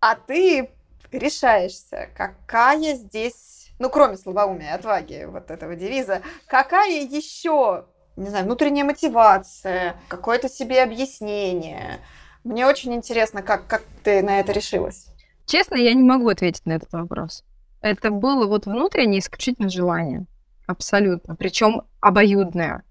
а 0.00 0.14
ты 0.14 0.70
решаешься, 1.10 2.08
какая 2.16 2.94
здесь, 2.94 3.70
ну, 3.78 3.90
кроме 3.90 4.16
слабоумия 4.16 4.70
и 4.70 4.74
отваги 4.74 5.24
вот 5.28 5.50
этого 5.50 5.74
девиза, 5.74 6.22
какая 6.46 7.02
еще, 7.02 7.86
не 8.16 8.28
знаю, 8.28 8.44
внутренняя 8.44 8.84
мотивация, 8.84 9.96
какое-то 10.08 10.48
себе 10.48 10.82
объяснение. 10.82 11.98
Мне 12.44 12.66
очень 12.66 12.94
интересно, 12.94 13.42
как, 13.42 13.66
как 13.66 13.82
ты 14.04 14.22
на 14.22 14.38
это 14.40 14.52
решилась. 14.52 15.06
Честно, 15.46 15.76
я 15.76 15.94
не 15.94 16.02
могу 16.02 16.28
ответить 16.28 16.64
на 16.66 16.72
этот 16.72 16.92
вопрос. 16.92 17.44
Это 17.80 18.10
было 18.10 18.46
вот 18.46 18.66
внутреннее 18.66 19.20
исключительно 19.20 19.68
желание. 19.68 20.26
Абсолютно. 20.66 21.36
Причем 21.36 21.82
обоюдное. 22.00 22.82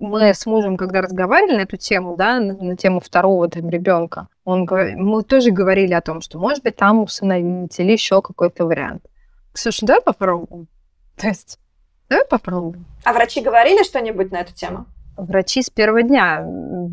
Мы 0.00 0.34
с 0.34 0.46
мужем, 0.46 0.76
когда 0.76 1.02
разговаривали 1.02 1.58
на 1.58 1.60
эту 1.62 1.76
тему, 1.76 2.16
да, 2.16 2.40
на, 2.40 2.54
на 2.54 2.76
тему 2.76 3.00
второго 3.00 3.48
там 3.48 3.68
ребенка, 3.68 4.28
он, 4.44 4.66
мы 4.70 5.22
тоже 5.22 5.50
говорили 5.50 5.92
о 5.92 6.00
том, 6.00 6.22
что, 6.22 6.38
может 6.38 6.64
быть, 6.64 6.76
там 6.76 7.02
усыновить 7.02 7.78
или 7.78 7.92
еще 7.92 8.22
какой-то 8.22 8.64
вариант. 8.64 9.04
Слушай, 9.52 9.84
давай 9.86 10.02
попробуем. 10.02 10.68
То 11.16 11.28
есть, 11.28 11.58
давай 12.08 12.24
попробуем. 12.26 12.86
А 13.04 13.12
врачи 13.12 13.42
говорили 13.42 13.84
что-нибудь 13.84 14.32
на 14.32 14.40
эту 14.40 14.54
тему? 14.54 14.86
Врачи 15.16 15.62
с 15.62 15.68
первого 15.68 16.02
дня. 16.02 16.46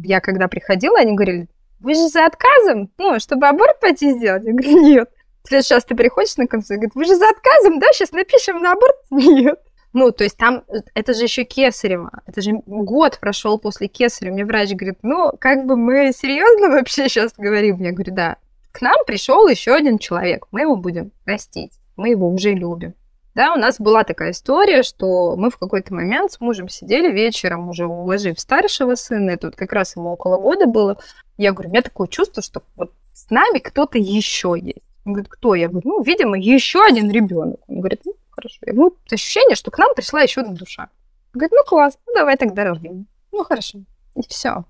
Я 0.04 0.20
когда 0.20 0.48
приходила, 0.50 1.00
они 1.00 1.16
говорили, 1.16 1.48
вы 1.80 1.96
же 1.96 2.08
за 2.08 2.26
отказом, 2.26 2.92
ну, 2.98 3.20
чтобы 3.20 3.48
аборт 3.48 3.80
пойти 3.80 4.12
сделать? 4.12 4.44
Я 4.46 4.54
говорю, 4.54 4.82
нет. 4.82 5.10
В 5.44 5.48
следующий 5.48 5.76
раз 5.76 5.86
ты 5.86 5.96
приходишь 5.96 6.36
на 6.38 6.48
консультацию, 6.48 6.78
говорит, 6.80 6.96
вы 6.96 7.06
же 7.06 7.16
за 7.16 7.30
отказом, 7.30 7.80
да, 7.80 7.88
сейчас 7.94 8.12
напишем 8.12 8.62
на 8.62 8.74
аборт? 8.74 8.96
Нет. 9.12 9.60
Ну, 9.94 10.12
то 10.12 10.26
есть 10.26 10.38
там, 10.38 10.64
это 10.94 11.14
же 11.14 11.24
еще 11.24 11.46
кесарево, 11.46 12.12
это 12.26 12.42
же 12.42 12.52
год 12.66 13.18
прошел 13.20 13.58
после 13.58 13.88
кесарева. 13.88 14.34
Мне 14.34 14.46
врач 14.46 14.74
говорит, 14.74 15.00
ну, 15.04 15.32
как 15.40 15.66
бы 15.66 15.78
мы 15.78 16.12
серьезно 16.12 16.68
вообще 16.70 17.08
сейчас 17.08 17.34
говорим? 17.38 17.82
Я 17.82 17.94
говорю, 17.94 18.14
да. 18.14 18.36
К 18.74 18.82
нам 18.82 18.98
пришел 19.08 19.48
еще 19.48 19.74
один 19.74 19.98
человек, 19.98 20.46
мы 20.52 20.62
его 20.62 20.76
будем 20.76 21.12
растить, 21.26 21.80
мы 21.96 22.10
его 22.10 22.30
уже 22.30 22.52
любим. 22.52 22.94
Да, 23.38 23.54
у 23.54 23.56
нас 23.56 23.80
была 23.80 24.04
такая 24.04 24.32
история, 24.32 24.82
что 24.82 25.36
мы 25.36 25.52
в 25.52 25.60
какой-то 25.60 25.94
момент 25.94 26.32
с 26.32 26.42
мужем 26.42 26.70
сидели 26.70 27.12
вечером, 27.12 27.70
уже 27.70 27.86
уложив 27.86 28.40
старшего 28.40 28.96
сына, 28.96 29.30
и 29.30 29.38
тут 29.38 29.56
как 29.56 29.74
раз 29.74 29.96
ему 29.96 30.10
около 30.10 30.38
года 30.42 30.66
было. 30.66 30.98
Я 31.38 31.52
говорю, 31.52 31.70
у 31.70 31.72
меня 31.74 31.84
такое 31.84 32.08
чувство, 32.08 32.42
что 32.42 32.64
вот 32.76 32.92
с 33.14 33.30
нами 33.30 33.60
кто-то 33.60 34.00
еще 34.00 34.56
есть. 34.60 34.82
Он 35.06 35.14
говорит, 35.14 35.30
кто? 35.30 35.54
Я 35.54 35.68
говорю, 35.68 35.88
ну, 35.88 36.02
видимо, 36.02 36.36
еще 36.36 36.84
один 36.84 37.12
ребенок. 37.12 37.60
Он 37.68 37.78
говорит, 37.78 38.02
ну, 38.06 38.16
хорошо. 38.32 38.58
Я 38.66 38.74
говорю, 38.74 38.96
ну, 39.08 39.14
ощущение, 39.14 39.56
что 39.56 39.70
к 39.70 39.78
нам 39.78 39.94
пришла 39.94 40.22
еще 40.22 40.42
одна 40.42 40.56
душа. 40.56 40.90
Он 41.36 41.40
говорит, 41.40 41.52
ну, 41.52 41.64
класс, 41.64 42.00
ну, 42.08 42.16
давай 42.16 42.38
тогда 42.38 42.64
рождем. 42.64 43.06
Ну, 43.32 43.44
хорошо. 43.44 43.82
И 44.16 44.22
все. 44.28 44.66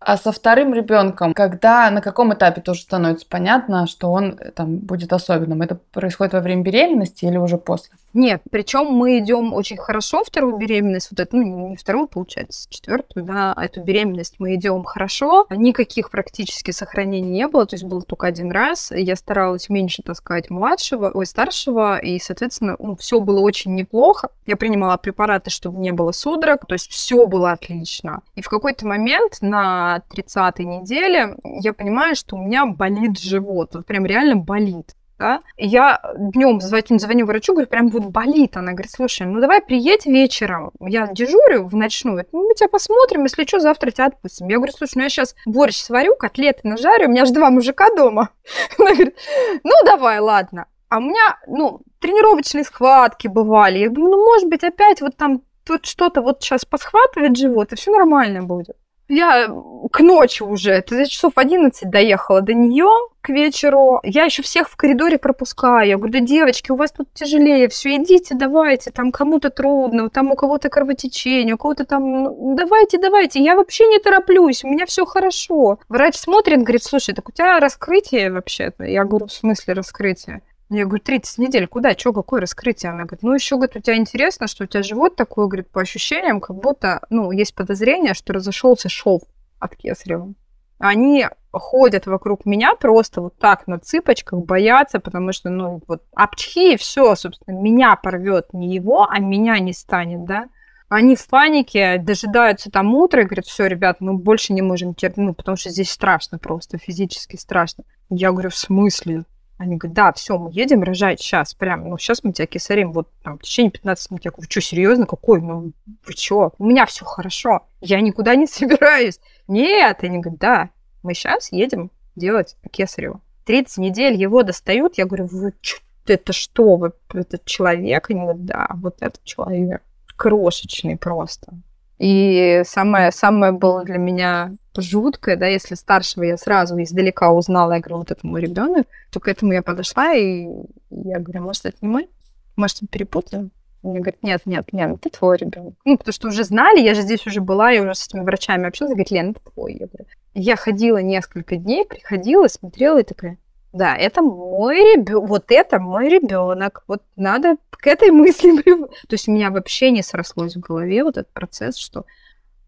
А 0.00 0.16
со 0.16 0.32
вторым 0.32 0.72
ребенком, 0.74 1.34
когда 1.34 1.90
на 1.90 2.00
каком 2.00 2.32
этапе 2.32 2.60
тоже 2.60 2.82
становится 2.82 3.26
понятно, 3.28 3.86
что 3.86 4.10
он 4.12 4.38
э, 4.38 4.52
там 4.52 4.78
будет 4.78 5.12
особенным? 5.12 5.60
Это 5.60 5.74
происходит 5.92 6.34
во 6.34 6.40
время 6.40 6.62
беременности 6.62 7.24
или 7.24 7.36
уже 7.36 7.58
после? 7.58 7.94
Нет, 8.14 8.42
причем 8.50 8.86
мы 8.86 9.18
идем 9.18 9.52
очень 9.52 9.76
хорошо 9.76 10.24
вторую 10.24 10.56
беременность, 10.56 11.08
вот 11.10 11.20
эту, 11.20 11.36
ну 11.36 11.68
не 11.70 11.76
вторую, 11.76 12.08
получается, 12.08 12.66
четвертую, 12.70 13.24
да, 13.24 13.52
а 13.54 13.64
эту 13.64 13.82
беременность 13.82 14.36
мы 14.38 14.54
идем 14.54 14.82
хорошо, 14.84 15.46
никаких 15.50 16.10
практически 16.10 16.70
сохранений 16.70 17.30
не 17.30 17.46
было, 17.46 17.66
то 17.66 17.74
есть 17.74 17.84
было 17.84 18.02
только 18.02 18.26
один 18.26 18.50
раз, 18.50 18.90
я 18.90 19.14
старалась 19.14 19.68
меньше 19.68 20.02
таскать 20.02 20.48
младшего, 20.48 21.10
ой, 21.12 21.26
старшего, 21.26 21.98
и, 21.98 22.18
соответственно, 22.18 22.76
ну, 22.78 22.96
все 22.96 23.20
было 23.20 23.40
очень 23.40 23.74
неплохо, 23.74 24.30
я 24.46 24.56
принимала 24.56 24.96
препараты, 24.96 25.50
чтобы 25.50 25.78
не 25.78 25.92
было 25.92 26.12
судорог, 26.12 26.66
то 26.66 26.74
есть 26.74 26.90
все 26.90 27.26
было 27.26 27.52
отлично. 27.52 28.22
И 28.34 28.40
в 28.40 28.48
какой-то 28.48 28.86
момент 28.86 29.38
на 29.42 30.02
30-й 30.10 30.64
неделе 30.64 31.36
я 31.44 31.72
понимаю, 31.74 32.16
что 32.16 32.36
у 32.36 32.42
меня 32.42 32.64
болит 32.64 33.18
живот, 33.18 33.74
вот 33.74 33.86
прям 33.86 34.06
реально 34.06 34.36
болит 34.36 34.94
да, 35.18 35.42
я 35.56 36.00
днем 36.16 36.60
звоню, 36.60 36.98
звоню 36.98 37.26
врачу, 37.26 37.52
говорю, 37.52 37.68
прям 37.68 37.88
вот 37.88 38.04
болит. 38.04 38.56
Она 38.56 38.72
говорит, 38.72 38.92
слушай, 38.92 39.26
ну 39.26 39.40
давай 39.40 39.60
приедь 39.60 40.06
вечером, 40.06 40.70
я 40.80 41.08
дежурю 41.08 41.66
в 41.66 41.74
ночную, 41.74 42.24
ну, 42.32 42.48
мы 42.48 42.54
тебя 42.54 42.68
посмотрим, 42.68 43.24
если 43.24 43.44
что, 43.44 43.60
завтра 43.60 43.90
тебя 43.90 44.06
отпустим. 44.06 44.48
Я 44.48 44.56
говорю, 44.56 44.72
слушай, 44.72 44.92
ну 44.96 45.02
я 45.02 45.08
сейчас 45.08 45.34
борщ 45.46 45.76
сварю, 45.76 46.14
котлеты 46.16 46.60
нажарю, 46.62 47.06
у 47.06 47.10
меня 47.10 47.26
же 47.26 47.32
два 47.32 47.50
мужика 47.50 47.88
дома. 47.94 48.30
Она 48.78 48.92
говорит, 48.92 49.16
ну 49.64 49.72
давай, 49.84 50.20
ладно. 50.20 50.66
А 50.88 50.98
у 50.98 51.00
меня, 51.00 51.38
ну, 51.46 51.80
тренировочные 52.00 52.64
схватки 52.64 53.28
бывали. 53.28 53.78
Я 53.78 53.90
думаю, 53.90 54.12
ну, 54.12 54.24
может 54.24 54.48
быть, 54.48 54.64
опять 54.64 55.02
вот 55.02 55.16
там 55.16 55.42
тут 55.64 55.84
что-то 55.84 56.22
вот 56.22 56.42
сейчас 56.42 56.64
посхватывает 56.64 57.36
живот, 57.36 57.72
и 57.72 57.76
все 57.76 57.92
нормально 57.92 58.42
будет. 58.42 58.76
Я 59.08 59.48
к 59.90 60.00
ночи 60.00 60.42
уже, 60.42 60.82
ты 60.82 61.06
часов 61.06 61.32
11 61.36 61.88
доехала 61.88 62.42
до 62.42 62.52
нее 62.52 62.88
к 63.22 63.30
вечеру. 63.30 64.00
Я 64.02 64.24
еще 64.24 64.42
всех 64.42 64.68
в 64.68 64.76
коридоре 64.76 65.18
пропускаю. 65.18 65.88
Я 65.88 65.96
говорю, 65.96 66.12
да, 66.12 66.20
девочки, 66.20 66.70
у 66.70 66.76
вас 66.76 66.92
тут 66.92 67.12
тяжелее, 67.14 67.68
все, 67.68 67.96
идите, 67.96 68.34
давайте, 68.34 68.90
там 68.90 69.10
кому-то 69.10 69.48
трудно, 69.48 70.10
там 70.10 70.30
у 70.30 70.36
кого-то 70.36 70.68
кровотечение, 70.68 71.54
у 71.54 71.58
кого-то 71.58 71.86
там, 71.86 72.22
ну, 72.22 72.54
давайте, 72.54 72.98
давайте, 72.98 73.42
я 73.42 73.56
вообще 73.56 73.86
не 73.86 73.98
тороплюсь, 73.98 74.62
у 74.64 74.68
меня 74.68 74.84
все 74.84 75.06
хорошо. 75.06 75.78
Врач 75.88 76.16
смотрит, 76.16 76.62
говорит, 76.62 76.82
слушай, 76.82 77.14
так 77.14 77.28
у 77.28 77.32
тебя 77.32 77.60
раскрытие 77.60 78.30
вообще-то. 78.30 78.84
Я 78.84 79.04
говорю, 79.04 79.26
в 79.26 79.32
смысле 79.32 79.74
раскрытие? 79.74 80.42
Я 80.70 80.84
говорю, 80.84 81.02
30 81.02 81.38
недель, 81.38 81.66
куда, 81.66 81.92
что, 81.92 82.12
какое 82.12 82.42
раскрытие? 82.42 82.90
Она 82.90 83.04
говорит, 83.04 83.22
ну 83.22 83.32
еще, 83.32 83.56
говорит, 83.56 83.76
у 83.76 83.80
тебя 83.80 83.96
интересно, 83.96 84.46
что 84.46 84.64
у 84.64 84.66
тебя 84.66 84.82
живот 84.82 85.16
такой, 85.16 85.46
говорит, 85.46 85.70
по 85.70 85.80
ощущениям, 85.80 86.40
как 86.40 86.56
будто, 86.56 87.00
ну, 87.08 87.30
есть 87.30 87.54
подозрение, 87.54 88.12
что 88.12 88.34
разошелся 88.34 88.90
шов 88.90 89.22
от 89.58 89.76
кесарева. 89.76 90.34
Они 90.78 91.26
ходят 91.52 92.06
вокруг 92.06 92.44
меня 92.44 92.74
просто 92.74 93.22
вот 93.22 93.38
так 93.38 93.66
на 93.66 93.78
цыпочках, 93.78 94.40
боятся, 94.40 95.00
потому 95.00 95.32
что, 95.32 95.48
ну, 95.48 95.82
вот 95.88 96.02
апчхи, 96.14 96.74
и 96.74 96.76
все, 96.76 97.14
собственно, 97.16 97.56
меня 97.58 97.96
порвет 97.96 98.52
не 98.52 98.74
его, 98.74 99.08
а 99.08 99.18
меня 99.18 99.58
не 99.58 99.72
станет, 99.72 100.24
да. 100.26 100.48
Они 100.88 101.16
в 101.16 101.26
панике, 101.28 101.98
дожидаются 101.98 102.70
там 102.70 102.94
утра 102.94 103.22
и 103.22 103.24
говорят, 103.24 103.46
все, 103.46 103.66
ребят, 103.66 104.00
мы 104.00 104.14
больше 104.14 104.52
не 104.52 104.62
можем 104.62 104.94
терпеть, 104.94 105.18
ну, 105.18 105.34
потому 105.34 105.56
что 105.56 105.70
здесь 105.70 105.90
страшно 105.90 106.38
просто, 106.38 106.78
физически 106.78 107.36
страшно. 107.36 107.84
Я 108.10 108.32
говорю, 108.32 108.50
в 108.50 108.56
смысле? 108.56 109.24
Они 109.58 109.76
говорят, 109.76 109.94
да, 109.94 110.12
все, 110.12 110.38
мы 110.38 110.50
едем 110.52 110.84
рожать 110.84 111.20
сейчас, 111.20 111.52
прям, 111.52 111.88
ну, 111.88 111.98
сейчас 111.98 112.22
мы 112.22 112.32
тебя 112.32 112.46
кесарим, 112.46 112.92
вот 112.92 113.08
там, 113.22 113.38
в 113.38 113.42
течение 113.42 113.72
15 113.72 114.10
минут. 114.12 114.24
Я 114.24 114.30
говорю, 114.30 114.48
что, 114.48 114.60
серьезно, 114.60 115.04
какой? 115.04 115.40
Ну, 115.42 115.72
вы 115.86 116.12
что? 116.16 116.54
У 116.58 116.64
меня 116.64 116.86
все 116.86 117.04
хорошо, 117.04 117.66
я 117.80 118.00
никуда 118.00 118.36
не 118.36 118.46
собираюсь. 118.48 119.18
Нет, 119.48 120.04
они 120.04 120.18
говорят, 120.18 120.40
да, 120.40 120.70
мы 121.02 121.12
сейчас 121.14 121.50
едем 121.50 121.90
делать 122.14 122.56
кесарево. 122.70 123.20
30 123.46 123.78
недель 123.78 124.14
его 124.14 124.44
достают, 124.44 124.96
я 124.96 125.06
говорю, 125.06 125.26
вы 125.26 125.52
что, 125.60 125.82
это 126.06 126.32
что, 126.32 126.76
вы, 126.76 126.92
этот 127.12 127.44
человек? 127.44 128.10
Они 128.10 128.20
говорят, 128.20 128.44
да, 128.44 128.68
вот 128.74 128.98
этот 129.00 129.24
человек, 129.24 129.82
крошечный 130.16 130.96
просто. 130.96 131.52
И 131.98 132.62
самое, 132.64 133.10
самое 133.10 133.52
было 133.52 133.84
для 133.84 133.98
меня 133.98 134.54
жуткое, 134.76 135.36
да, 135.36 135.46
если 135.46 135.74
старшего 135.74 136.22
я 136.22 136.36
сразу 136.36 136.80
издалека 136.80 137.32
узнала, 137.32 137.72
я 137.72 137.80
говорю, 137.80 137.98
вот 137.98 138.10
это 138.12 138.26
мой 138.26 138.40
ребенок, 138.40 138.86
то 139.10 139.18
к 139.18 139.26
этому 139.26 139.52
я 139.52 139.62
подошла, 139.62 140.14
и 140.14 140.46
я 140.90 141.18
говорю, 141.18 141.42
может, 141.42 141.66
это 141.66 141.76
не 141.80 141.88
мой? 141.88 142.08
Может, 142.56 142.82
мы 142.82 142.88
перепутали? 142.88 143.50
Мне 143.82 144.00
говорят, 144.00 144.22
нет, 144.22 144.42
нет, 144.44 144.66
Лен, 144.72 144.94
это 144.94 145.10
твой 145.10 145.36
ребенок. 145.36 145.74
Ну, 145.84 145.96
потому 145.96 146.12
что 146.12 146.28
уже 146.28 146.44
знали, 146.44 146.80
я 146.80 146.94
же 146.94 147.02
здесь 147.02 147.26
уже 147.26 147.40
была, 147.40 147.70
я 147.70 147.82
уже 147.82 147.94
с 147.94 148.08
этими 148.08 148.22
врачами 148.22 148.66
общалась, 148.66 148.92
говорит, 148.92 149.10
Лен, 149.10 149.30
это 149.30 149.40
твой. 149.52 149.74
Я, 149.74 149.86
говорю, 149.86 150.06
я 150.34 150.56
ходила 150.56 150.98
несколько 150.98 151.56
дней, 151.56 151.84
приходила, 151.84 152.48
смотрела 152.48 152.98
и 152.98 153.04
такая, 153.04 153.38
да, 153.72 153.96
это 153.96 154.22
мой 154.22 154.76
ребенок, 154.94 155.28
вот 155.28 155.44
это 155.50 155.78
мой 155.78 156.08
ребенок, 156.08 156.84
вот 156.86 157.02
надо 157.16 157.56
к 157.70 157.86
этой 157.86 158.10
мысли. 158.12 158.62
То 158.62 159.12
есть 159.12 159.28
у 159.28 159.32
меня 159.32 159.50
вообще 159.50 159.90
не 159.90 160.02
срослось 160.02 160.56
в 160.56 160.60
голове 160.60 161.04
вот 161.04 161.16
этот 161.16 161.32
процесс, 161.32 161.76
что 161.76 162.04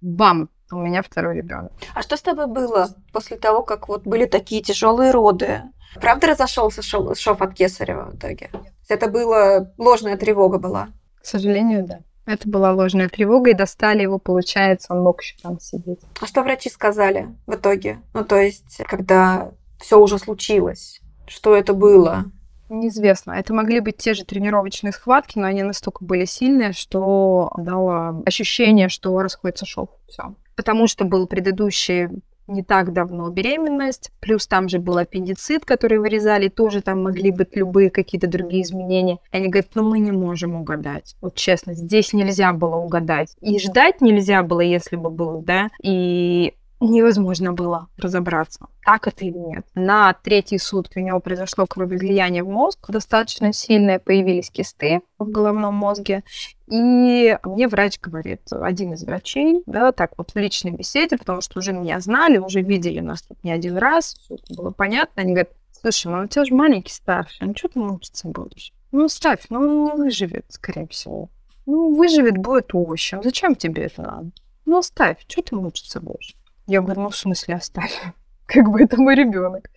бам, 0.01 0.49
у 0.71 0.77
меня 0.77 1.03
второй 1.03 1.37
ребенок. 1.37 1.73
А 1.95 2.03
что 2.03 2.17
с 2.17 2.23
тобой 2.23 2.47
было 2.47 2.91
после 3.13 3.37
того, 3.37 3.63
как 3.63 3.89
вот 3.89 4.05
были 4.05 4.27
такие 4.27 4.63
тяжелые 4.63 5.11
роды? 5.11 5.63
Правда 6.01 6.29
разошелся 6.29 6.83
шов, 6.83 7.43
от 7.43 7.55
Кесарева 7.55 8.11
в 8.11 8.17
итоге? 8.17 8.51
Это 8.89 9.09
была 9.09 9.73
ложная 9.77 10.17
тревога 10.17 10.59
была? 10.59 10.89
К 11.21 11.27
сожалению, 11.27 11.87
да. 11.87 12.01
Это 12.27 12.49
была 12.49 12.73
ложная 12.73 13.09
тревога, 13.09 13.51
и 13.51 13.55
достали 13.55 14.03
его, 14.03 14.19
получается, 14.19 14.93
он 14.93 15.03
мог 15.03 15.21
еще 15.21 15.37
там 15.43 15.59
сидеть. 15.59 15.99
А 16.21 16.27
что 16.27 16.43
врачи 16.43 16.71
сказали 16.71 17.35
в 17.47 17.55
итоге? 17.55 17.99
Ну, 18.15 18.25
то 18.25 18.37
есть, 18.37 18.81
когда 18.87 19.51
все 19.81 19.99
уже 19.99 20.19
случилось. 20.19 21.01
Что 21.27 21.57
это 21.57 21.75
было? 21.75 22.25
Неизвестно. 22.69 23.33
Это 23.33 23.53
могли 23.53 23.81
быть 23.81 23.97
те 23.97 24.15
же 24.15 24.25
тренировочные 24.25 24.93
схватки, 24.93 25.39
но 25.39 25.47
они 25.47 25.63
настолько 25.63 26.05
были 26.05 26.25
сильные, 26.25 26.73
что 26.73 27.53
дало 27.57 28.23
ощущение, 28.25 28.89
что 28.89 29.19
расходится 29.21 29.67
шов. 29.67 29.89
Все. 30.09 30.35
Потому 30.55 30.87
что 30.87 31.05
был 31.05 31.27
предыдущий 31.27 32.09
не 32.51 32.63
так 32.63 32.93
давно 32.93 33.31
беременность, 33.31 34.11
плюс 34.21 34.47
там 34.47 34.69
же 34.69 34.79
был 34.79 34.99
аппендицит, 34.99 35.65
который 35.65 35.99
вырезали, 35.99 36.49
тоже 36.49 36.83
там 36.83 37.03
могли 37.03 37.31
быть 37.31 37.57
любые 37.57 37.91
какие-то 37.91 38.27
другие 38.27 38.63
изменения. 38.63 39.19
И 39.33 39.37
они 39.37 39.49
говорят, 39.49 39.71
ну 39.75 39.89
мы 39.89 39.99
не 39.99 40.13
можем 40.13 40.57
угадать. 40.57 41.17
Вот 41.21 41.35
честно, 41.37 41.75
здесь 41.75 42.13
нельзя 42.13 42.53
было 42.53 42.77
угадать. 42.77 43.37
И 43.41 43.59
ждать 43.59 44.01
нельзя 44.01 44.43
было, 44.43 44.61
если 44.61 44.97
бы 44.97 45.11
было, 45.11 45.43
да. 45.43 45.69
И 45.83 46.55
невозможно 46.81 47.53
было 47.53 47.89
разобраться, 47.97 48.67
так 48.85 49.07
это 49.07 49.25
или 49.25 49.39
нет. 49.39 49.67
На 49.75 50.13
третьи 50.15 50.57
сутки 50.57 50.99
у 50.99 51.03
него 51.03 51.21
произошло 51.21 51.67
кровоизлияние 51.67 52.43
в 52.43 52.49
мозг, 52.49 52.91
достаточно 52.91 53.53
сильное, 53.53 53.99
появились 53.99 54.51
кисты 54.51 55.03
в 55.19 55.31
головном 55.31 55.75
мозге. 55.75 56.25
И 56.67 57.37
мне 57.45 57.69
врач 57.69 58.01
говорит, 58.01 58.43
один 58.51 58.95
из 58.95 59.05
врачей, 59.05 59.63
да, 59.67 59.93
так 59.93 60.13
вот 60.17 60.31
в 60.33 60.37
личной 60.37 60.71
беседе, 60.71 61.17
потому 61.17 61.41
что 61.41 61.59
уже 61.59 61.73
меня 61.73 62.01
знали, 62.01 62.39
уже 62.39 62.63
видели 62.63 63.01
нас 63.01 63.23
тут 63.23 63.43
не 63.45 63.53
один 63.53 63.77
раз, 63.77 64.15
все 64.15 64.37
было 64.57 64.71
понятно. 64.71 65.23
Они 65.23 65.33
говорят, 65.33 65.51
слушай, 65.73 66.07
ну 66.07 66.25
у 66.25 66.27
тебя 66.27 66.45
же 66.45 66.55
маленький 66.55 66.93
старший, 66.93 67.47
ну 67.47 67.55
что 67.57 67.69
ты 67.69 67.79
мучиться 67.79 68.29
будешь? 68.29 68.73
Ну 68.93 69.09
ставь, 69.09 69.47
ну 69.51 69.85
он 69.87 69.97
выживет, 69.99 70.47
скорее 70.49 70.87
всего. 70.89 71.29
Ну, 71.67 71.95
выживет, 71.95 72.37
будет 72.37 72.75
овощем. 72.75 73.23
Зачем 73.23 73.55
тебе 73.55 73.85
это 73.85 74.03
надо? 74.03 74.31
Ну, 74.65 74.83
ставь, 74.83 75.19
что 75.29 75.43
ты 75.43 75.55
мучиться 75.55 76.01
будешь? 76.01 76.35
Я 76.71 76.83
говорю, 76.83 77.01
ну 77.01 77.09
в 77.09 77.17
смысле 77.17 77.57
оставь? 77.57 78.01
Как 78.47 78.71
бы 78.71 78.81
это 78.81 78.97
мой 78.97 79.17
ребенок. 79.17 79.69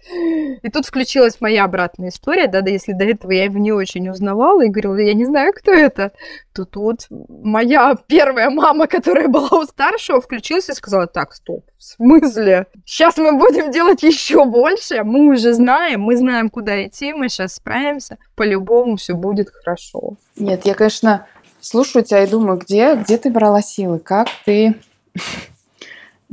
И 0.61 0.69
тут 0.69 0.85
включилась 0.85 1.41
моя 1.41 1.63
обратная 1.63 2.09
история, 2.09 2.45
да, 2.45 2.61
да, 2.61 2.69
если 2.69 2.93
до 2.93 3.03
этого 3.03 3.31
я 3.31 3.45
его 3.45 3.57
не 3.57 3.71
очень 3.71 4.07
узнавала 4.09 4.63
и 4.63 4.69
говорила, 4.69 4.97
я 4.97 5.15
не 5.15 5.25
знаю, 5.25 5.53
кто 5.53 5.71
это, 5.71 6.11
то 6.53 6.65
тут 6.65 7.07
моя 7.09 7.95
первая 8.05 8.51
мама, 8.51 8.85
которая 8.85 9.27
была 9.27 9.49
у 9.59 9.63
старшего, 9.63 10.21
включилась 10.21 10.69
и 10.69 10.73
сказала, 10.73 11.07
так, 11.07 11.33
стоп, 11.33 11.65
в 11.79 11.83
смысле? 11.83 12.67
Сейчас 12.85 13.17
мы 13.17 13.39
будем 13.39 13.71
делать 13.71 14.03
еще 14.03 14.45
больше, 14.45 15.03
мы 15.03 15.33
уже 15.33 15.53
знаем, 15.53 16.01
мы 16.01 16.15
знаем, 16.15 16.51
куда 16.51 16.85
идти, 16.85 17.11
мы 17.13 17.29
сейчас 17.29 17.55
справимся, 17.55 18.19
по-любому 18.35 18.97
все 18.97 19.15
будет 19.15 19.49
хорошо. 19.49 20.17
Нет, 20.35 20.63
я, 20.65 20.75
конечно, 20.75 21.25
слушаю 21.59 22.05
тебя 22.05 22.23
и 22.23 22.27
думаю, 22.27 22.59
где, 22.59 22.95
где 22.95 23.17
ты 23.17 23.31
брала 23.31 23.63
силы, 23.63 23.97
как 23.97 24.27
ты 24.45 24.75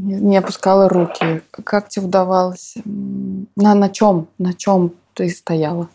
не 0.00 0.36
опускала 0.36 0.88
руки. 0.88 1.42
Как 1.50 1.88
тебе 1.88 2.06
удавалось? 2.06 2.74
На, 2.84 3.74
на 3.74 3.88
чем? 3.90 4.28
На 4.38 4.54
чем 4.54 4.92
ты 5.14 5.28
стояла? 5.28 5.88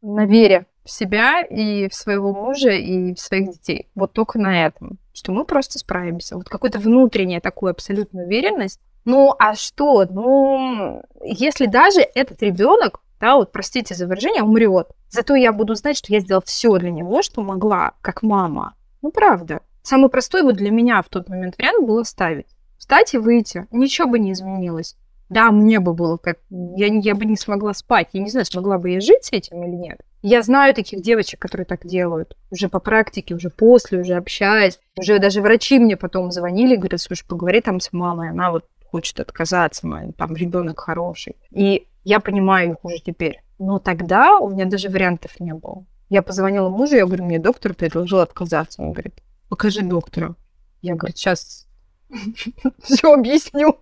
На 0.00 0.26
вере 0.26 0.66
в 0.84 0.90
себя 0.90 1.42
и 1.42 1.88
в 1.88 1.94
своего 1.94 2.32
мужа 2.32 2.70
и 2.70 3.14
в 3.14 3.20
своих 3.20 3.52
детей. 3.52 3.88
Вот 3.94 4.12
только 4.12 4.38
на 4.38 4.66
этом. 4.66 4.98
Что 5.12 5.32
мы 5.32 5.44
просто 5.44 5.78
справимся. 5.78 6.36
Вот 6.36 6.48
какую-то 6.48 6.78
внутреннюю 6.78 7.40
такую 7.40 7.70
абсолютную 7.70 8.26
уверенность. 8.26 8.80
Ну, 9.04 9.34
а 9.38 9.54
что? 9.54 10.06
Ну, 10.10 11.02
если 11.22 11.66
даже 11.66 12.00
этот 12.00 12.42
ребенок, 12.42 13.00
да, 13.20 13.36
вот 13.36 13.52
простите 13.52 13.94
за 13.94 14.06
выражение, 14.06 14.42
умрет, 14.42 14.88
зато 15.08 15.34
я 15.34 15.52
буду 15.52 15.74
знать, 15.74 15.96
что 15.96 16.12
я 16.12 16.20
сделала 16.20 16.42
все 16.44 16.76
для 16.78 16.90
него, 16.90 17.22
что 17.22 17.42
могла, 17.42 17.92
как 18.00 18.22
мама. 18.22 18.74
Ну, 19.02 19.10
правда. 19.10 19.60
Самый 19.82 20.08
простой 20.08 20.42
вот 20.42 20.56
для 20.56 20.70
меня 20.70 21.02
в 21.02 21.08
тот 21.08 21.28
момент 21.28 21.56
вариант 21.58 21.84
был 21.86 21.98
оставить 21.98 22.46
встать 22.82 23.14
и 23.14 23.18
выйти. 23.18 23.68
Ничего 23.70 24.08
бы 24.08 24.18
не 24.18 24.32
изменилось. 24.32 24.96
Да, 25.28 25.52
мне 25.52 25.78
бы 25.78 25.94
было 25.94 26.16
как... 26.16 26.38
Я, 26.50 26.88
я 26.88 27.14
бы 27.14 27.24
не 27.26 27.36
смогла 27.36 27.74
спать. 27.74 28.08
Я 28.12 28.20
не 28.20 28.28
знаю, 28.28 28.44
смогла 28.44 28.76
бы 28.76 28.90
я 28.90 29.00
жить 29.00 29.26
с 29.26 29.32
этим 29.32 29.62
или 29.62 29.76
нет. 29.76 30.00
Я 30.20 30.42
знаю 30.42 30.74
таких 30.74 31.00
девочек, 31.00 31.40
которые 31.40 31.64
так 31.64 31.86
делают. 31.86 32.36
Уже 32.50 32.68
по 32.68 32.80
практике, 32.80 33.36
уже 33.36 33.50
после, 33.50 34.00
уже 34.00 34.14
общаясь. 34.14 34.80
Уже 34.98 35.20
даже 35.20 35.42
врачи 35.42 35.78
мне 35.78 35.96
потом 35.96 36.32
звонили, 36.32 36.74
говорят, 36.74 37.00
слушай, 37.00 37.24
поговори 37.24 37.60
там 37.60 37.78
с 37.78 37.92
мамой, 37.92 38.30
она 38.30 38.50
вот 38.50 38.66
хочет 38.90 39.20
отказаться, 39.20 39.88
там 40.18 40.34
ребенок 40.34 40.80
хороший. 40.80 41.36
И 41.50 41.86
я 42.02 42.18
понимаю 42.18 42.72
их 42.72 42.84
уже 42.84 42.98
теперь. 42.98 43.42
Но 43.60 43.78
тогда 43.78 44.38
у 44.38 44.50
меня 44.50 44.64
даже 44.64 44.88
вариантов 44.88 45.38
не 45.38 45.54
было. 45.54 45.86
Я 46.08 46.22
позвонила 46.22 46.68
мужу, 46.68 46.96
я 46.96 47.06
говорю, 47.06 47.24
мне 47.24 47.38
доктор 47.38 47.74
предложил 47.74 48.18
отказаться. 48.18 48.82
Он 48.82 48.92
говорит, 48.92 49.22
покажи 49.48 49.82
доктора. 49.82 50.34
Я 50.82 50.96
говорю, 50.96 51.14
сейчас 51.14 51.68
все 52.82 53.12
объясню, 53.12 53.78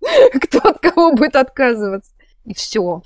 кто 0.40 0.58
от 0.68 0.78
кого 0.80 1.12
будет 1.14 1.36
отказываться. 1.36 2.12
И 2.44 2.54
все. 2.54 3.02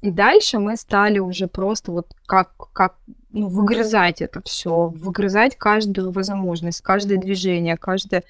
И 0.00 0.10
дальше 0.10 0.58
мы 0.58 0.76
стали 0.76 1.18
уже 1.18 1.46
просто 1.46 1.92
вот 1.92 2.08
как, 2.26 2.52
как 2.72 2.96
ну, 3.30 3.48
выгрызать 3.48 4.22
это 4.22 4.40
все, 4.42 4.88
выгрызать 4.88 5.56
каждую 5.56 6.10
возможность, 6.10 6.80
каждое 6.80 7.18
движение, 7.18 7.76
каждое... 7.76 8.24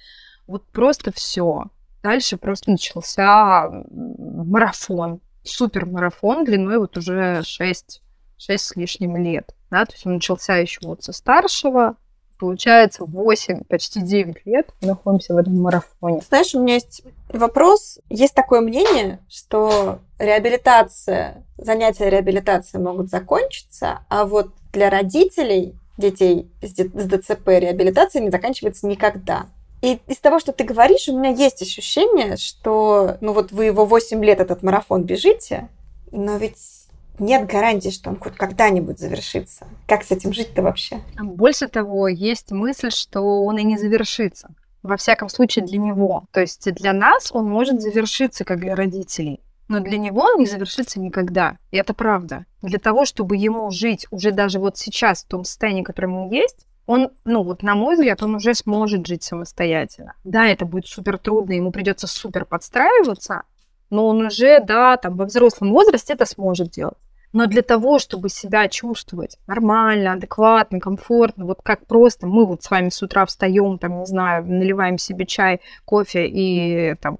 Вот 0.47 0.64
просто 0.66 1.12
все. 1.12 1.66
Дальше 2.03 2.36
просто 2.36 2.72
начался 2.72 3.70
марафон, 3.91 5.20
супер 5.45 5.86
марафон 5.86 6.45
длиной 6.45 6.78
вот 6.78 6.97
уже 6.97 7.43
6, 7.45 8.03
6 8.36 8.64
с 8.64 8.76
лишним 8.76 9.16
лет. 9.16 9.55
Да, 9.70 9.86
то 9.86 9.93
есть 9.93 10.07
он 10.07 10.14
начался 10.14 10.57
еще 10.57 10.80
вот 10.82 11.05
со 11.05 11.12
старшего, 11.12 11.97
Получается, 12.41 13.05
8, 13.05 13.64
почти 13.68 14.01
9 14.01 14.47
лет 14.47 14.70
находимся 14.80 15.34
в 15.34 15.36
этом 15.36 15.61
марафоне. 15.61 16.22
Знаешь, 16.26 16.55
у 16.55 16.62
меня 16.62 16.74
есть 16.74 17.03
вопрос. 17.28 17.99
Есть 18.09 18.34
такое 18.34 18.62
мнение, 18.62 19.18
что 19.28 19.99
реабилитация, 20.18 21.45
занятия 21.59 22.09
реабилитацией 22.09 22.82
могут 22.82 23.11
закончиться, 23.11 24.01
а 24.09 24.24
вот 24.24 24.49
для 24.72 24.88
родителей 24.88 25.74
детей 25.99 26.51
с 26.62 26.72
ДЦП 26.72 27.49
реабилитация 27.49 28.22
не 28.22 28.30
заканчивается 28.30 28.86
никогда. 28.86 29.45
И 29.82 30.01
из 30.07 30.16
того, 30.16 30.38
что 30.38 30.53
ты 30.53 30.64
говоришь, 30.64 31.09
у 31.09 31.18
меня 31.18 31.30
есть 31.30 31.61
ощущение, 31.61 32.38
что, 32.38 33.18
ну 33.20 33.34
вот 33.34 33.53
вы 33.53 33.66
его 33.66 33.84
8 33.84 34.24
лет 34.24 34.41
этот 34.41 34.62
марафон 34.62 35.05
бежите, 35.05 35.68
но 36.11 36.38
ведь 36.38 36.80
нет 37.20 37.46
гарантии, 37.46 37.90
что 37.90 38.10
он 38.10 38.18
хоть 38.18 38.36
когда-нибудь 38.36 38.98
завершится. 38.98 39.66
Как 39.86 40.02
с 40.02 40.10
этим 40.10 40.32
жить-то 40.32 40.62
вообще? 40.62 41.00
Больше 41.20 41.68
того, 41.68 42.08
есть 42.08 42.50
мысль, 42.50 42.90
что 42.90 43.20
он 43.20 43.58
и 43.58 43.62
не 43.62 43.78
завершится. 43.78 44.50
Во 44.82 44.96
всяком 44.96 45.28
случае, 45.28 45.64
для 45.64 45.78
него. 45.78 46.24
То 46.32 46.40
есть 46.40 46.72
для 46.72 46.92
нас 46.92 47.30
он 47.32 47.48
может 47.48 47.80
завершиться, 47.80 48.44
как 48.44 48.60
для 48.60 48.74
родителей. 48.74 49.40
Но 49.68 49.80
для 49.80 49.98
него 49.98 50.22
он 50.22 50.40
не 50.40 50.46
завершится 50.46 50.98
никогда. 50.98 51.56
И 51.70 51.76
это 51.76 51.94
правда. 51.94 52.46
Для 52.62 52.78
того, 52.78 53.04
чтобы 53.04 53.36
ему 53.36 53.70
жить 53.70 54.06
уже 54.10 54.32
даже 54.32 54.58
вот 54.58 54.76
сейчас 54.76 55.22
в 55.22 55.28
том 55.28 55.44
состоянии, 55.44 55.82
которое 55.82 56.08
ему 56.08 56.32
есть, 56.32 56.66
он, 56.86 57.10
ну 57.24 57.44
вот 57.44 57.62
на 57.62 57.76
мой 57.76 57.94
взгляд, 57.94 58.20
он 58.22 58.34
уже 58.34 58.54
сможет 58.54 59.06
жить 59.06 59.22
самостоятельно. 59.22 60.14
Да, 60.24 60.48
это 60.48 60.64
будет 60.64 60.86
супер 60.88 61.18
трудно, 61.18 61.52
ему 61.52 61.70
придется 61.70 62.08
супер 62.08 62.44
подстраиваться, 62.44 63.42
но 63.90 64.08
он 64.08 64.26
уже, 64.26 64.58
да, 64.60 64.96
там 64.96 65.16
во 65.16 65.26
взрослом 65.26 65.70
возрасте 65.70 66.14
это 66.14 66.26
сможет 66.26 66.70
делать. 66.70 66.98
Но 67.33 67.47
для 67.47 67.62
того, 67.62 67.99
чтобы 68.01 68.28
себя 68.28 68.68
чувствовать 68.68 69.39
нормально, 69.47 70.14
адекватно, 70.14 70.81
комфортно, 70.81 71.47
вот 71.47 71.61
как 71.62 71.87
просто 71.87 72.26
мы 72.26 72.45
вот 72.45 72.64
с 72.64 72.70
вами 72.70 72.89
с 72.89 73.03
утра 73.03 73.24
встаем, 73.24 73.78
там, 73.78 74.01
не 74.01 74.07
знаю, 74.07 74.45
наливаем 74.47 74.99
себе 74.99 75.26
чай, 75.26 75.61
кофе 75.85 76.26
и 76.26 76.97
там 76.97 77.18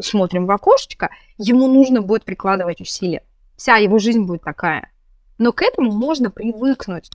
смотрим 0.00 0.46
в 0.46 0.50
окошечко, 0.50 1.10
ему 1.36 1.68
нужно 1.68 2.00
будет 2.00 2.24
прикладывать 2.24 2.80
усилия. 2.80 3.22
Вся 3.56 3.76
его 3.76 3.98
жизнь 3.98 4.24
будет 4.24 4.42
такая. 4.42 4.90
Но 5.36 5.52
к 5.52 5.62
этому 5.62 5.92
можно 5.92 6.30
привыкнуть, 6.30 7.10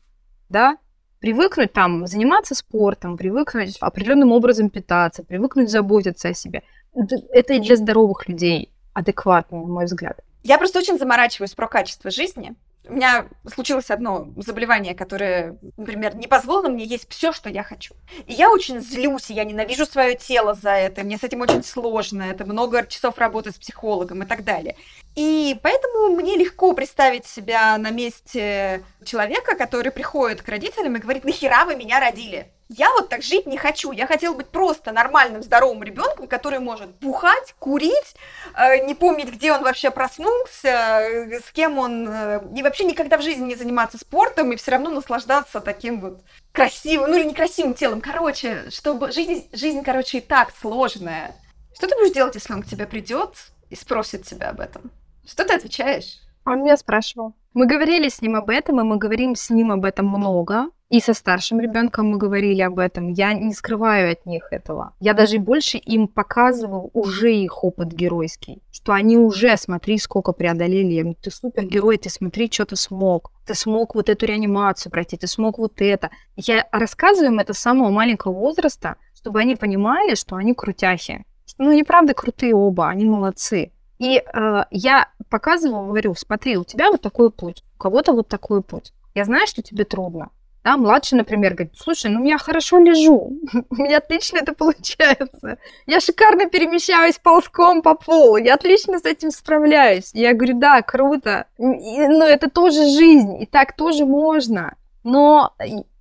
да, 0.49 0.77
привыкнуть 1.19 1.73
там 1.73 2.05
заниматься 2.05 2.53
спортом, 2.53 3.17
привыкнуть 3.17 3.77
определенным 3.81 4.31
образом 4.31 4.69
питаться, 4.69 5.23
привыкнуть 5.23 5.71
заботиться 5.71 6.29
о 6.29 6.33
себе. 6.35 6.61
Это 6.93 7.53
и 7.55 7.59
для 7.59 7.75
здоровых 7.75 8.27
людей 8.27 8.71
адекватно, 8.93 9.59
на 9.59 9.67
мой 9.67 9.85
взгляд. 9.85 10.19
Я 10.43 10.57
просто 10.57 10.79
очень 10.79 10.97
заморачиваюсь 10.97 11.53
про 11.53 11.67
качество 11.67 12.11
жизни. 12.11 12.55
У 12.89 12.93
меня 12.93 13.27
случилось 13.53 13.91
одно 13.91 14.29
заболевание, 14.37 14.95
которое, 14.95 15.57
например, 15.75 16.15
не 16.15 16.27
позволило 16.27 16.69
мне 16.69 16.85
есть 16.85 17.09
все, 17.09 17.33
что 17.33 17.49
я 17.49 17.63
хочу. 17.63 17.95
И 18.27 18.33
я 18.33 18.49
очень 18.49 18.79
злюсь, 18.79 19.29
и 19.29 19.33
я 19.33 19.43
ненавижу 19.43 19.85
свое 19.85 20.15
тело 20.15 20.53
за 20.53 20.71
это. 20.71 21.03
Мне 21.03 21.17
с 21.17 21.23
этим 21.23 21.41
очень 21.41 21.63
сложно. 21.63 22.23
Это 22.23 22.45
много 22.45 22.85
часов 22.87 23.17
работы 23.17 23.51
с 23.51 23.55
психологом 23.55 24.23
и 24.23 24.25
так 24.25 24.45
далее. 24.45 24.77
И 25.15 25.59
поэтому 25.61 26.15
мне 26.15 26.37
легко 26.37 26.73
представить 26.73 27.25
себя 27.25 27.77
на 27.77 27.89
месте 27.89 28.83
человека, 29.03 29.57
который 29.57 29.91
приходит 29.91 30.41
к 30.41 30.47
родителям 30.47 30.95
и 30.95 30.99
говорит, 30.99 31.25
нахера 31.25 31.65
вы 31.65 31.75
меня 31.75 31.99
родили? 31.99 32.51
Я 32.69 32.91
вот 32.91 33.07
так 33.07 33.21
жить 33.21 33.45
не 33.45 33.57
хочу. 33.57 33.91
Я 33.93 34.07
хотела 34.07 34.33
быть 34.33 34.49
просто 34.49 34.91
нормальным, 34.91 35.41
здоровым 35.41 35.83
ребенком, 35.83 36.27
который 36.27 36.59
может 36.59 36.89
бухать, 36.99 37.55
курить, 37.59 38.15
э, 38.55 38.85
не 38.85 38.93
помнить, 38.93 39.31
где 39.31 39.53
он 39.53 39.63
вообще 39.63 39.89
проснулся, 39.89 40.99
э, 41.01 41.39
с 41.39 41.51
кем 41.51 41.77
он... 41.77 42.07
Э, 42.09 42.41
и 42.55 42.61
вообще 42.61 42.83
никогда 42.83 43.17
в 43.17 43.21
жизни 43.21 43.45
не 43.45 43.55
заниматься 43.55 43.97
спортом 43.97 44.51
и 44.51 44.57
все 44.57 44.71
равно 44.71 44.89
наслаждаться 44.89 45.61
таким 45.61 46.01
вот 46.01 46.21
красивым, 46.51 47.11
ну 47.11 47.17
или 47.17 47.29
некрасивым 47.29 47.73
телом. 47.73 48.01
Короче, 48.01 48.69
чтобы 48.69 49.13
жизнь, 49.13 49.47
жизнь, 49.53 49.81
короче, 49.83 50.17
и 50.17 50.21
так 50.21 50.51
сложная. 50.59 51.35
Что 51.73 51.87
ты 51.87 51.95
будешь 51.95 52.13
делать, 52.13 52.35
если 52.35 52.53
он 52.53 52.63
к 52.63 52.67
тебе 52.67 52.85
придет 52.85 53.31
и 53.69 53.75
спросит 53.75 54.25
тебя 54.25 54.49
об 54.49 54.59
этом? 54.59 54.91
Что 55.25 55.45
ты 55.45 55.53
отвечаешь? 55.53 56.19
Он 56.47 56.63
меня 56.63 56.77
спрашивал. 56.77 57.35
Мы 57.53 57.65
говорили 57.65 58.07
с 58.07 58.21
ним 58.21 58.35
об 58.35 58.49
этом, 58.49 58.79
и 58.79 58.83
мы 58.83 58.97
говорим 58.97 59.35
с 59.35 59.49
ним 59.49 59.71
об 59.71 59.83
этом 59.83 60.07
много. 60.07 60.69
И 60.89 61.01
со 61.01 61.13
старшим 61.13 61.59
ребенком 61.59 62.07
мы 62.07 62.17
говорили 62.17 62.61
об 62.61 62.79
этом. 62.79 63.09
Я 63.09 63.33
не 63.33 63.53
скрываю 63.53 64.13
от 64.13 64.25
них 64.25 64.47
этого. 64.51 64.93
Я 65.01 65.13
даже 65.13 65.39
больше 65.39 65.77
им 65.77 66.07
показывал 66.07 66.89
уже 66.93 67.33
их 67.33 67.65
опыт 67.65 67.89
геройский. 67.89 68.63
Что 68.71 68.93
они 68.93 69.17
уже, 69.17 69.57
смотри, 69.57 69.97
сколько 69.97 70.31
преодолели. 70.31 70.93
Я 70.93 71.01
говорю, 71.01 71.17
ты 71.21 71.31
супергерой, 71.31 71.97
ты 71.97 72.09
смотри, 72.09 72.49
что 72.49 72.65
ты 72.65 72.77
смог. 72.77 73.33
Ты 73.45 73.53
смог 73.53 73.95
вот 73.95 74.07
эту 74.07 74.25
реанимацию 74.25 74.89
пройти, 74.89 75.17
ты 75.17 75.27
смог 75.27 75.57
вот 75.57 75.81
это. 75.81 76.09
Я 76.37 76.65
рассказываю 76.71 77.33
им 77.33 77.39
это 77.39 77.53
с 77.53 77.59
самого 77.59 77.89
маленького 77.89 78.31
возраста, 78.31 78.95
чтобы 79.13 79.41
они 79.41 79.57
понимали, 79.57 80.15
что 80.15 80.37
они 80.37 80.53
крутяхи. 80.53 81.25
Ну, 81.57 81.71
они 81.71 81.83
правда 81.83 82.13
крутые 82.13 82.55
оба, 82.55 82.87
они 82.87 83.03
молодцы. 83.05 83.71
И 83.99 84.17
э, 84.17 84.63
я 84.71 85.09
показываю, 85.29 85.87
говорю, 85.87 86.15
смотри, 86.15 86.57
у 86.57 86.63
тебя 86.63 86.91
вот 86.91 87.01
такой 87.01 87.31
путь, 87.31 87.63
у 87.75 87.79
кого-то 87.79 88.13
вот 88.13 88.27
такой 88.27 88.61
путь. 88.61 88.93
Я 89.15 89.25
знаю, 89.25 89.47
что 89.47 89.61
тебе 89.61 89.83
трудно. 89.83 90.29
Да, 90.63 90.75
младший, 90.75 91.17
например, 91.17 91.53
говорит, 91.53 91.75
слушай, 91.77 92.11
ну 92.11 92.25
я 92.25 92.37
хорошо 92.37 92.77
лежу, 92.77 93.39
у 93.69 93.75
меня 93.75 93.99
отлично 93.99 94.39
это 94.39 94.53
получается. 94.53 95.59
Я 95.85 96.01
шикарно 96.01 96.47
перемещаюсь 96.47 97.17
ползком 97.17 97.81
по 97.81 97.95
полу, 97.95 98.35
я 98.37 98.55
отлично 98.55 98.99
с 98.99 99.05
этим 99.05 99.31
справляюсь. 99.31 100.11
Я 100.13 100.33
говорю, 100.33 100.59
да, 100.59 100.81
круто, 100.81 101.45
но 101.57 102.25
это 102.25 102.49
тоже 102.49 102.83
жизнь, 102.83 103.41
и 103.41 103.45
так 103.45 103.77
тоже 103.77 104.05
можно. 104.05 104.75
Но 105.05 105.53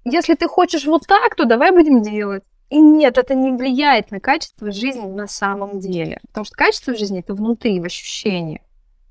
если 0.05 0.35
ты 0.35 0.49
хочешь 0.49 0.85
вот 0.85 1.07
так, 1.07 1.37
то 1.37 1.45
давай 1.45 1.71
будем 1.71 2.03
делать. 2.03 2.43
И 2.69 2.81
нет, 2.81 3.19
это 3.19 3.35
не 3.35 3.53
влияет 3.53 4.11
на 4.11 4.21
качество 4.21 4.71
жизни 4.73 5.07
на 5.07 5.27
самом 5.27 5.79
деле. 5.79 6.21
Потому 6.29 6.45
что 6.45 6.57
качество 6.57 6.97
жизни 6.97 7.21
это 7.21 7.35
внутри, 7.35 7.81
в 7.81 7.85
ощущении, 7.85 8.63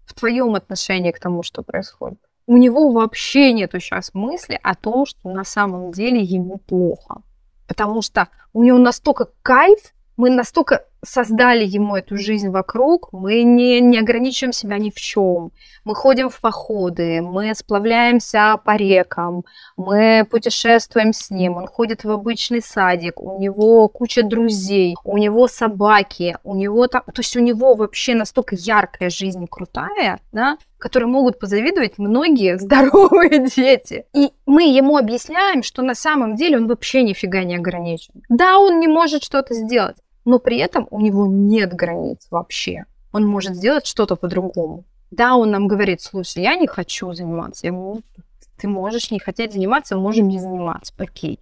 в 0.06 0.14
твоем 0.14 0.56
отношении 0.56 1.12
к 1.12 1.20
тому, 1.20 1.44
что 1.44 1.64
происходит 1.64 2.20
у 2.48 2.58
него 2.58 2.92
вообще 2.92 3.54
нету 3.54 3.80
сейчас 3.80 4.14
мысли 4.14 4.60
о 4.62 4.76
том, 4.76 5.06
что 5.06 5.30
на 5.30 5.44
самом 5.44 5.92
деле 5.92 6.22
ему 6.22 6.58
плохо. 6.58 7.22
Потому 7.68 8.02
что 8.02 8.30
у 8.54 8.64
него 8.64 8.78
настолько 8.78 9.30
кайф, 9.42 9.94
мы 10.18 10.30
настолько 10.30 10.86
создали 11.06 11.66
ему 11.66 11.96
эту 11.96 12.18
жизнь 12.18 12.50
вокруг, 12.50 13.10
мы 13.12 13.44
не, 13.44 13.80
не 13.80 14.00
ограничиваем 14.00 14.54
себя 14.54 14.78
ни 14.78 14.90
в 14.90 14.96
чем. 14.96 15.52
Мы 15.84 15.96
ходим 15.96 16.30
в 16.30 16.40
походы, 16.42 17.22
мы 17.22 17.54
сплавляемся 17.56 18.60
по 18.64 18.76
рекам, 18.76 19.46
мы 19.78 20.28
путешествуем 20.30 21.14
с 21.14 21.30
ним, 21.30 21.58
он 21.58 21.68
ходит 21.68 22.04
в 22.04 22.12
обычный 22.12 22.62
садик, 22.62 23.22
у 23.22 23.40
него 23.40 23.88
куча 23.88 24.24
друзей, 24.24 24.96
у 25.04 25.18
него 25.18 25.48
собаки, 25.48 26.38
у 26.44 26.56
него 26.56 26.88
там, 26.88 27.04
то 27.04 27.20
есть 27.20 27.36
у 27.38 27.40
него 27.40 27.76
вообще 27.76 28.16
настолько 28.16 28.56
яркая 28.56 29.10
жизнь 29.10 29.46
крутая, 29.48 30.20
да, 30.32 30.58
которой 30.78 31.06
могут 31.06 31.40
позавидовать 31.40 31.98
многие 31.98 32.58
здоровые 32.60 33.48
дети. 33.48 34.06
И 34.14 34.32
мы 34.46 34.64
ему 34.64 34.98
объясняем, 34.98 35.64
что 35.64 35.82
на 35.82 35.96
самом 35.96 36.36
деле 36.36 36.58
он 36.58 36.68
вообще 36.68 37.04
нифига 37.04 37.44
не 37.44 37.56
ограничен. 37.56 38.14
Да, 38.30 38.60
он 38.60 38.80
не 38.80 38.88
может 38.88 39.24
что-то 39.24 39.54
сделать, 39.54 39.98
но 40.26 40.40
при 40.40 40.58
этом 40.58 40.88
у 40.92 41.00
него 41.00 41.28
нет 41.28 41.74
границ 41.74 42.28
вообще. 42.32 42.86
Он 43.14 43.26
может 43.26 43.56
сделать 43.56 43.86
что-то 43.86 44.16
по-другому. 44.16 44.84
Да, 45.12 45.36
он 45.36 45.52
нам 45.52 45.68
говорит, 45.68 46.02
слушай, 46.02 46.44
я 46.44 46.56
не 46.56 46.68
хочу 46.68 47.14
заниматься. 47.14 47.68
Я 47.68 47.72
говорю, 47.72 47.96
«Ну, 47.96 48.24
ты 48.58 48.68
можешь 48.68 49.12
не 49.12 49.20
хотеть 49.20 49.54
заниматься, 49.54 49.98
можем 49.98 50.28
не 50.28 50.40
заниматься. 50.40 50.94
Окей. 50.98 51.40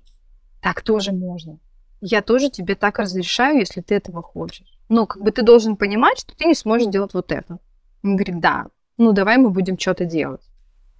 Так 0.61 0.81
тоже 0.81 1.11
можно. 1.11 1.59
Я 2.01 2.21
тоже 2.21 2.49
тебе 2.49 2.75
так 2.75 2.99
разрешаю, 2.99 3.59
если 3.59 3.81
ты 3.81 3.95
этого 3.95 4.21
хочешь. 4.21 4.79
Но 4.89 5.05
как 5.05 5.23
бы 5.23 5.31
ты 5.31 5.41
должен 5.41 5.77
понимать, 5.77 6.19
что 6.19 6.35
ты 6.35 6.45
не 6.45 6.55
сможешь 6.55 6.89
делать 6.89 7.13
вот 7.13 7.31
это. 7.31 7.59
Он 8.03 8.15
говорит, 8.17 8.39
да, 8.39 8.67
ну 8.97 9.13
давай 9.13 9.37
мы 9.37 9.49
будем 9.49 9.79
что-то 9.79 10.05
делать. 10.05 10.41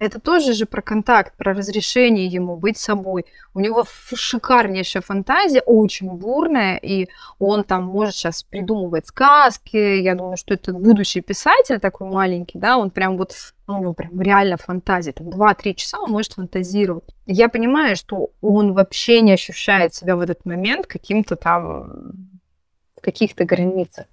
Это 0.00 0.18
тоже 0.18 0.54
же 0.54 0.66
про 0.66 0.82
контакт, 0.82 1.36
про 1.36 1.54
разрешение 1.54 2.26
ему 2.26 2.56
быть 2.56 2.76
собой. 2.76 3.26
У 3.54 3.60
него 3.60 3.84
шикарнейшая 3.86 5.02
фантазия, 5.02 5.62
очень 5.62 6.10
бурная, 6.10 6.76
и 6.76 7.08
он 7.38 7.62
там 7.62 7.84
может 7.84 8.14
сейчас 8.14 8.42
придумывать 8.42 9.06
сказки. 9.06 9.76
Я 9.76 10.16
думаю, 10.16 10.36
что 10.36 10.54
это 10.54 10.72
будущий 10.72 11.20
писатель 11.20 11.78
такой 11.78 12.08
маленький, 12.08 12.58
да, 12.58 12.76
он 12.76 12.90
прям 12.90 13.16
вот, 13.16 13.34
ну, 13.68 13.78
него 13.80 13.92
прям 13.92 14.20
реально 14.20 14.56
фантазия. 14.56 15.12
Там 15.12 15.28
2-3 15.28 15.74
часа 15.74 16.00
он 16.00 16.10
может 16.10 16.32
фантазировать. 16.32 17.14
Я 17.24 17.48
понимаю, 17.48 17.94
что 17.94 18.30
он 18.40 18.74
вообще 18.74 19.20
не 19.20 19.32
ощущает 19.32 19.94
себя 19.94 20.16
в 20.16 20.20
этот 20.20 20.44
момент 20.44 20.86
каким-то 20.88 21.36
там 21.36 22.30
в 22.96 23.00
каких-то 23.00 23.44
границах. 23.44 24.06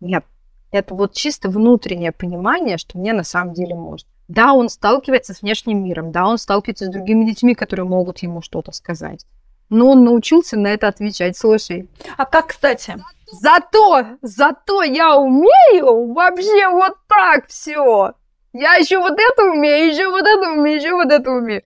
Нет, 0.00 0.24
это 0.72 0.94
вот 0.94 1.12
чисто 1.12 1.50
внутреннее 1.50 2.12
понимание, 2.12 2.78
что 2.78 2.98
мне 2.98 3.12
на 3.12 3.24
самом 3.24 3.52
деле 3.52 3.74
можно. 3.74 4.08
Да, 4.28 4.52
он 4.52 4.68
сталкивается 4.68 5.32
с 5.34 5.42
внешним 5.42 5.82
миром, 5.82 6.12
да, 6.12 6.26
он 6.26 6.38
сталкивается 6.38 6.84
с 6.84 6.90
другими 6.90 7.24
детьми, 7.24 7.54
которые 7.54 7.86
могут 7.86 8.18
ему 8.18 8.42
что-то 8.42 8.72
сказать. 8.72 9.24
Но 9.70 9.90
он 9.90 10.04
научился 10.04 10.58
на 10.58 10.68
это 10.68 10.88
отвечать. 10.88 11.36
Слушай. 11.36 11.88
А 12.16 12.24
как, 12.24 12.48
кстати? 12.48 12.96
Зато, 13.30 14.06
зато 14.22 14.82
я 14.82 15.16
умею 15.16 16.12
вообще 16.12 16.68
вот 16.70 16.94
так 17.06 17.46
все. 17.48 18.12
Я 18.54 18.74
еще 18.74 18.98
вот 18.98 19.18
это 19.18 19.44
умею, 19.44 19.92
еще 19.92 20.08
вот 20.08 20.26
это 20.26 20.52
умею, 20.52 20.78
еще 20.78 20.92
вот 20.92 21.10
это 21.10 21.30
умею. 21.30 21.62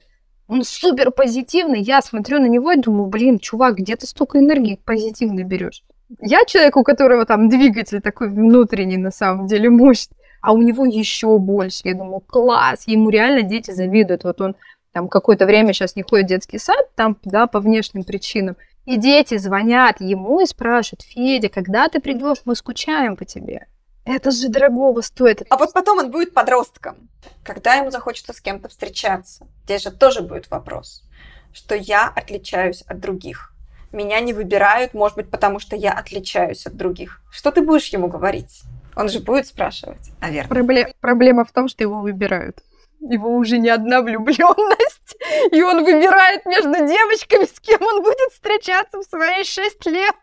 Он 0.49 0.65
супер 0.65 1.13
позитивный. 1.13 1.81
Я 1.81 2.03
смотрю 2.03 2.41
на 2.41 2.47
него 2.47 2.73
и 2.73 2.77
думаю, 2.81 3.07
блин, 3.07 3.39
чувак, 3.39 3.77
где 3.77 3.97
ты 3.97 4.07
столько 4.07 4.39
энергии 4.39 4.81
позитивной 4.85 5.45
берешь? 5.45 5.85
Я 6.21 6.45
человек, 6.45 6.77
у 6.77 6.83
которого 6.83 7.25
там 7.25 7.49
двигатель 7.49 8.01
такой 8.01 8.29
внутренний, 8.29 8.99
на 8.99 9.11
самом 9.11 9.47
деле, 9.47 9.71
мощный, 9.71 10.17
а 10.43 10.53
у 10.53 10.61
него 10.61 10.85
еще 10.85 11.39
больше. 11.39 11.81
Я 11.85 11.95
думаю, 11.95 12.21
класс, 12.21 12.85
ему 12.87 13.09
реально 13.09 13.43
дети 13.43 13.71
завидуют. 13.71 14.25
Вот 14.25 14.41
он 14.41 14.57
там 14.93 15.09
какое-то 15.09 15.47
время 15.47 15.73
сейчас 15.73 15.97
не 15.97 16.03
ходит 16.03 16.27
в 16.27 16.29
детский 16.29 16.59
сад, 16.59 16.95
там, 16.97 17.17
да, 17.25 17.47
по 17.47 17.61
внешним 17.61 18.05
причинам. 18.05 18.57
И 18.85 18.97
дети 18.97 19.39
звонят 19.39 20.01
ему 20.01 20.41
и 20.41 20.47
спрашивают, 20.47 21.03
Федя, 21.03 21.49
когда 21.49 21.89
ты 21.89 22.01
придешь, 22.01 22.39
мы 22.45 22.57
скучаем 22.57 23.17
по 23.17 23.25
тебе. 23.25 23.69
Это 24.05 24.33
же 24.33 24.49
дорогого 24.49 25.01
стоит. 25.01 25.47
А 25.49 25.57
вот 25.57 25.73
потом 25.73 25.99
он 25.99 26.11
будет 26.11 26.35
подростком, 26.35 27.09
когда 27.45 27.75
ему 27.75 27.93
захочется 27.93 28.33
с 28.33 28.41
кем-то 28.41 28.69
встречаться. 28.69 29.47
Здесь 29.65 29.83
же 29.83 29.93
тоже 29.93 30.23
будет 30.23 30.51
вопрос, 30.51 31.05
что 31.53 31.77
я 31.77 32.09
отличаюсь 32.09 32.83
от 32.83 32.99
других. 32.99 33.55
Меня 33.93 34.19
не 34.21 34.33
выбирают, 34.33 34.93
может 34.93 35.17
быть, 35.17 35.31
потому 35.31 35.61
что 35.61 35.77
я 35.77 35.93
отличаюсь 35.93 36.67
от 36.67 36.77
других. 36.77 37.21
Что 37.31 37.53
ты 37.53 37.63
будешь 37.63 37.89
ему 37.91 38.09
говорить? 38.09 38.63
Он 38.97 39.09
же 39.09 39.21
будет 39.21 39.47
спрашивать, 39.47 40.11
наверное. 40.21 40.49
Проблем, 40.49 40.89
проблема 41.01 41.45
в 41.45 41.53
том, 41.53 41.69
что 41.69 41.83
его 41.83 42.01
выбирают. 42.01 42.59
Его 43.01 43.35
уже 43.37 43.59
не 43.59 43.69
одна 43.69 44.01
влюбленность, 44.03 45.17
и 45.51 45.63
он 45.63 45.85
выбирает 45.85 46.45
между 46.47 46.87
девочками, 46.87 47.45
с 47.45 47.59
кем 47.61 47.83
он 47.83 48.03
будет 48.03 48.31
встречаться 48.33 48.99
в 48.99 49.05
свои 49.05 49.45
шесть 49.45 49.85
лет. 49.87 50.15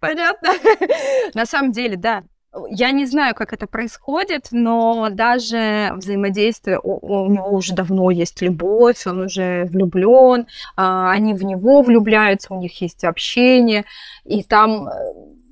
Понятно? 0.00 0.50
На 1.34 1.46
самом 1.46 1.72
деле, 1.72 1.96
да. 1.96 2.24
Я 2.68 2.90
не 2.90 3.06
знаю, 3.06 3.36
как 3.36 3.52
это 3.52 3.68
происходит, 3.68 4.48
но 4.50 5.08
даже 5.10 5.92
взаимодействие, 5.94 6.80
у, 6.82 7.26
у 7.26 7.30
него 7.30 7.50
уже 7.50 7.74
давно 7.74 8.10
есть 8.10 8.42
любовь, 8.42 9.06
он 9.06 9.20
уже 9.20 9.66
влюблен, 9.66 10.48
а, 10.76 11.12
они 11.12 11.32
в 11.34 11.44
него 11.44 11.82
влюбляются, 11.82 12.52
у 12.52 12.58
них 12.58 12.80
есть 12.80 13.04
общение, 13.04 13.84
и 14.24 14.42
там 14.42 14.88
э, 14.88 14.90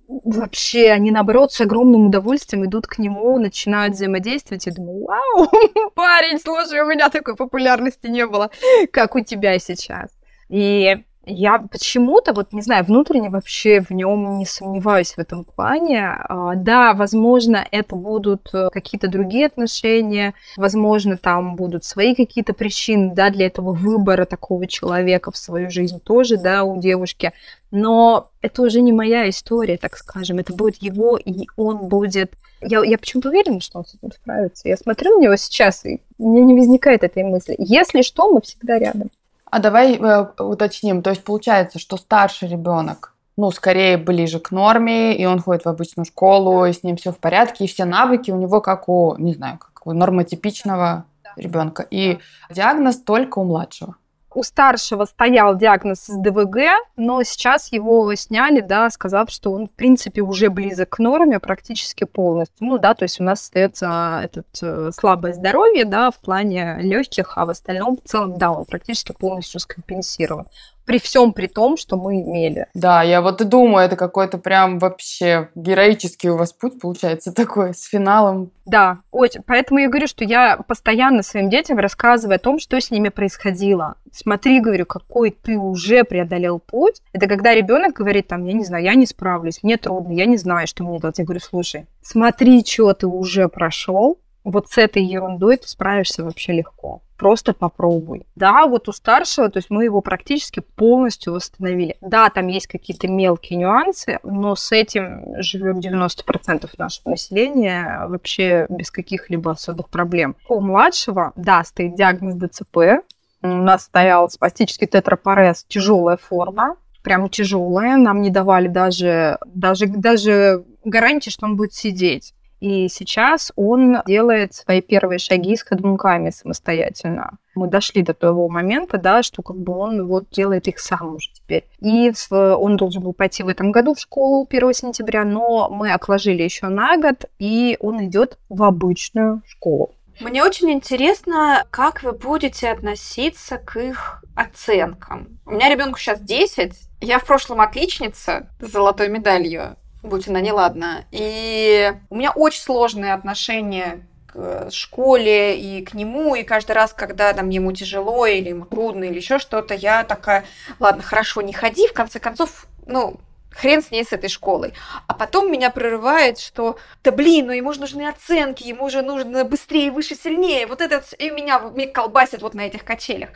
вообще 0.08 0.90
они, 0.90 1.10
наоборот, 1.10 1.52
с 1.52 1.60
огромным 1.60 2.06
удовольствием 2.06 2.64
идут 2.64 2.86
к 2.86 2.98
нему, 2.98 3.38
начинают 3.38 3.94
взаимодействовать. 3.94 4.66
Я 4.66 4.72
думаю, 4.72 5.04
вау, 5.04 5.48
парень, 5.94 6.38
слушай, 6.38 6.80
у 6.80 6.86
меня 6.86 7.10
такой 7.10 7.36
популярности 7.36 8.06
не 8.06 8.26
было, 8.26 8.50
как 8.90 9.14
у 9.14 9.20
тебя 9.20 9.58
сейчас. 9.58 10.10
И 10.48 11.04
я 11.30 11.58
почему-то, 11.58 12.32
вот 12.32 12.52
не 12.52 12.62
знаю, 12.62 12.84
внутренне 12.84 13.28
вообще 13.28 13.80
в 13.80 13.90
нем 13.90 14.38
не 14.38 14.46
сомневаюсь 14.46 15.12
в 15.12 15.18
этом 15.18 15.44
плане. 15.44 16.08
А, 16.08 16.54
да, 16.54 16.94
возможно, 16.94 17.66
это 17.70 17.94
будут 17.96 18.48
э, 18.54 18.70
какие-то 18.72 19.08
другие 19.08 19.46
отношения, 19.46 20.34
возможно, 20.56 21.16
там 21.16 21.54
будут 21.54 21.84
свои 21.84 22.14
какие-то 22.14 22.54
причины, 22.54 23.14
да, 23.14 23.30
для 23.30 23.46
этого 23.46 23.72
выбора 23.72 24.24
такого 24.24 24.66
человека 24.66 25.30
в 25.30 25.36
свою 25.36 25.70
жизнь 25.70 26.00
тоже, 26.00 26.38
да, 26.38 26.64
у 26.64 26.80
девушки. 26.80 27.32
Но 27.70 28.30
это 28.40 28.62
уже 28.62 28.80
не 28.80 28.92
моя 28.92 29.28
история, 29.28 29.76
так 29.76 29.96
скажем. 29.96 30.38
Это 30.38 30.54
будет 30.54 30.76
его, 30.82 31.16
и 31.16 31.46
он 31.56 31.88
будет... 31.88 32.32
Я, 32.60 32.82
я 32.82 32.98
почему-то 32.98 33.28
уверена, 33.28 33.60
что 33.60 33.78
он 33.78 33.84
с 33.84 33.94
этим 33.94 34.10
справится. 34.12 34.68
Я 34.68 34.76
смотрю 34.76 35.16
на 35.16 35.22
него 35.22 35.36
сейчас, 35.36 35.84
и 35.84 36.00
у 36.18 36.30
меня 36.30 36.44
не 36.44 36.54
возникает 36.54 37.04
этой 37.04 37.22
мысли. 37.22 37.54
Если 37.58 38.02
что, 38.02 38.30
мы 38.30 38.40
всегда 38.40 38.78
рядом. 38.78 39.10
А 39.50 39.60
давай 39.60 39.96
э, 39.96 40.26
уточним, 40.38 41.02
то 41.02 41.10
есть 41.10 41.24
получается, 41.24 41.78
что 41.78 41.96
старший 41.96 42.48
ребенок, 42.48 43.14
ну, 43.36 43.50
скорее 43.50 43.96
ближе 43.96 44.40
к 44.40 44.50
норме, 44.50 45.16
и 45.16 45.24
он 45.24 45.40
ходит 45.40 45.64
в 45.64 45.68
обычную 45.68 46.04
школу, 46.04 46.66
и 46.66 46.72
с 46.72 46.82
ним 46.82 46.96
все 46.96 47.12
в 47.12 47.18
порядке, 47.18 47.64
и 47.64 47.68
все 47.68 47.84
навыки 47.84 48.30
у 48.30 48.36
него 48.36 48.60
как 48.60 48.88
у, 48.88 49.14
не 49.16 49.34
знаю, 49.34 49.58
как 49.58 49.86
у 49.86 49.92
нормотипичного 49.92 51.04
ребенка. 51.36 51.86
И 51.90 52.18
диагноз 52.50 52.96
только 52.96 53.38
у 53.38 53.44
младшего 53.44 53.96
у 54.38 54.44
старшего 54.44 55.04
стоял 55.04 55.56
диагноз 55.56 56.04
с 56.04 56.16
ДВГ, 56.16 56.58
но 56.96 57.22
сейчас 57.24 57.72
его 57.72 58.14
сняли, 58.14 58.60
да, 58.60 58.88
сказав, 58.88 59.30
что 59.30 59.50
он, 59.50 59.66
в 59.66 59.72
принципе, 59.72 60.20
уже 60.20 60.48
близок 60.48 60.90
к 60.90 60.98
норме 61.00 61.40
практически 61.40 62.04
полностью. 62.04 62.68
Ну, 62.68 62.78
да, 62.78 62.94
то 62.94 63.02
есть 63.02 63.20
у 63.20 63.24
нас 63.24 63.40
остается 63.42 64.20
этот 64.22 64.46
э, 64.62 64.90
слабое 64.92 65.32
здоровье, 65.32 65.84
да, 65.84 66.12
в 66.12 66.18
плане 66.18 66.76
легких, 66.80 67.32
а 67.36 67.46
в 67.46 67.50
остальном, 67.50 67.96
в 67.96 68.08
целом, 68.08 68.38
да, 68.38 68.52
он 68.52 68.64
практически 68.64 69.12
полностью 69.12 69.58
скомпенсирован 69.58 70.46
при 70.88 70.98
всем 70.98 71.34
при 71.34 71.48
том, 71.48 71.76
что 71.76 71.98
мы 71.98 72.22
имели. 72.22 72.66
Да, 72.72 73.02
я 73.02 73.20
вот 73.20 73.42
и 73.42 73.44
думаю, 73.44 73.84
это 73.84 73.94
какой-то 73.94 74.38
прям 74.38 74.78
вообще 74.78 75.50
героический 75.54 76.30
у 76.30 76.38
вас 76.38 76.54
путь 76.54 76.80
получается 76.80 77.30
такой 77.30 77.74
с 77.74 77.84
финалом. 77.84 78.52
Да, 78.64 79.00
очень. 79.10 79.42
Поэтому 79.46 79.80
я 79.80 79.88
говорю, 79.88 80.06
что 80.06 80.24
я 80.24 80.56
постоянно 80.56 81.22
своим 81.22 81.50
детям 81.50 81.78
рассказываю 81.78 82.36
о 82.36 82.38
том, 82.38 82.58
что 82.58 82.80
с 82.80 82.90
ними 82.90 83.10
происходило. 83.10 83.96
Смотри, 84.12 84.60
говорю, 84.60 84.86
какой 84.86 85.30
ты 85.30 85.58
уже 85.58 86.04
преодолел 86.04 86.58
путь. 86.58 87.02
Это 87.12 87.26
когда 87.26 87.54
ребенок 87.54 87.92
говорит 87.92 88.28
там, 88.28 88.46
я 88.46 88.54
не 88.54 88.64
знаю, 88.64 88.82
я 88.82 88.94
не 88.94 89.04
справлюсь, 89.04 89.62
мне 89.62 89.76
трудно, 89.76 90.12
я 90.12 90.24
не 90.24 90.38
знаю, 90.38 90.66
что 90.66 90.84
мне 90.84 91.00
делать. 91.00 91.18
Я 91.18 91.24
говорю, 91.24 91.40
слушай, 91.40 91.86
смотри, 92.00 92.64
что 92.64 92.94
ты 92.94 93.06
уже 93.06 93.48
прошел, 93.48 94.18
вот 94.44 94.68
с 94.68 94.78
этой 94.78 95.02
ерундой 95.02 95.56
ты 95.56 95.68
справишься 95.68 96.24
вообще 96.24 96.52
легко 96.52 97.02
просто 97.18 97.52
попробуй. 97.52 98.26
Да, 98.36 98.66
вот 98.66 98.88
у 98.88 98.92
старшего, 98.92 99.50
то 99.50 99.58
есть 99.58 99.68
мы 99.68 99.84
его 99.84 100.00
практически 100.00 100.60
полностью 100.60 101.34
восстановили. 101.34 101.96
Да, 102.00 102.30
там 102.30 102.46
есть 102.46 102.68
какие-то 102.68 103.08
мелкие 103.08 103.58
нюансы, 103.58 104.20
но 104.22 104.54
с 104.54 104.72
этим 104.72 105.42
живет 105.42 105.84
90% 105.84 106.70
нашего 106.78 107.10
населения 107.10 108.06
вообще 108.08 108.66
без 108.70 108.90
каких-либо 108.90 109.50
особых 109.50 109.90
проблем. 109.90 110.36
У 110.48 110.60
младшего, 110.60 111.32
да, 111.36 111.62
стоит 111.64 111.96
диагноз 111.96 112.36
ДЦП, 112.36 113.02
у 113.42 113.46
нас 113.48 113.84
стоял 113.84 114.30
спастический 114.30 114.86
тетрапорез, 114.86 115.64
тяжелая 115.68 116.16
форма, 116.16 116.76
прям 117.02 117.28
тяжелая. 117.28 117.96
Нам 117.96 118.22
не 118.22 118.30
давали 118.30 118.68
даже, 118.68 119.38
даже, 119.46 119.86
даже 119.86 120.64
гарантии, 120.84 121.30
что 121.30 121.46
он 121.46 121.56
будет 121.56 121.72
сидеть. 121.72 122.34
И 122.60 122.88
сейчас 122.88 123.52
он 123.56 123.98
делает 124.06 124.54
свои 124.54 124.80
первые 124.80 125.18
шаги 125.18 125.56
с 125.56 125.62
ходунками 125.62 126.30
самостоятельно. 126.30 127.38
Мы 127.54 127.68
дошли 127.68 128.02
до 128.02 128.14
того 128.14 128.48
момента, 128.48 128.98
да, 128.98 129.22
что 129.22 129.42
как 129.42 129.56
бы 129.56 129.76
он 129.76 130.06
вот 130.06 130.30
делает 130.30 130.68
их 130.68 130.78
сам 130.78 131.16
уже 131.16 131.32
теперь. 131.32 131.64
И 131.80 132.12
в, 132.12 132.32
он 132.32 132.76
должен 132.76 133.02
был 133.02 133.12
пойти 133.12 133.42
в 133.42 133.48
этом 133.48 133.72
году 133.72 133.94
в 133.94 134.00
школу 134.00 134.46
1 134.48 134.74
сентября, 134.74 135.24
но 135.24 135.68
мы 135.68 135.92
отложили 135.92 136.42
еще 136.42 136.68
на 136.68 136.96
год, 136.96 137.24
и 137.38 137.76
он 137.80 138.04
идет 138.04 138.38
в 138.48 138.62
обычную 138.62 139.42
школу. 139.46 139.94
Мне 140.20 140.42
очень 140.42 140.70
интересно, 140.70 141.64
как 141.70 142.02
вы 142.02 142.12
будете 142.12 142.70
относиться 142.70 143.56
к 143.58 143.76
их 143.76 144.24
оценкам. 144.34 145.38
У 145.46 145.52
меня 145.52 145.68
ребенку 145.68 145.98
сейчас 145.98 146.20
10. 146.20 146.72
Я 147.00 147.20
в 147.20 147.24
прошлом 147.24 147.60
отличница 147.60 148.48
с 148.60 148.68
золотой 148.68 149.08
медалью 149.08 149.76
будь 150.02 150.28
она 150.28 150.40
неладна. 150.40 151.04
И 151.10 151.92
у 152.10 152.16
меня 152.16 152.32
очень 152.32 152.62
сложные 152.62 153.14
отношения 153.14 154.06
к 154.26 154.70
школе 154.70 155.58
и 155.58 155.84
к 155.84 155.94
нему, 155.94 156.34
и 156.34 156.42
каждый 156.42 156.72
раз, 156.72 156.92
когда 156.92 157.32
там 157.32 157.48
ему 157.48 157.72
тяжело 157.72 158.26
или 158.26 158.50
ему 158.50 158.66
трудно 158.66 159.04
или 159.04 159.16
еще 159.16 159.38
что-то, 159.38 159.74
я 159.74 160.04
такая, 160.04 160.44
ладно, 160.78 161.02
хорошо, 161.02 161.40
не 161.40 161.52
ходи, 161.52 161.88
в 161.88 161.94
конце 161.94 162.18
концов, 162.20 162.66
ну, 162.86 163.18
хрен 163.50 163.82
с 163.82 163.90
ней, 163.90 164.04
с 164.04 164.12
этой 164.12 164.28
школой. 164.28 164.74
А 165.06 165.14
потом 165.14 165.50
меня 165.50 165.70
прорывает, 165.70 166.38
что, 166.38 166.78
да 167.02 167.10
блин, 167.10 167.46
ну 167.46 167.52
ему 167.52 167.72
же 167.72 167.80
нужны 167.80 168.08
оценки, 168.08 168.64
ему 168.64 168.88
же 168.90 169.02
нужно 169.02 169.44
быстрее, 169.44 169.90
выше, 169.90 170.14
сильнее. 170.14 170.66
Вот 170.66 170.80
это 170.80 171.02
и 171.18 171.30
меня, 171.30 171.58
меня 171.58 171.90
колбасит 171.90 172.42
вот 172.42 172.54
на 172.54 172.62
этих 172.62 172.84
качелях. 172.84 173.30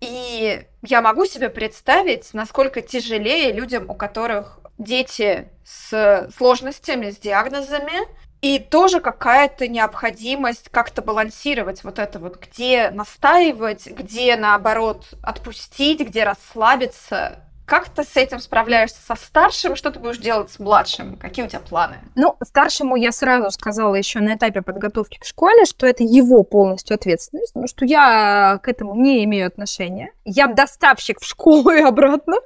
И 0.00 0.62
я 0.82 1.02
могу 1.02 1.26
себе 1.26 1.48
представить, 1.48 2.32
насколько 2.34 2.82
тяжелее 2.82 3.52
людям, 3.52 3.90
у 3.90 3.94
которых 3.94 4.60
дети 4.78 5.48
с 5.64 6.30
сложностями, 6.36 7.10
с 7.10 7.18
диагнозами, 7.18 8.06
и 8.42 8.58
тоже 8.58 9.00
какая-то 9.00 9.66
необходимость 9.66 10.68
как-то 10.70 11.02
балансировать 11.02 11.82
вот 11.84 11.98
это 11.98 12.18
вот, 12.18 12.38
где 12.38 12.90
настаивать, 12.90 13.86
где 13.86 14.36
наоборот 14.36 15.14
отпустить, 15.22 16.00
где 16.00 16.24
расслабиться. 16.24 17.45
Как 17.66 17.88
ты 17.88 18.04
с 18.04 18.16
этим 18.16 18.38
справляешься 18.38 18.98
со 19.04 19.16
старшим? 19.16 19.74
Что 19.74 19.90
ты 19.90 19.98
будешь 19.98 20.18
делать 20.18 20.50
с 20.50 20.60
младшим? 20.60 21.16
Какие 21.16 21.44
у 21.44 21.48
тебя 21.48 21.60
планы? 21.60 21.96
Ну, 22.14 22.36
старшему 22.40 22.94
я 22.94 23.10
сразу 23.10 23.50
сказала 23.50 23.96
еще 23.96 24.20
на 24.20 24.34
этапе 24.36 24.62
подготовки 24.62 25.18
к 25.18 25.24
школе, 25.24 25.64
что 25.64 25.84
это 25.84 26.04
его 26.04 26.44
полностью 26.44 26.94
ответственность, 26.94 27.52
потому 27.52 27.66
что 27.66 27.84
я 27.84 28.60
к 28.62 28.68
этому 28.68 28.94
не 28.94 29.24
имею 29.24 29.48
отношения. 29.48 30.12
Я 30.24 30.46
доставщик 30.46 31.20
в 31.20 31.26
школу 31.26 31.70
и 31.70 31.80
обратно. 31.80 32.36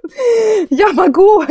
Я 0.70 0.92
могу 0.92 1.44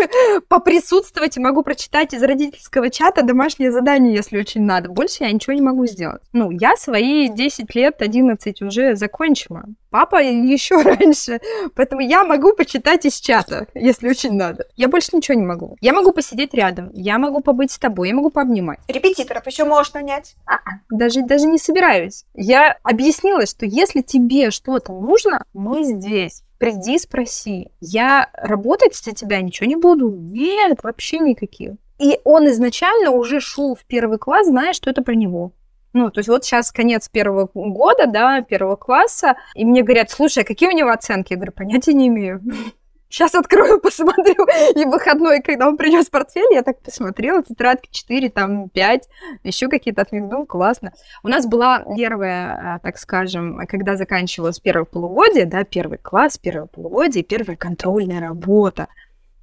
поприсутствовать 0.48 1.38
и 1.38 1.40
могу 1.40 1.62
прочитать 1.62 2.16
из 2.16 2.24
родительского 2.24 2.90
чата 2.90 3.22
домашнее 3.22 3.72
задание, 3.72 4.16
если 4.16 4.40
очень 4.40 4.64
надо. 4.64 4.90
Больше 4.90 5.26
я 5.26 5.32
ничего 5.32 5.54
не 5.54 5.62
могу 5.62 5.86
сделать. 5.86 6.24
Ну, 6.34 6.50
я 6.50 6.76
свои 6.76 7.30
10 7.30 7.76
лет, 7.76 8.02
11 8.02 8.64
уже 8.64 8.96
закончила. 8.96 9.66
Папа 9.90 10.22
еще 10.22 10.82
раньше. 10.82 11.40
Поэтому 11.76 12.02
я 12.02 12.24
могу 12.24 12.54
почитать 12.54 13.06
из 13.06 13.20
чата, 13.20 13.68
если 13.74 14.10
очень 14.10 14.34
надо. 14.34 14.66
Я 14.76 14.88
больше 14.88 15.16
ничего 15.16 15.38
не 15.38 15.46
могу. 15.46 15.78
Я 15.82 15.94
могу 15.94 16.12
посидеть 16.12 16.54
рядом, 16.54 16.90
я 16.94 17.18
могу 17.18 17.42
побыть 17.42 17.72
с 17.72 17.80
тобой, 17.80 18.10
я 18.10 18.16
могу 18.16 18.30
пообнимать. 18.30 18.80
Репетиторов 18.88 19.46
еще 19.48 19.66
можешь 19.66 19.94
нанять? 19.94 20.36
А-а, 20.46 20.82
даже, 20.90 21.22
даже 21.22 21.46
не 21.48 21.58
собираюсь. 21.58 22.26
Я 22.34 22.78
объяснила, 22.84 23.46
что 23.46 23.66
если 23.66 24.02
тебе 24.02 24.52
что-то 24.52 24.94
нужно, 24.94 25.46
мы 25.54 25.84
здесь. 25.84 26.44
Приди, 26.60 27.00
спроси. 27.00 27.72
Я 27.80 28.30
работать 28.34 28.96
за 28.96 29.14
тебя 29.14 29.42
ничего 29.42 29.68
не 29.68 29.78
буду. 29.78 30.12
Нет, 30.12 30.80
вообще 30.84 31.20
никаких. 31.20 31.76
И 32.00 32.20
он 32.24 32.48
изначально 32.50 33.12
уже 33.12 33.40
шел 33.40 33.76
в 33.76 33.86
первый 33.86 34.18
класс, 34.18 34.48
зная, 34.48 34.74
что 34.74 34.90
это 34.90 35.02
про 35.02 35.16
него. 35.16 35.54
Ну, 35.94 36.12
то 36.12 36.20
есть 36.20 36.30
вот 36.30 36.46
сейчас 36.46 36.72
конец 36.72 37.10
первого 37.10 37.50
года, 37.54 38.06
да, 38.06 38.42
первого 38.42 38.76
класса, 38.76 39.36
и 39.56 39.66
мне 39.66 39.82
говорят, 39.82 40.12
слушай, 40.12 40.44
а 40.44 40.46
какие 40.46 40.70
у 40.70 40.74
него 40.74 40.90
оценки? 40.90 41.34
Я 41.34 41.38
говорю, 41.38 41.52
понятия 41.52 41.94
не 41.94 42.08
имею. 42.08 42.42
Сейчас 43.12 43.34
открою, 43.34 43.80
посмотрю. 43.82 44.46
И 44.76 44.86
выходной, 44.86 45.42
когда 45.42 45.68
он 45.68 45.78
принес 45.78 46.06
портфель, 46.10 46.54
я 46.54 46.62
так 46.62 46.80
посмотрела, 46.80 47.42
тетрадки 47.42 47.90
4, 47.92 48.30
там 48.30 48.70
5, 48.70 49.10
еще 49.44 49.68
какие-то 49.68 50.04
отметки. 50.04 50.46
классно. 50.46 50.94
У 51.24 51.28
нас 51.28 51.48
была 51.48 51.84
первая, 51.98 52.76
а, 52.76 52.80
так 52.80 53.00
скажем, 53.00 53.66
когда 53.68 53.96
заканчивалось 53.96 54.60
первое 54.60 54.86
полугодие, 54.86 55.46
да, 55.46 55.64
первый 55.64 55.98
класс, 55.98 56.38
первое 56.38 56.68
полугодие, 56.68 57.24
первая 57.24 57.58
контрольная 57.58 58.20
работа. 58.20 58.90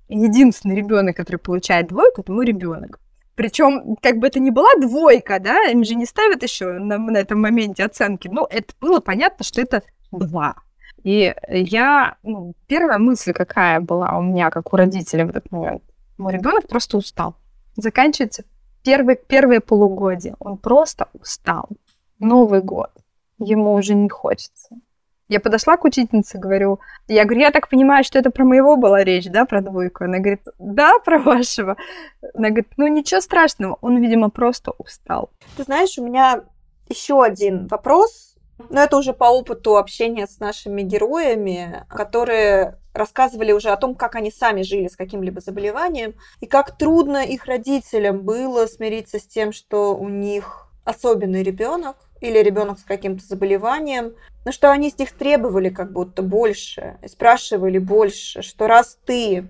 Единственный 0.08 0.76
ребенок, 0.76 1.16
который 1.16 1.38
получает 1.38 1.88
двойку, 1.88 2.20
это 2.20 2.30
мой 2.30 2.46
ребенок. 2.46 3.00
Причем, 3.36 3.96
как 4.00 4.16
бы 4.16 4.26
это 4.26 4.40
ни 4.40 4.50
была 4.50 4.74
двойка, 4.80 5.38
да, 5.38 5.64
им 5.64 5.84
же 5.84 5.94
не 5.94 6.06
ставят 6.06 6.42
еще 6.42 6.72
на, 6.72 6.98
на 6.98 7.18
этом 7.18 7.40
моменте 7.40 7.84
оценки. 7.84 8.28
Но 8.28 8.46
это 8.50 8.74
было 8.80 9.00
понятно, 9.00 9.44
что 9.44 9.60
это 9.60 9.82
два. 10.10 10.56
И 11.04 11.34
я, 11.48 12.16
ну, 12.22 12.54
первая 12.66 12.98
мысль 12.98 13.32
какая 13.32 13.80
была 13.80 14.18
у 14.18 14.22
меня, 14.22 14.50
как 14.50 14.72
у 14.72 14.76
родителей 14.76 15.24
в 15.24 15.30
этот 15.30 15.52
момент. 15.52 15.82
Мой 16.16 16.32
ребенок 16.32 16.66
просто 16.66 16.96
устал. 16.96 17.36
Заканчивается 17.76 18.44
первый, 18.82 19.16
первое 19.16 19.60
полугодие. 19.60 20.34
Он 20.38 20.56
просто 20.56 21.08
устал. 21.12 21.68
Новый 22.18 22.62
год. 22.62 22.90
Ему 23.38 23.74
уже 23.74 23.94
не 23.94 24.08
хочется. 24.08 24.76
Я 25.28 25.40
подошла 25.40 25.76
к 25.76 25.84
учительнице, 25.84 26.38
говорю, 26.38 26.78
я 27.08 27.24
говорю, 27.24 27.40
я 27.40 27.50
так 27.50 27.68
понимаю, 27.68 28.04
что 28.04 28.18
это 28.18 28.30
про 28.30 28.44
моего 28.44 28.76
была 28.76 29.02
речь, 29.02 29.26
да, 29.26 29.44
про 29.44 29.60
двойку? 29.60 30.04
Она 30.04 30.18
говорит, 30.18 30.42
да, 30.58 30.98
про 31.00 31.18
вашего. 31.18 31.76
Она 32.34 32.48
говорит, 32.48 32.68
ну 32.76 32.86
ничего 32.86 33.20
страшного, 33.20 33.78
он, 33.80 34.00
видимо, 34.00 34.30
просто 34.30 34.72
устал. 34.78 35.30
Ты 35.56 35.64
знаешь, 35.64 35.98
у 35.98 36.04
меня 36.04 36.42
еще 36.88 37.24
один 37.24 37.66
вопрос, 37.66 38.36
но 38.70 38.80
это 38.80 38.96
уже 38.96 39.12
по 39.12 39.24
опыту 39.24 39.76
общения 39.76 40.26
с 40.26 40.38
нашими 40.38 40.82
героями, 40.82 41.84
которые 41.88 42.78
рассказывали 42.94 43.52
уже 43.52 43.70
о 43.70 43.76
том, 43.76 43.94
как 43.94 44.14
они 44.14 44.30
сами 44.30 44.62
жили 44.62 44.88
с 44.88 44.96
каким-либо 44.96 45.40
заболеванием, 45.40 46.14
и 46.40 46.46
как 46.46 46.78
трудно 46.78 47.24
их 47.24 47.46
родителям 47.46 48.22
было 48.22 48.66
смириться 48.66 49.18
с 49.18 49.26
тем, 49.26 49.52
что 49.52 49.96
у 49.96 50.08
них 50.08 50.68
особенный 50.84 51.42
ребенок, 51.42 51.96
или 52.20 52.38
ребенок 52.38 52.78
с 52.78 52.84
каким-то 52.84 53.24
заболеванием, 53.24 54.14
но 54.44 54.52
что 54.52 54.70
они 54.70 54.90
с 54.90 54.98
них 54.98 55.12
требовали 55.12 55.68
как 55.68 55.92
будто 55.92 56.22
больше, 56.22 56.96
спрашивали 57.06 57.78
больше, 57.78 58.42
что 58.42 58.66
раз 58.66 58.98
ты 59.04 59.48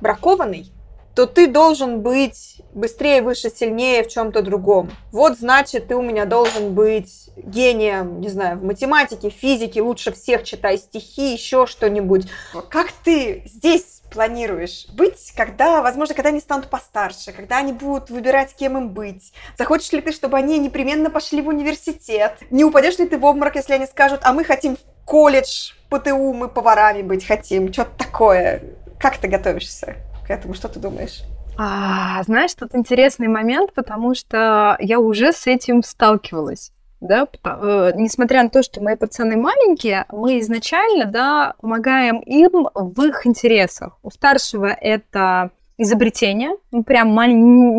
бракованный, 0.00 0.70
то 1.14 1.26
ты 1.26 1.46
должен 1.46 2.00
быть 2.00 2.60
быстрее, 2.74 3.22
выше, 3.22 3.50
сильнее 3.50 4.02
в 4.02 4.08
чем-то 4.08 4.42
другом. 4.42 4.90
Вот 5.12 5.38
значит, 5.38 5.88
ты 5.88 5.96
у 5.96 6.02
меня 6.02 6.24
должен 6.24 6.74
быть 6.74 7.30
гением, 7.36 8.20
не 8.20 8.28
знаю, 8.28 8.58
в 8.58 8.64
математике, 8.64 9.30
физике, 9.30 9.82
лучше 9.82 10.12
всех 10.12 10.44
читай 10.44 10.78
стихи, 10.78 11.32
еще 11.32 11.66
что-нибудь. 11.66 12.26
Как 12.68 12.90
ты 13.04 13.42
здесь 13.46 14.02
планируешь 14.12 14.86
быть, 14.92 15.32
когда, 15.36 15.82
возможно, 15.82 16.14
когда 16.14 16.30
они 16.30 16.40
станут 16.40 16.68
постарше, 16.68 17.32
когда 17.32 17.58
они 17.58 17.72
будут 17.72 18.10
выбирать, 18.10 18.54
кем 18.54 18.76
им 18.76 18.90
быть? 18.90 19.32
Захочешь 19.56 19.92
ли 19.92 20.00
ты, 20.00 20.12
чтобы 20.12 20.36
они 20.36 20.58
непременно 20.58 21.10
пошли 21.10 21.42
в 21.42 21.48
университет? 21.48 22.38
Не 22.50 22.64
упадешь 22.64 22.98
ли 22.98 23.06
ты 23.06 23.18
в 23.18 23.24
обморок, 23.24 23.56
если 23.56 23.74
они 23.74 23.86
скажут, 23.86 24.20
а 24.22 24.32
мы 24.32 24.44
хотим 24.44 24.76
в 24.76 24.80
колледж, 25.04 25.72
ПТУ, 25.90 26.32
мы 26.32 26.48
поварами 26.48 27.02
быть 27.02 27.26
хотим, 27.26 27.72
что-то 27.72 27.92
такое? 27.98 28.62
Как 28.98 29.18
ты 29.18 29.28
готовишься 29.28 29.96
к 30.26 30.30
этому? 30.30 30.54
Что 30.54 30.68
ты 30.68 30.80
думаешь? 30.80 31.22
А, 31.56 32.22
знаешь, 32.24 32.54
тут 32.54 32.74
интересный 32.74 33.28
момент, 33.28 33.72
потому 33.74 34.14
что 34.14 34.76
я 34.80 34.98
уже 34.98 35.32
с 35.32 35.46
этим 35.46 35.82
сталкивалась 35.82 36.72
да, 37.04 37.28
э, 37.44 37.92
несмотря 37.96 38.42
на 38.42 38.48
то, 38.48 38.62
что 38.62 38.82
мои 38.82 38.96
пацаны 38.96 39.36
маленькие, 39.36 40.06
мы 40.10 40.40
изначально, 40.40 41.04
да, 41.04 41.54
помогаем 41.60 42.20
им 42.20 42.68
в 42.74 43.02
их 43.02 43.26
интересах. 43.26 43.98
У 44.02 44.10
старшего 44.10 44.66
это 44.66 45.50
изобретение, 45.76 46.52
ну, 46.70 46.84
прям 46.84 47.08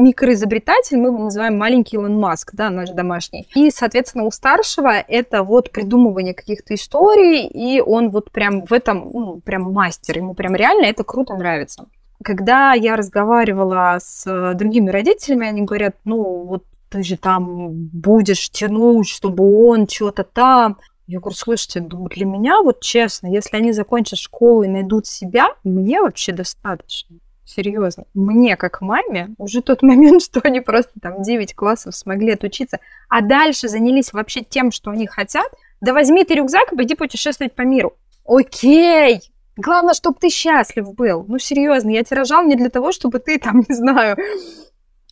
микроизобретатель, 0.03 0.97
мы 0.97 1.07
его 1.07 1.23
называем 1.23 1.57
маленький 1.57 1.95
Илон 1.95 2.19
Маск, 2.19 2.53
да, 2.53 2.69
наш 2.69 2.89
домашний. 2.89 3.47
И, 3.55 3.71
соответственно, 3.71 4.25
у 4.25 4.31
старшего 4.31 4.91
это 4.91 5.43
вот 5.43 5.71
придумывание 5.71 6.33
каких-то 6.33 6.75
историй, 6.75 7.47
и 7.47 7.79
он 7.79 8.09
вот 8.09 8.31
прям 8.31 8.65
в 8.65 8.73
этом, 8.73 9.09
ну, 9.13 9.39
прям 9.39 9.71
мастер, 9.71 10.17
ему 10.17 10.33
прям 10.33 10.55
реально 10.55 10.85
это 10.85 11.05
круто 11.05 11.35
нравится. 11.35 11.85
Когда 12.23 12.73
я 12.73 12.95
разговаривала 12.95 13.97
с 13.99 14.25
э, 14.25 14.53
другими 14.55 14.89
родителями, 14.89 15.47
они 15.47 15.61
говорят, 15.61 15.95
ну, 16.05 16.45
вот 16.45 16.63
ты 16.89 17.03
же 17.03 17.17
там 17.17 17.71
будешь 17.91 18.49
тянуть, 18.49 19.09
чтобы 19.09 19.67
он 19.67 19.87
что-то 19.87 20.23
там. 20.23 20.77
Я 21.07 21.19
говорю, 21.19 21.35
слушайте, 21.35 21.81
ну, 21.81 22.07
для 22.07 22.25
меня, 22.25 22.61
вот 22.61 22.81
честно, 22.81 23.27
если 23.27 23.57
они 23.57 23.73
закончат 23.73 24.17
школу 24.17 24.63
и 24.63 24.67
найдут 24.67 25.05
себя, 25.05 25.49
мне 25.63 26.01
вообще 26.01 26.31
достаточно. 26.31 27.17
Серьезно. 27.45 28.05
Мне, 28.15 28.57
как 28.57 28.81
маме, 28.81 29.35
уже 29.37 29.61
тот 29.61 29.81
момент, 29.83 30.23
что 30.23 30.41
они 30.43 30.61
просто 30.61 30.93
там 30.99 31.21
9 31.21 31.53
классов 31.53 31.95
смогли 31.95 32.31
отучиться, 32.31 32.79
а 33.07 33.21
дальше 33.21 33.67
занялись 33.67 34.13
вообще 34.13 34.41
тем, 34.41 34.71
что 34.71 34.89
они 34.89 35.05
хотят, 35.05 35.47
да 35.81 35.93
возьми 35.93 36.23
ты 36.23 36.35
рюкзак 36.35 36.73
и 36.73 36.75
пойди 36.75 36.95
путешествовать 36.95 37.53
по 37.53 37.61
миру. 37.61 37.93
Окей, 38.25 39.21
Главное, 39.57 39.93
чтобы 39.93 40.17
ты 40.19 40.29
счастлив 40.29 40.93
был. 40.93 41.25
Ну, 41.27 41.39
серьезно, 41.39 41.89
я 41.89 42.03
тебя 42.03 42.17
рожал 42.17 42.43
не 42.43 42.55
для 42.55 42.69
того, 42.69 42.91
чтобы 42.91 43.19
ты 43.19 43.39
там, 43.39 43.59
не 43.69 43.75
знаю, 43.75 44.17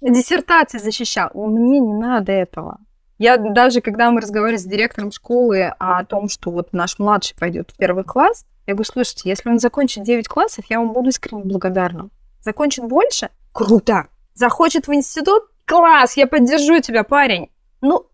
диссертации 0.01 0.77
защищал. 0.77 1.31
Мне 1.33 1.79
не 1.79 1.93
надо 1.93 2.31
этого. 2.31 2.79
Я 3.17 3.37
даже, 3.37 3.81
когда 3.81 4.11
мы 4.11 4.21
разговаривали 4.21 4.57
с 4.57 4.65
директором 4.65 5.11
школы 5.11 5.73
о 5.79 6.03
том, 6.03 6.27
что 6.27 6.51
вот 6.51 6.73
наш 6.73 6.99
младший 6.99 7.37
пойдет 7.37 7.71
в 7.71 7.77
первый 7.77 8.03
класс, 8.03 8.45
я 8.65 8.73
говорю, 8.73 8.89
слушайте, 8.91 9.29
если 9.29 9.49
он 9.49 9.59
закончит 9.59 10.03
9 10.03 10.27
классов, 10.27 10.65
я 10.69 10.79
вам 10.79 10.93
буду 10.93 11.09
искренне 11.09 11.43
благодарна. 11.43 12.09
Закончит 12.41 12.85
больше? 12.85 13.29
Круто. 13.51 14.07
Захочет 14.33 14.87
в 14.87 14.93
институт? 14.93 15.43
Класс, 15.65 16.17
я 16.17 16.27
поддержу 16.27 16.79
тебя, 16.79 17.03
парень. 17.03 17.49
Ну, 17.81 18.07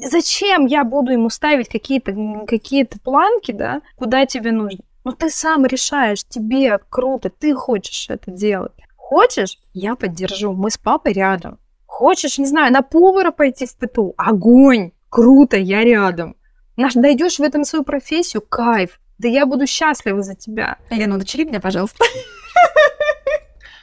зачем 0.00 0.66
я 0.66 0.84
буду 0.84 1.12
ему 1.12 1.30
ставить 1.30 1.68
какие-то 1.68 2.14
какие 2.46 2.84
планки, 2.84 3.52
да, 3.52 3.82
куда 3.96 4.24
тебе 4.24 4.52
нужно? 4.52 4.80
Ну, 5.04 5.12
ты 5.12 5.28
сам 5.28 5.66
решаешь, 5.66 6.24
тебе 6.24 6.78
круто, 6.88 7.28
ты 7.28 7.54
хочешь 7.54 8.08
это 8.08 8.30
делать. 8.30 8.72
Хочешь? 8.96 9.58
Я 9.74 9.96
поддержу. 9.96 10.54
Мы 10.54 10.70
с 10.70 10.78
папой 10.78 11.12
рядом. 11.12 11.58
Хочешь, 11.84 12.38
не 12.38 12.46
знаю, 12.46 12.72
на 12.72 12.80
повара 12.80 13.30
пойти 13.30 13.66
в 13.66 13.76
ПТУ? 13.76 14.14
Огонь! 14.16 14.92
Круто, 15.10 15.56
я 15.56 15.84
рядом. 15.84 16.36
Наш 16.76 16.94
дойдешь 16.94 17.38
в 17.38 17.42
этом 17.42 17.64
свою 17.64 17.84
профессию? 17.84 18.42
Кайф. 18.42 18.98
Да 19.18 19.28
я 19.28 19.46
буду 19.46 19.66
счастлива 19.66 20.22
за 20.22 20.34
тебя. 20.34 20.78
Лена, 20.90 21.16
удочери 21.16 21.44
меня, 21.44 21.60
пожалуйста. 21.60 22.04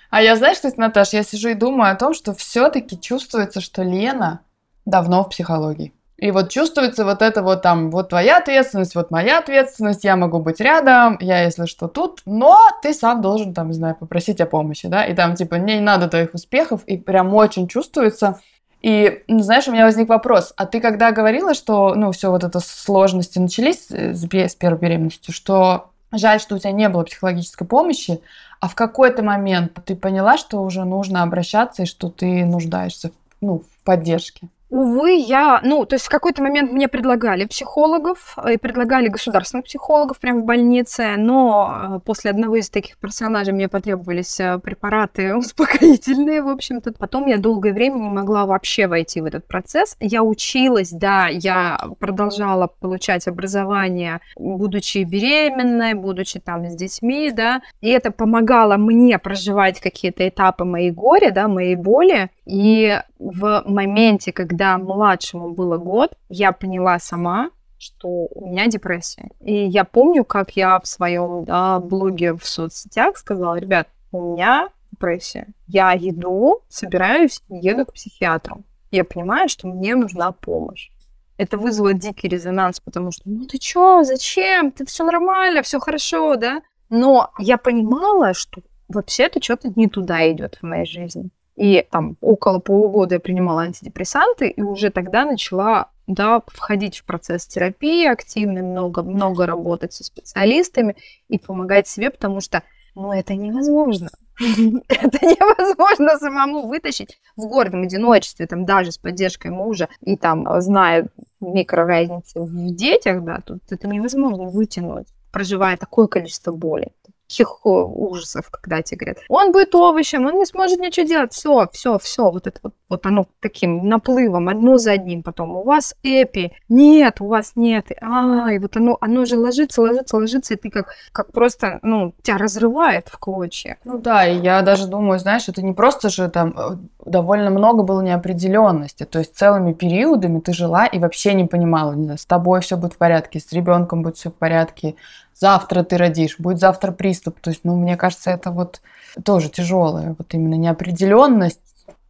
А 0.09 0.21
я, 0.21 0.35
знаешь, 0.35 0.57
что, 0.57 0.69
Наташ, 0.75 1.13
я 1.13 1.23
сижу 1.23 1.49
и 1.49 1.53
думаю 1.53 1.93
о 1.93 1.95
том, 1.95 2.13
что 2.13 2.33
все-таки 2.33 2.99
чувствуется, 2.99 3.61
что 3.61 3.81
Лена 3.83 4.41
давно 4.83 5.23
в 5.23 5.29
психологии. 5.29 5.93
И 6.21 6.29
вот 6.29 6.49
чувствуется 6.49 7.03
вот 7.03 7.23
это 7.23 7.41
вот 7.41 7.63
там, 7.63 7.89
вот 7.89 8.09
твоя 8.09 8.37
ответственность, 8.37 8.93
вот 8.93 9.09
моя 9.09 9.39
ответственность, 9.39 10.03
я 10.03 10.15
могу 10.15 10.37
быть 10.37 10.61
рядом, 10.61 11.17
я 11.19 11.41
если 11.41 11.65
что 11.65 11.87
тут, 11.87 12.21
но 12.27 12.59
ты 12.83 12.93
сам 12.93 13.23
должен 13.23 13.55
там, 13.55 13.69
не 13.69 13.73
знаю, 13.73 13.95
попросить 13.95 14.39
о 14.39 14.45
помощи, 14.45 14.87
да, 14.87 15.03
и 15.03 15.15
там 15.15 15.33
типа 15.33 15.55
не 15.55 15.79
надо 15.79 16.07
твоих 16.07 16.35
успехов, 16.35 16.83
и 16.85 16.97
прям 16.97 17.33
очень 17.33 17.67
чувствуется. 17.67 18.39
И, 18.83 19.23
ну, 19.27 19.39
знаешь, 19.39 19.67
у 19.67 19.71
меня 19.71 19.85
возник 19.85 20.09
вопрос, 20.09 20.53
а 20.57 20.67
ты 20.67 20.79
когда 20.79 21.11
говорила, 21.11 21.55
что, 21.55 21.95
ну, 21.95 22.11
все 22.11 22.29
вот 22.29 22.43
это 22.43 22.59
сложности 22.59 23.39
начались 23.39 23.87
с, 23.87 24.23
с 24.23 24.55
первой 24.55 24.77
беременностью, 24.77 25.33
что 25.33 25.89
жаль, 26.11 26.39
что 26.39 26.53
у 26.53 26.59
тебя 26.59 26.71
не 26.71 26.87
было 26.87 27.01
психологической 27.03 27.65
помощи, 27.65 28.21
а 28.59 28.67
в 28.67 28.75
какой-то 28.75 29.23
момент 29.23 29.79
ты 29.85 29.95
поняла, 29.95 30.37
что 30.37 30.61
уже 30.61 30.83
нужно 30.83 31.23
обращаться 31.23 31.81
и 31.81 31.87
что 31.87 32.09
ты 32.09 32.45
нуждаешься 32.45 33.09
ну, 33.41 33.59
в 33.59 33.83
поддержке? 33.83 34.49
Увы, 34.71 35.15
я, 35.15 35.59
ну, 35.65 35.85
то 35.85 35.95
есть 35.95 36.05
в 36.05 36.09
какой-то 36.09 36.41
момент 36.41 36.71
мне 36.71 36.87
предлагали 36.87 37.43
психологов, 37.43 38.37
и 38.49 38.55
предлагали 38.55 39.09
государственных 39.09 39.65
психологов 39.65 40.17
прямо 40.17 40.39
в 40.39 40.45
больнице, 40.45 41.15
но 41.17 41.97
э, 41.97 41.99
после 42.05 42.31
одного 42.31 42.55
из 42.55 42.69
таких 42.69 42.97
персонажей 42.97 43.53
мне 43.53 43.67
потребовались 43.67 44.39
э, 44.39 44.59
препараты 44.59 45.35
успокоительные, 45.35 46.41
в 46.41 46.47
общем-то. 46.47 46.93
Потом 46.93 47.27
я 47.27 47.37
долгое 47.37 47.73
время 47.73 47.95
не 47.97 48.07
могла 48.07 48.45
вообще 48.45 48.87
войти 48.87 49.19
в 49.19 49.25
этот 49.25 49.45
процесс. 49.45 49.97
Я 49.99 50.23
училась, 50.23 50.91
да, 50.91 51.27
я 51.27 51.77
продолжала 51.99 52.67
получать 52.67 53.27
образование, 53.27 54.21
будучи 54.37 54.99
беременной, 54.99 55.95
будучи 55.95 56.39
там 56.39 56.65
с 56.69 56.75
детьми, 56.77 57.29
да, 57.31 57.61
и 57.81 57.89
это 57.89 58.09
помогало 58.11 58.77
мне 58.77 59.19
проживать 59.19 59.81
какие-то 59.81 60.25
этапы 60.25 60.63
моей 60.63 60.91
горя, 60.91 61.31
да, 61.31 61.49
моей 61.49 61.75
боли, 61.75 62.29
и 62.45 62.97
в 63.19 63.63
моменте, 63.65 64.31
когда 64.31 64.60
младшему 64.77 65.51
было 65.51 65.77
год, 65.77 66.13
я 66.29 66.51
поняла 66.51 66.99
сама, 66.99 67.51
что 67.77 68.07
у 68.07 68.47
меня 68.47 68.67
депрессия. 68.67 69.29
И 69.39 69.53
я 69.53 69.83
помню, 69.85 70.23
как 70.23 70.51
я 70.55 70.79
в 70.79 70.87
своем 70.87 71.45
да, 71.45 71.79
блоге 71.79 72.33
в 72.33 72.45
соцсетях 72.45 73.17
сказала, 73.17 73.55
ребят, 73.55 73.87
у 74.11 74.33
меня 74.33 74.69
депрессия. 74.91 75.47
Я 75.67 75.95
иду, 75.97 76.61
собираюсь, 76.69 77.41
еду 77.49 77.85
к 77.85 77.93
психиатру. 77.93 78.63
Я 78.91 79.03
понимаю, 79.03 79.49
что 79.49 79.67
мне 79.67 79.95
нужна 79.95 80.31
помощь. 80.31 80.91
Это 81.37 81.57
вызвало 81.57 81.93
дикий 81.93 82.27
резонанс, 82.27 82.79
потому 82.79 83.11
что, 83.11 83.23
ну 83.25 83.45
ты 83.45 83.57
чё, 83.57 84.03
зачем? 84.03 84.71
Ты 84.71 84.85
все 84.85 85.03
нормально, 85.03 85.63
все 85.63 85.79
хорошо, 85.79 86.35
да? 86.35 86.61
Но 86.89 87.31
я 87.39 87.57
понимала, 87.57 88.33
что 88.33 88.61
вообще-то 88.89 89.41
что-то 89.41 89.71
не 89.75 89.87
туда 89.87 90.29
идет 90.31 90.57
в 90.61 90.63
моей 90.63 90.85
жизни. 90.85 91.31
И 91.61 91.87
там 91.91 92.17
около 92.21 92.57
полугода 92.57 93.15
я 93.15 93.19
принимала 93.19 93.61
антидепрессанты, 93.61 94.49
и 94.49 94.63
уже 94.63 94.89
тогда 94.89 95.25
начала 95.25 95.91
да, 96.07 96.41
входить 96.47 96.97
в 96.97 97.05
процесс 97.05 97.45
терапии 97.45 98.07
активно, 98.07 98.63
много, 98.63 99.03
много 99.03 99.45
работать 99.45 99.93
со 99.93 100.03
специалистами 100.03 100.95
и 101.27 101.37
помогать 101.37 101.87
себе, 101.87 102.09
потому 102.09 102.41
что 102.41 102.63
ну, 102.95 103.13
это 103.13 103.35
невозможно. 103.35 104.09
Это 104.39 105.23
невозможно 105.23 106.17
самому 106.17 106.67
вытащить 106.67 107.19
в 107.35 107.45
гордом 107.47 107.83
одиночестве, 107.83 108.47
там, 108.47 108.65
даже 108.65 108.91
с 108.91 108.97
поддержкой 108.97 109.51
мужа 109.51 109.87
и 110.01 110.17
там, 110.17 110.47
зная 110.61 111.09
микроразницы 111.41 112.39
в 112.41 112.75
детях, 112.75 113.23
да, 113.23 113.39
тут 113.45 113.61
это 113.69 113.87
невозможно 113.87 114.45
вытянуть, 114.45 115.09
проживая 115.31 115.77
такое 115.77 116.07
количество 116.07 116.51
боли 116.51 116.91
таких 117.31 117.65
ужасов, 117.65 118.49
когда 118.51 118.81
тебе 118.81 118.97
говорят, 118.97 119.19
он 119.29 119.51
будет 119.51 119.73
овощем, 119.73 120.25
он 120.25 120.37
не 120.37 120.45
сможет 120.45 120.79
ничего 120.79 121.07
делать, 121.07 121.33
все, 121.33 121.67
все, 121.71 121.97
все, 121.97 122.29
вот 122.29 122.47
это 122.47 122.59
вот, 122.61 122.73
вот 122.89 123.05
оно 123.05 123.25
таким 123.39 123.87
наплывом, 123.87 124.49
одно 124.49 124.77
за 124.77 124.91
одним, 124.91 125.23
потом 125.23 125.55
у 125.55 125.63
вас 125.63 125.95
эпи, 126.03 126.51
нет, 126.67 127.21
у 127.21 127.27
вас 127.27 127.53
нет, 127.55 127.87
а, 128.01 128.51
и 128.51 128.59
вот 128.59 128.75
оно, 128.75 128.97
оно 128.99 129.25
же 129.25 129.37
ложится, 129.37 129.81
ложится, 129.81 130.17
ложится, 130.17 130.53
и 130.53 130.57
ты 130.57 130.69
как, 130.69 130.93
как 131.13 131.31
просто, 131.31 131.79
ну, 131.83 132.13
тебя 132.21 132.37
разрывает 132.37 133.07
в 133.07 133.17
клочья. 133.17 133.77
Ну 133.85 133.97
да, 133.97 134.27
и 134.27 134.37
я 134.39 134.61
даже 134.61 134.87
думаю, 134.87 135.19
знаешь, 135.19 135.47
это 135.47 135.61
не 135.61 135.73
просто 135.73 136.09
же 136.09 136.29
там 136.29 136.53
э, 136.57 136.77
довольно 137.05 137.49
много 137.49 137.83
было 137.83 138.01
неопределенности, 138.01 139.05
то 139.05 139.19
есть 139.19 139.37
целыми 139.37 139.71
периодами 139.71 140.39
ты 140.39 140.53
жила 140.53 140.85
и 140.85 140.99
вообще 140.99 141.33
не 141.33 141.45
понимала, 141.45 141.93
не 141.93 142.03
знаю, 142.03 142.17
с 142.17 142.25
тобой 142.25 142.59
все 142.59 142.75
будет 142.75 142.93
в 142.93 142.97
порядке, 142.97 143.39
с 143.39 143.53
ребенком 143.53 144.03
будет 144.03 144.17
все 144.17 144.29
в 144.29 144.35
порядке, 144.35 144.95
завтра 145.33 145.83
ты 145.83 145.97
родишь, 145.97 146.37
будет 146.39 146.59
завтра 146.59 146.91
приступ. 146.91 147.39
То 147.39 147.49
есть, 147.49 147.61
ну, 147.63 147.75
мне 147.75 147.97
кажется, 147.97 148.31
это 148.31 148.51
вот 148.51 148.81
тоже 149.23 149.49
тяжелое, 149.49 150.15
вот 150.17 150.33
именно 150.33 150.55
неопределенность, 150.55 151.59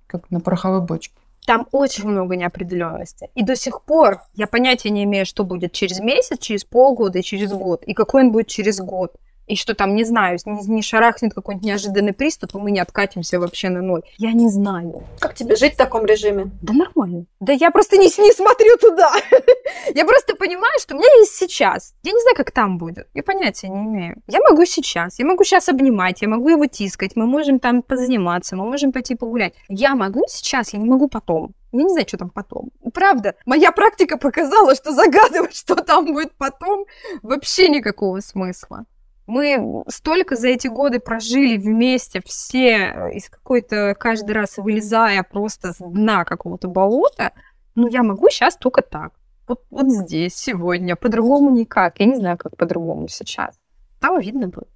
как 0.07 0.29
на 0.31 0.39
пороховой 0.39 0.81
бочке. 0.81 1.13
Там 1.45 1.67
очень 1.71 2.07
много 2.07 2.35
неопределенности. 2.35 3.29
И 3.33 3.43
до 3.43 3.55
сих 3.55 3.81
пор 3.81 4.21
я 4.35 4.45
понятия 4.45 4.91
не 4.91 5.03
имею, 5.05 5.25
что 5.25 5.43
будет 5.43 5.71
через 5.71 5.99
месяц, 5.99 6.37
через 6.39 6.63
полгода 6.63 7.19
и 7.19 7.23
через 7.23 7.51
год. 7.51 7.83
И 7.83 7.93
какой 7.93 8.23
он 8.23 8.31
будет 8.31 8.47
через 8.47 8.79
год 8.79 9.15
и 9.47 9.55
что 9.55 9.75
там, 9.75 9.95
не 9.95 10.03
знаю, 10.03 10.37
не, 10.45 10.67
не 10.67 10.81
шарахнет 10.81 11.33
какой-нибудь 11.33 11.65
неожиданный 11.65 12.13
приступ, 12.13 12.55
и 12.55 12.57
мы 12.57 12.71
не 12.71 12.79
откатимся 12.79 13.39
вообще 13.39 13.69
на 13.69 13.81
ноль. 13.81 14.03
Я 14.17 14.31
не 14.33 14.49
знаю. 14.49 15.03
Как 15.19 15.35
тебе 15.35 15.55
жить 15.55 15.73
в 15.73 15.77
таком 15.77 16.05
режиме? 16.05 16.51
Да 16.61 16.73
нормально. 16.73 17.25
Да 17.39 17.53
я 17.53 17.71
просто 17.71 17.97
не, 17.97 18.05
не 18.05 18.31
смотрю 18.31 18.77
туда. 18.77 19.11
я 19.95 20.05
просто 20.05 20.35
понимаю, 20.35 20.79
что 20.79 20.95
у 20.95 20.97
меня 20.97 21.09
есть 21.19 21.35
сейчас. 21.35 21.93
Я 22.03 22.13
не 22.13 22.21
знаю, 22.21 22.35
как 22.35 22.51
там 22.51 22.77
будет. 22.77 23.07
Я 23.13 23.23
понятия 23.23 23.69
не 23.69 23.83
имею. 23.85 24.21
Я 24.27 24.39
могу 24.39 24.65
сейчас. 24.65 25.19
Я 25.19 25.25
могу 25.25 25.43
сейчас 25.43 25.69
обнимать, 25.69 26.21
я 26.21 26.27
могу 26.27 26.49
его 26.49 26.65
тискать, 26.65 27.15
мы 27.15 27.25
можем 27.25 27.59
там 27.59 27.81
позаниматься, 27.81 28.55
мы 28.55 28.65
можем 28.65 28.91
пойти 28.91 29.15
погулять. 29.15 29.53
Я 29.67 29.95
могу 29.95 30.23
сейчас, 30.27 30.73
я 30.73 30.79
не 30.79 30.89
могу 30.89 31.07
потом. 31.07 31.53
Я 31.71 31.83
не 31.83 31.89
знаю, 31.89 32.07
что 32.07 32.17
там 32.17 32.29
потом. 32.29 32.69
Правда, 32.93 33.35
моя 33.45 33.71
практика 33.71 34.17
показала, 34.17 34.75
что 34.75 34.91
загадывать, 34.91 35.55
что 35.55 35.75
там 35.75 36.05
будет 36.13 36.33
потом, 36.37 36.85
вообще 37.21 37.69
никакого 37.69 38.19
смысла. 38.19 38.85
Мы 39.31 39.85
столько 39.87 40.35
за 40.35 40.49
эти 40.49 40.67
годы 40.67 40.99
прожили 40.99 41.55
вместе 41.55 42.21
все, 42.25 42.67
э, 42.67 43.13
из 43.13 43.29
какой-то 43.29 43.95
каждый 43.97 44.31
раз 44.31 44.57
вылезая 44.57 45.23
просто 45.23 45.71
с 45.71 45.77
дна 45.77 46.25
какого-то 46.25 46.67
болота. 46.67 47.31
Ну, 47.75 47.87
я 47.87 48.03
могу 48.03 48.29
сейчас 48.29 48.57
только 48.57 48.81
так. 48.81 49.13
Вот, 49.47 49.61
вот 49.69 49.89
здесь, 49.89 50.35
сегодня. 50.35 50.97
По-другому 50.97 51.49
никак. 51.49 52.01
Я 52.01 52.07
не 52.07 52.17
знаю, 52.17 52.37
как 52.37 52.57
по-другому 52.57 53.07
сейчас. 53.07 53.57
Там 54.01 54.19
видно 54.19 54.49
будет. 54.49 54.67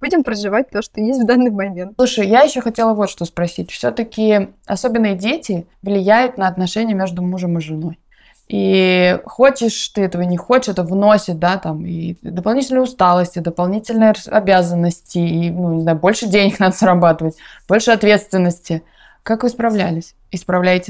Будем 0.00 0.24
проживать 0.24 0.70
то, 0.70 0.82
что 0.82 1.00
есть 1.00 1.22
в 1.22 1.26
данный 1.26 1.52
момент. 1.52 1.92
Слушай, 1.96 2.26
я 2.26 2.40
еще 2.40 2.62
хотела 2.62 2.94
вот 2.94 3.08
что 3.08 3.24
спросить. 3.24 3.70
Все-таки 3.70 4.48
особенные 4.66 5.14
дети 5.14 5.68
влияют 5.82 6.36
на 6.36 6.48
отношения 6.48 6.94
между 6.94 7.22
мужем 7.22 7.58
и 7.58 7.60
женой. 7.60 8.00
И 8.48 9.18
хочешь 9.24 9.88
ты 9.88 10.02
этого, 10.02 10.22
не 10.22 10.36
хочешь, 10.36 10.68
это 10.68 10.82
вносит, 10.82 11.38
да, 11.38 11.56
там, 11.56 11.86
и 11.86 12.16
дополнительные 12.20 12.82
усталости, 12.82 13.38
дополнительные 13.38 14.14
обязанности, 14.26 15.18
и, 15.18 15.50
ну, 15.50 15.74
не 15.74 15.80
знаю, 15.80 15.98
больше 15.98 16.26
денег 16.26 16.58
надо 16.60 16.76
зарабатывать, 16.76 17.36
больше 17.68 17.90
ответственности. 17.90 18.82
Как 19.22 19.42
вы 19.42 19.48
справлялись? 19.48 20.14
И 20.30 20.36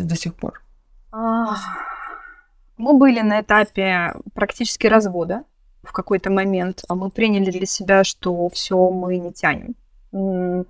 до 0.02 0.16
сих 0.16 0.34
пор? 0.34 0.60
Мы 2.76 2.94
были 2.94 3.20
на 3.20 3.40
этапе 3.40 4.14
практически 4.34 4.88
развода 4.88 5.44
в 5.84 5.92
какой-то 5.92 6.30
момент. 6.30 6.82
а 6.88 6.96
Мы 6.96 7.10
приняли 7.10 7.50
для 7.52 7.66
себя, 7.66 8.02
что 8.02 8.48
все 8.48 8.90
мы 8.90 9.18
не 9.18 9.32
тянем. 9.32 9.76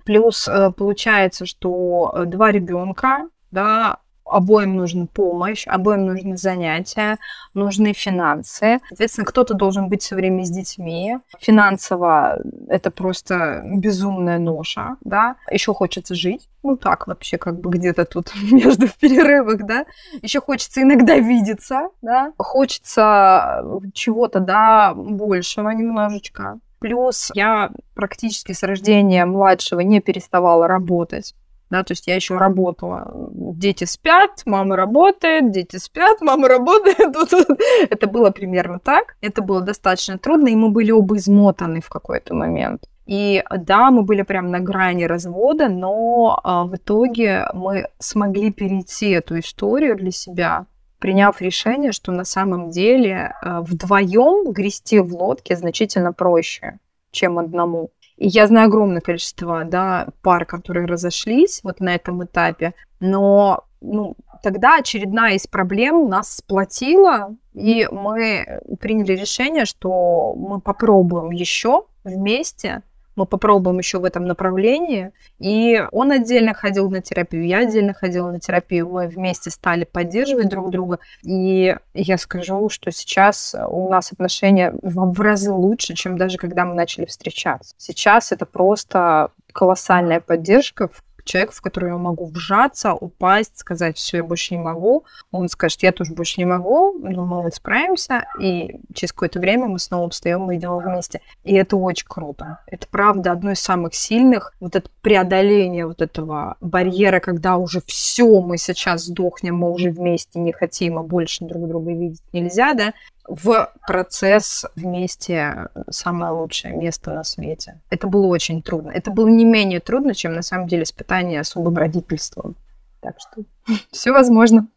Плюс 0.05 0.47
э, 0.47 0.71
получается, 0.71 1.45
что 1.45 2.11
э, 2.15 2.25
два 2.25 2.51
ребенка, 2.51 3.29
да, 3.51 3.97
обоим 4.25 4.75
нужна 4.75 5.05
помощь, 5.05 5.67
обоим 5.67 6.05
нужны 6.05 6.37
занятия, 6.37 7.17
нужны 7.53 7.93
финансы. 7.93 8.79
Соответственно, 8.89 9.25
кто-то 9.25 9.53
должен 9.53 9.87
быть 9.89 10.01
все 10.01 10.15
время 10.15 10.43
с 10.43 10.49
детьми. 10.49 11.17
Финансово 11.39 12.39
это 12.67 12.91
просто 12.91 13.61
безумная 13.65 14.39
ноша, 14.39 14.97
да. 15.01 15.35
Еще 15.49 15.73
хочется 15.73 16.15
жить. 16.15 16.49
Ну 16.63 16.77
так 16.77 17.07
вообще 17.07 17.37
как 17.37 17.59
бы 17.59 17.69
где-то 17.69 18.05
тут 18.05 18.33
между 18.51 18.87
в 18.87 18.95
перерывах, 18.95 19.65
да. 19.65 19.85
Еще 20.21 20.41
хочется 20.41 20.81
иногда 20.81 21.17
видеться, 21.17 21.89
да. 22.01 22.33
Хочется 22.37 23.63
чего-то, 23.93 24.39
да, 24.39 24.93
большего 24.95 25.69
немножечко. 25.69 26.59
Плюс 26.79 27.31
я 27.33 27.71
практически 27.93 28.51
с 28.51 28.61
рождения 28.63 29.25
младшего 29.25 29.79
не 29.79 30.01
переставала 30.01 30.67
работать 30.67 31.33
да, 31.69 31.83
то 31.83 31.93
есть 31.93 32.07
я 32.07 32.15
еще 32.15 32.37
работала. 32.37 33.11
Дети 33.31 33.85
спят, 33.85 34.43
мама 34.45 34.75
работает, 34.75 35.51
дети 35.51 35.77
спят, 35.77 36.21
мама 36.21 36.47
работает. 36.47 36.99
Это 37.89 38.07
было 38.07 38.29
примерно 38.29 38.79
так. 38.79 39.15
Это 39.21 39.41
было 39.41 39.61
достаточно 39.61 40.17
трудно, 40.17 40.49
и 40.49 40.55
мы 40.55 40.69
были 40.69 40.91
оба 40.91 41.17
измотаны 41.17 41.81
в 41.81 41.89
какой-то 41.89 42.35
момент. 42.35 42.83
И 43.05 43.43
да, 43.55 43.91
мы 43.91 44.03
были 44.03 44.23
прям 44.23 44.49
на 44.49 44.59
грани 44.59 45.03
развода, 45.03 45.69
но 45.69 46.39
а, 46.43 46.63
в 46.65 46.75
итоге 46.75 47.45
мы 47.53 47.87
смогли 47.99 48.51
перейти 48.51 49.11
эту 49.11 49.39
историю 49.39 49.95
для 49.95 50.11
себя, 50.11 50.65
приняв 50.99 51.39
решение, 51.39 51.91
что 51.91 52.11
на 52.11 52.25
самом 52.25 52.71
деле 52.71 53.33
а, 53.41 53.61
вдвоем 53.61 54.51
грести 54.51 54.99
в 54.99 55.13
лодке 55.13 55.55
значительно 55.55 56.13
проще, 56.13 56.79
чем 57.11 57.37
одному. 57.37 57.91
И 58.17 58.27
я 58.27 58.47
знаю 58.47 58.67
огромное 58.67 59.01
количество 59.01 59.63
да, 59.65 60.07
пар, 60.21 60.45
которые 60.45 60.85
разошлись 60.85 61.61
вот 61.63 61.79
на 61.79 61.95
этом 61.95 62.23
этапе, 62.23 62.73
но 62.99 63.65
ну, 63.81 64.15
тогда 64.41 64.77
очередная 64.77 65.35
из 65.35 65.47
проблем 65.47 66.07
нас 66.09 66.37
сплотила, 66.37 67.35
и 67.53 67.87
мы 67.91 68.61
приняли 68.79 69.13
решение, 69.13 69.65
что 69.65 70.33
мы 70.35 70.59
попробуем 70.61 71.31
еще 71.31 71.85
вместе 72.03 72.81
мы 73.15 73.25
попробуем 73.25 73.77
еще 73.77 73.99
в 73.99 74.05
этом 74.05 74.25
направлении. 74.25 75.11
И 75.39 75.83
он 75.91 76.11
отдельно 76.11 76.53
ходил 76.53 76.89
на 76.89 77.01
терапию, 77.01 77.45
я 77.45 77.59
отдельно 77.59 77.93
ходила 77.93 78.31
на 78.31 78.39
терапию. 78.39 78.89
Мы 78.89 79.07
вместе 79.07 79.49
стали 79.49 79.85
поддерживать 79.85 80.49
друг 80.49 80.69
друга. 80.69 80.99
И 81.23 81.75
я 81.93 82.17
скажу, 82.17 82.69
что 82.69 82.91
сейчас 82.91 83.55
у 83.69 83.89
нас 83.89 84.11
отношения 84.11 84.73
в 84.81 85.19
разы 85.21 85.51
лучше, 85.51 85.93
чем 85.93 86.17
даже 86.17 86.37
когда 86.37 86.65
мы 86.65 86.75
начали 86.75 87.05
встречаться. 87.05 87.75
Сейчас 87.77 88.31
это 88.31 88.45
просто 88.45 89.31
колоссальная 89.53 90.19
поддержка, 90.19 90.89
человек, 91.25 91.51
в 91.51 91.61
который 91.61 91.89
я 91.89 91.97
могу 91.97 92.25
вжаться, 92.27 92.93
упасть, 92.93 93.57
сказать, 93.57 93.97
все, 93.97 94.17
я 94.17 94.23
больше 94.23 94.55
не 94.55 94.61
могу. 94.61 95.05
Он 95.31 95.49
скажет, 95.49 95.83
я 95.83 95.91
тоже 95.91 96.13
больше 96.13 96.35
не 96.37 96.45
могу, 96.45 96.93
но 96.99 97.25
мы 97.25 97.51
справимся, 97.51 98.25
и 98.39 98.79
через 98.93 99.11
какое-то 99.11 99.39
время 99.39 99.65
мы 99.65 99.79
снова 99.79 100.09
встаем 100.09 100.49
и 100.51 100.57
идем 100.57 100.77
вместе. 100.77 101.21
И 101.43 101.53
это 101.55 101.75
очень 101.75 102.07
круто. 102.07 102.59
Это 102.67 102.87
правда 102.87 103.31
одно 103.31 103.51
из 103.51 103.59
самых 103.59 103.93
сильных, 103.95 104.53
вот 104.59 104.75
это 104.75 104.89
преодоление 105.01 105.87
вот 105.87 106.01
этого 106.01 106.57
барьера, 106.61 107.19
когда 107.19 107.57
уже 107.57 107.81
все, 107.85 108.41
мы 108.41 108.57
сейчас 108.57 109.05
сдохнем, 109.05 109.57
мы 109.57 109.71
уже 109.71 109.89
вместе 109.89 110.39
не 110.39 110.51
хотим, 110.51 110.97
а 110.97 111.03
больше 111.03 111.45
друг 111.45 111.67
друга 111.67 111.91
видеть 111.91 112.21
нельзя, 112.31 112.73
да, 112.73 112.93
в 113.27 113.73
процесс 113.87 114.65
вместе 114.75 115.67
самое 115.89 116.31
лучшее 116.31 116.75
место 116.75 117.11
на 117.11 117.23
свете. 117.23 117.81
Это 117.89 118.07
было 118.07 118.27
очень 118.27 118.61
трудно. 118.61 118.91
Это 118.91 119.11
было 119.11 119.27
не 119.27 119.45
менее 119.45 119.79
трудно, 119.79 120.13
чем 120.13 120.33
на 120.33 120.41
самом 120.41 120.67
деле 120.67 120.83
испытание 120.83 121.39
особым 121.39 121.75
родительством. 121.75 122.55
Так 123.01 123.15
что 123.19 123.43
все 123.91 124.11
возможно. 124.11 124.67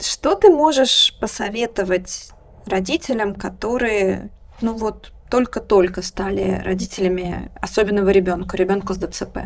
Что 0.00 0.34
ты 0.34 0.50
можешь 0.50 1.16
посоветовать 1.20 2.32
родителям, 2.66 3.34
которые, 3.34 4.30
ну 4.60 4.74
вот, 4.74 5.12
только-только 5.30 6.02
стали 6.02 6.60
родителями 6.64 7.50
особенного 7.60 8.10
ребенка, 8.10 8.56
ребенка 8.56 8.94
с 8.94 8.98
ДЦП? 8.98 9.38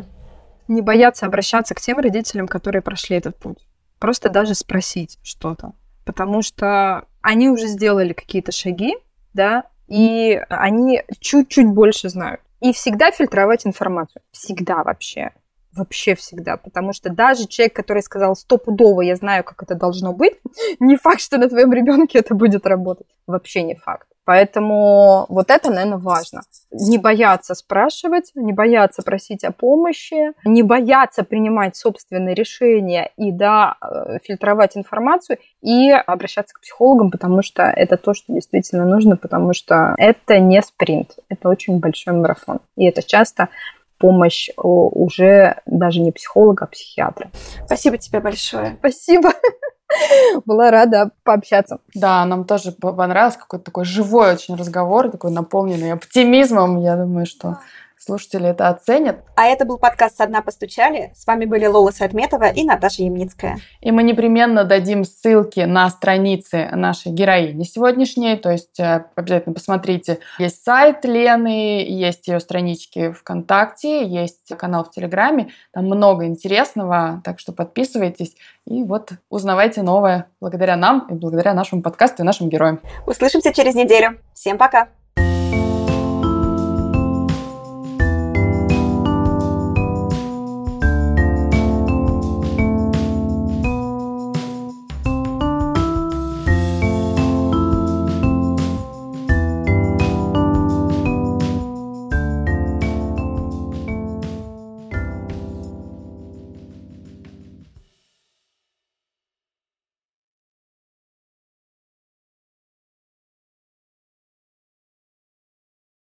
Не 0.68 0.80
бояться 0.80 1.26
обращаться 1.26 1.74
к 1.74 1.80
тем 1.80 1.98
родителям, 1.98 2.48
которые 2.48 2.82
прошли 2.82 3.16
этот 3.16 3.36
путь. 3.36 3.66
Просто 3.98 4.30
даже 4.30 4.54
спросить 4.54 5.18
что-то. 5.22 5.72
Потому 6.04 6.42
что 6.42 7.04
они 7.26 7.48
уже 7.48 7.66
сделали 7.66 8.12
какие-то 8.12 8.52
шаги, 8.52 8.96
да, 9.34 9.64
и 9.88 10.40
они 10.48 11.02
чуть-чуть 11.18 11.66
больше 11.66 12.08
знают. 12.08 12.40
И 12.60 12.72
всегда 12.72 13.10
фильтровать 13.10 13.66
информацию. 13.66 14.22
Всегда 14.30 14.84
вообще. 14.84 15.32
Вообще 15.72 16.14
всегда. 16.14 16.56
Потому 16.56 16.92
что 16.92 17.10
даже 17.10 17.48
человек, 17.48 17.74
который 17.74 18.02
сказал 18.04 18.36
стопудово, 18.36 19.00
я 19.00 19.16
знаю, 19.16 19.42
как 19.42 19.60
это 19.64 19.74
должно 19.74 20.12
быть, 20.12 20.34
не 20.78 20.96
факт, 20.96 21.20
что 21.20 21.36
на 21.38 21.48
твоем 21.48 21.72
ребенке 21.72 22.20
это 22.20 22.32
будет 22.32 22.64
работать. 22.64 23.08
Вообще 23.26 23.62
не 23.62 23.74
факт. 23.74 24.06
Поэтому 24.26 25.24
вот 25.28 25.50
это, 25.50 25.70
наверное, 25.70 25.98
важно. 25.98 26.42
Не 26.72 26.98
бояться 26.98 27.54
спрашивать, 27.54 28.32
не 28.34 28.52
бояться 28.52 29.02
просить 29.02 29.44
о 29.44 29.52
помощи, 29.52 30.32
не 30.44 30.64
бояться 30.64 31.22
принимать 31.22 31.76
собственные 31.76 32.34
решения 32.34 33.12
и, 33.16 33.30
да, 33.30 33.76
э, 33.80 34.18
фильтровать 34.24 34.76
информацию 34.76 35.38
и 35.62 35.92
обращаться 35.92 36.54
к 36.54 36.60
психологам, 36.60 37.12
потому 37.12 37.42
что 37.42 37.62
это 37.62 37.96
то, 37.96 38.14
что 38.14 38.32
действительно 38.32 38.84
нужно, 38.84 39.16
потому 39.16 39.54
что 39.54 39.94
это 39.96 40.40
не 40.40 40.60
спринт, 40.60 41.12
это 41.28 41.48
очень 41.48 41.78
большой 41.78 42.14
марафон. 42.14 42.58
И 42.76 42.84
это 42.84 43.04
часто 43.04 43.48
помощь 43.98 44.50
уже 44.56 45.60
даже 45.66 46.00
не 46.00 46.10
психолога, 46.10 46.64
а 46.64 46.68
психиатра. 46.68 47.30
Спасибо 47.64 47.96
тебе 47.96 48.18
большое. 48.18 48.76
Спасибо. 48.80 49.32
Была 50.44 50.70
рада 50.70 51.10
пообщаться. 51.22 51.78
Да, 51.94 52.24
нам 52.24 52.44
тоже 52.44 52.72
понравился 52.72 53.38
какой-то 53.38 53.64
такой 53.64 53.84
живой 53.84 54.32
очень 54.32 54.56
разговор, 54.56 55.10
такой 55.10 55.30
наполненный 55.30 55.92
оптимизмом. 55.92 56.80
Я 56.80 56.96
думаю, 56.96 57.26
что 57.26 57.58
слушатели 57.98 58.48
это 58.48 58.68
оценят. 58.68 59.24
А 59.36 59.46
это 59.46 59.64
был 59.64 59.78
подкаст 59.78 60.16
«Со 60.16 60.26
дна 60.26 60.42
постучали». 60.42 61.12
С 61.14 61.26
вами 61.26 61.44
были 61.44 61.66
Лола 61.66 61.90
Садметова 61.90 62.48
и 62.48 62.64
Наташа 62.64 63.02
Ямницкая. 63.02 63.58
И 63.80 63.90
мы 63.90 64.02
непременно 64.02 64.64
дадим 64.64 65.04
ссылки 65.04 65.60
на 65.60 65.88
страницы 65.90 66.68
нашей 66.72 67.12
героини 67.12 67.64
сегодняшней, 67.64 68.36
то 68.36 68.50
есть 68.50 68.78
э, 68.78 69.04
обязательно 69.14 69.54
посмотрите. 69.54 70.18
Есть 70.38 70.64
сайт 70.64 71.04
Лены, 71.04 71.84
есть 71.88 72.28
ее 72.28 72.40
странички 72.40 73.12
ВКонтакте, 73.12 74.06
есть 74.06 74.48
канал 74.56 74.84
в 74.84 74.90
Телеграме, 74.90 75.50
там 75.72 75.86
много 75.86 76.26
интересного, 76.26 77.20
так 77.24 77.38
что 77.38 77.52
подписывайтесь 77.52 78.36
и 78.66 78.82
вот 78.82 79.10
узнавайте 79.30 79.82
новое 79.82 80.26
благодаря 80.40 80.76
нам 80.76 81.06
и 81.10 81.14
благодаря 81.14 81.54
нашему 81.54 81.82
подкасту 81.82 82.22
и 82.22 82.26
нашим 82.26 82.48
героям. 82.48 82.80
Услышимся 83.06 83.52
через 83.52 83.74
неделю. 83.74 84.18
Всем 84.34 84.58
пока! 84.58 84.88